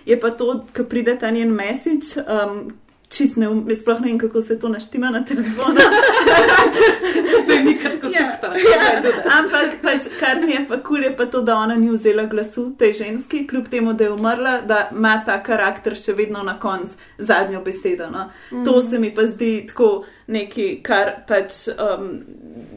je 0.07 0.17
pa 0.21 0.31
to, 0.31 0.65
ko 0.77 0.85
pride 0.89 1.19
ta 1.21 1.31
njen 1.31 1.53
message. 1.53 2.17
Um, 2.25 2.73
Čist 3.09 3.37
ne, 3.37 3.49
um- 3.49 3.75
sploh 3.75 4.01
ne 4.01 4.09
vem, 4.09 4.19
kako 4.19 4.43
se 4.43 4.59
to 4.59 4.69
naštima 4.69 5.11
na 5.11 5.25
telefonu. 5.25 5.81
Zdaj 7.45 7.63
nikar 7.65 8.01
kot 8.01 8.13
ja, 8.13 8.33
tukaj. 8.41 8.63
ja, 8.63 9.13
ampak 9.39 9.77
pač, 9.83 10.09
kar 10.21 10.41
mi 10.47 10.53
je 10.53 10.65
pa 10.69 10.81
kul, 10.83 11.05
je 11.05 11.13
pa 11.17 11.27
to, 11.27 11.43
da 11.43 11.55
ona 11.57 11.75
ni 11.75 11.91
vzela 11.91 12.25
glasu 12.27 12.73
tej 12.79 12.95
ženski, 12.95 13.47
kljub 13.47 13.69
temu, 13.69 13.93
da 13.93 14.05
je 14.05 14.11
umrla, 14.11 14.61
da 14.67 14.89
ima 14.93 15.23
ta 15.27 15.39
karakter 15.43 15.95
še 15.95 16.17
vedno 16.19 16.43
na 16.43 16.59
koncu 16.59 16.99
zadnjo 17.19 17.63
besedo. 17.63 18.11
No. 18.11 18.27
Mm. 18.51 18.65
To 18.65 18.83
se 18.83 18.99
mi 18.99 19.15
pa 19.15 19.27
zdi 19.27 19.67
tako 19.69 20.05
nekaj, 20.27 20.73
kar 20.83 21.13
pač 21.29 21.69
um, 21.79 22.11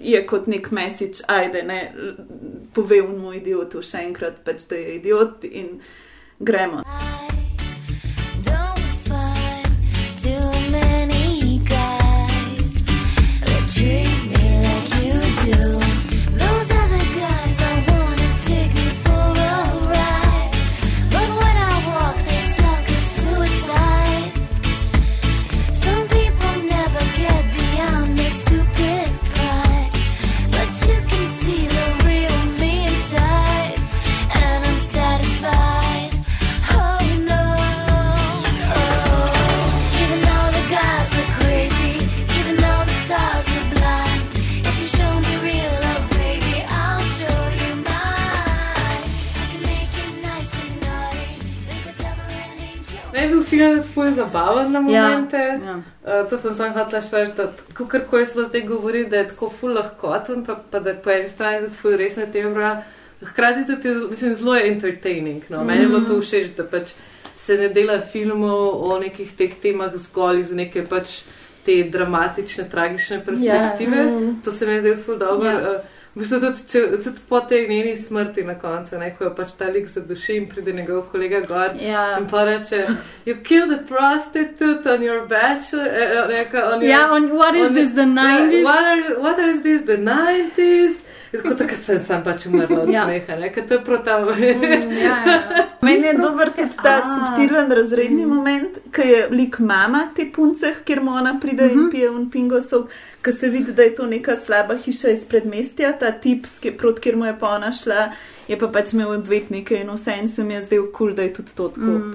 je 0.01 0.21
kot 0.27 0.47
nek 0.47 0.69
message, 0.71 1.25
ajde, 1.27 1.63
ne, 1.65 1.81
pove 2.73 3.01
v 3.01 3.17
moj 3.17 3.41
idiotu 3.41 3.81
še 3.81 4.05
enkrat, 4.05 4.43
pač, 4.45 4.69
da 4.69 4.77
je 4.77 4.95
idiot 5.01 5.49
in 5.49 5.79
gremo. 6.39 6.85
Too 6.85 7.38
Ne 53.59 53.69
bi 53.69 53.75
bil 53.75 53.83
film 53.83 53.83
tudi 53.83 53.93
ful 53.93 54.15
zabaven 54.15 54.71
na 54.71 54.79
Ja, 54.91 55.09
momente. 55.09 55.37
ja. 55.37 55.75
Uh, 56.21 56.29
to 56.29 56.37
sem 56.37 56.55
sam 56.55 56.73
hotela 56.73 57.01
še 57.01 57.17
reči, 57.17 57.31
da 57.37 57.47
kakorkoli 57.73 58.25
smo 58.25 58.43
zdaj 58.43 58.61
govorili, 58.61 59.09
da 59.09 59.17
je 59.17 59.27
tako 59.27 59.49
ful 59.49 59.73
lahkoten, 59.73 60.45
pa, 60.45 60.55
pa 60.71 60.79
da 60.79 60.93
po 60.93 61.11
eni 61.11 61.29
strani 61.29 61.59
tudi 61.65 61.75
ful 61.75 61.97
resne 61.97 62.25
teme. 62.31 62.53
bra. 62.53 62.83
Hkrati 63.21 63.65
tudi, 63.67 63.95
mislim, 64.09 64.35
zelo 64.35 64.55
je 64.55 64.67
entertaining. 64.71 65.43
No. 65.49 65.63
Meni 65.63 65.81
je 65.83 65.87
bilo 65.87 66.05
to 66.07 66.21
všeč, 66.21 66.55
da 66.57 66.63
pač 66.63 66.93
se 67.35 67.57
ne 67.57 67.69
dela 67.69 67.99
filmov 68.01 68.91
o 68.91 68.99
nekih 68.99 69.35
teh 69.35 69.55
temah 69.61 69.91
zgolj 69.95 70.39
iz 70.39 70.53
neke 70.53 70.85
pač 70.87 71.21
te 71.65 71.83
dramatične, 71.83 72.69
tragične 72.69 73.25
perspektive. 73.25 73.97
Ja, 73.97 74.19
mm. 74.19 74.41
To 74.43 74.51
se 74.51 74.65
mi 74.65 74.73
je 74.73 74.81
zdelo 74.81 75.03
ful 75.05 75.17
dobro. 75.17 75.49
Ja. 75.49 75.57
Uh, 75.57 75.98
v 76.19 76.21
bistvu 76.21 76.39
tudi, 76.39 76.63
če, 76.67 76.79
tudi 77.03 77.21
po 77.29 77.39
tej 77.39 77.67
njeni 77.69 77.95
smrti 77.97 78.43
na 78.43 78.55
koncu, 78.59 78.97
ne, 78.99 79.13
ko 79.15 79.23
jo 79.23 79.29
pač 79.35 79.53
ta 79.57 79.69
lik 79.71 79.87
zaduši 79.87 80.35
in 80.35 80.47
pride 80.47 80.73
njegov 80.73 81.05
kolega 81.11 81.39
gor 81.47 81.77
Ja. 81.79 82.17
in 82.19 82.27
pa 82.27 82.43
reče: 82.43 82.81
You 83.25 83.35
killed 83.43 83.71
a 83.71 83.79
prostitute 83.87 84.83
on 84.85 85.01
your 85.01 85.23
bachelor. 85.27 85.87
Eh, 85.87 86.11
eh, 86.43 86.63
on 86.73 86.81
your, 86.81 86.91
Ja, 86.91 87.07
on- 87.11 87.31
what 87.31 87.55
is 87.55 87.67
on 87.67 87.73
this, 87.73 87.93
the 87.93 88.05
90s? 88.05 88.63
What, 88.63 88.83
are, 88.83 89.19
what 89.19 89.39
is 89.39 89.61
this, 89.61 89.81
the 89.85 89.97
90s? 89.97 90.95
Tako 91.37 91.53
da 91.53 91.65
sem, 91.85 91.99
sem 91.99 92.23
pač 92.23 92.45
umrla 92.45 92.79
od 92.81 92.89
Ja. 92.89 93.03
smeha, 93.05 93.35
ne, 93.39 93.51
ker 93.53 93.67
to 93.67 93.73
je 93.73 93.83
prav 93.85 94.03
tam. 94.03 94.25
Meni 95.85 96.07
je 96.07 96.13
dober 96.13 96.49
tudi 96.57 96.75
ta 96.83 96.95
A. 96.97 97.03
subtilen 97.05 97.71
razredni 97.71 98.25
moment, 98.25 98.79
ki 98.91 99.01
je 99.01 99.27
lik 99.31 99.59
mama 99.59 100.07
te 100.15 100.25
punce, 100.35 100.73
kjer 100.85 101.03
mu 101.03 101.11
ona 101.11 101.37
pride 101.41 101.65
uh 101.65 101.71
-huh. 101.71 101.83
in 101.83 101.89
pije 101.91 102.09
un 102.09 102.29
pingo 102.31 102.61
sok, 102.61 102.89
ki 103.21 103.31
se 103.31 103.49
vidi, 103.49 103.73
da 103.73 103.83
je 103.83 103.95
to 103.95 104.05
neka 104.05 104.35
slaba 104.35 104.75
hiša 104.75 105.09
iz 105.09 105.25
predmestja, 105.25 105.91
ta 105.99 106.11
tip, 106.11 106.45
proti 106.77 107.01
kjer 107.01 107.15
mu 107.15 107.25
je 107.25 107.39
pa 107.39 107.49
ona 107.49 107.71
šla, 107.71 108.11
je 108.47 108.59
pa 108.59 108.67
pač 108.67 108.93
imel 108.93 109.09
odvetnike 109.09 109.75
in 109.81 109.89
vse 109.89 110.17
in 110.21 110.27
se 110.27 110.43
mi 110.43 110.53
je 110.53 110.61
zdel 110.61 110.81
kul, 110.81 110.91
cool, 110.91 111.13
da 111.13 111.21
je 111.21 111.33
tudi 111.33 111.51
to 111.55 111.67
tako 111.67 111.81
Mm. 111.81 112.13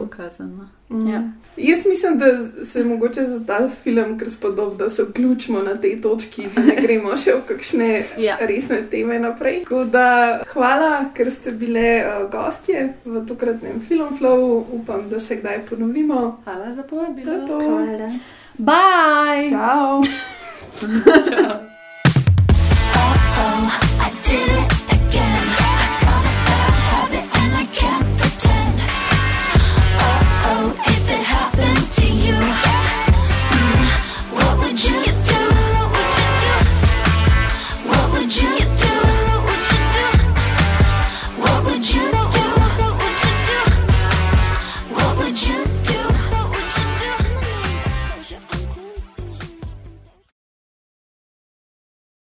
Mm. 0.95 1.09
Ja. 1.09 1.22
Jaz 1.57 1.86
mislim, 1.86 2.18
da 2.18 2.26
se 2.64 2.84
mogoče 2.84 3.24
za 3.24 3.40
ta 3.47 3.68
film 3.82 4.18
kar 4.18 4.30
spodob, 4.30 4.76
da 4.76 4.90
se 4.90 5.03
vključimo 5.03 5.62
na 5.62 5.76
tej 5.76 6.01
točki, 6.01 6.47
da 6.55 6.62
ne 6.62 6.74
gremo 6.82 7.16
še 7.16 7.30
v 7.30 7.47
kakšne 7.47 8.03
ja. 8.18 8.36
resne 8.40 8.82
teme 8.90 9.18
naprej. 9.18 9.62
Tako 9.62 9.84
da 9.84 10.40
hvala, 10.53 11.05
ker 11.14 11.30
ste 11.30 11.53
bile 11.53 12.03
uh, 12.03 12.30
gostje 12.30 12.92
v 13.05 13.26
tokratnem 13.26 13.80
filmflowu. 13.88 14.64
Upam, 14.80 15.09
da 15.11 15.22
še 15.22 15.38
kdaj 15.42 15.62
ponovimo. 15.70 16.40
Hvala 16.45 16.74
za 16.74 16.82
povabilo. 16.82 17.38
To 17.47 17.47
to. 17.47 17.59
Hvala. 17.62 18.11
Bye! 18.59 19.51
Ciao! 19.51 20.03
Ciao. 21.30 21.61
oh, 22.95 23.14
oh, 23.38 23.80
I 24.01 24.11
did 24.26 24.59
it. 24.59 24.74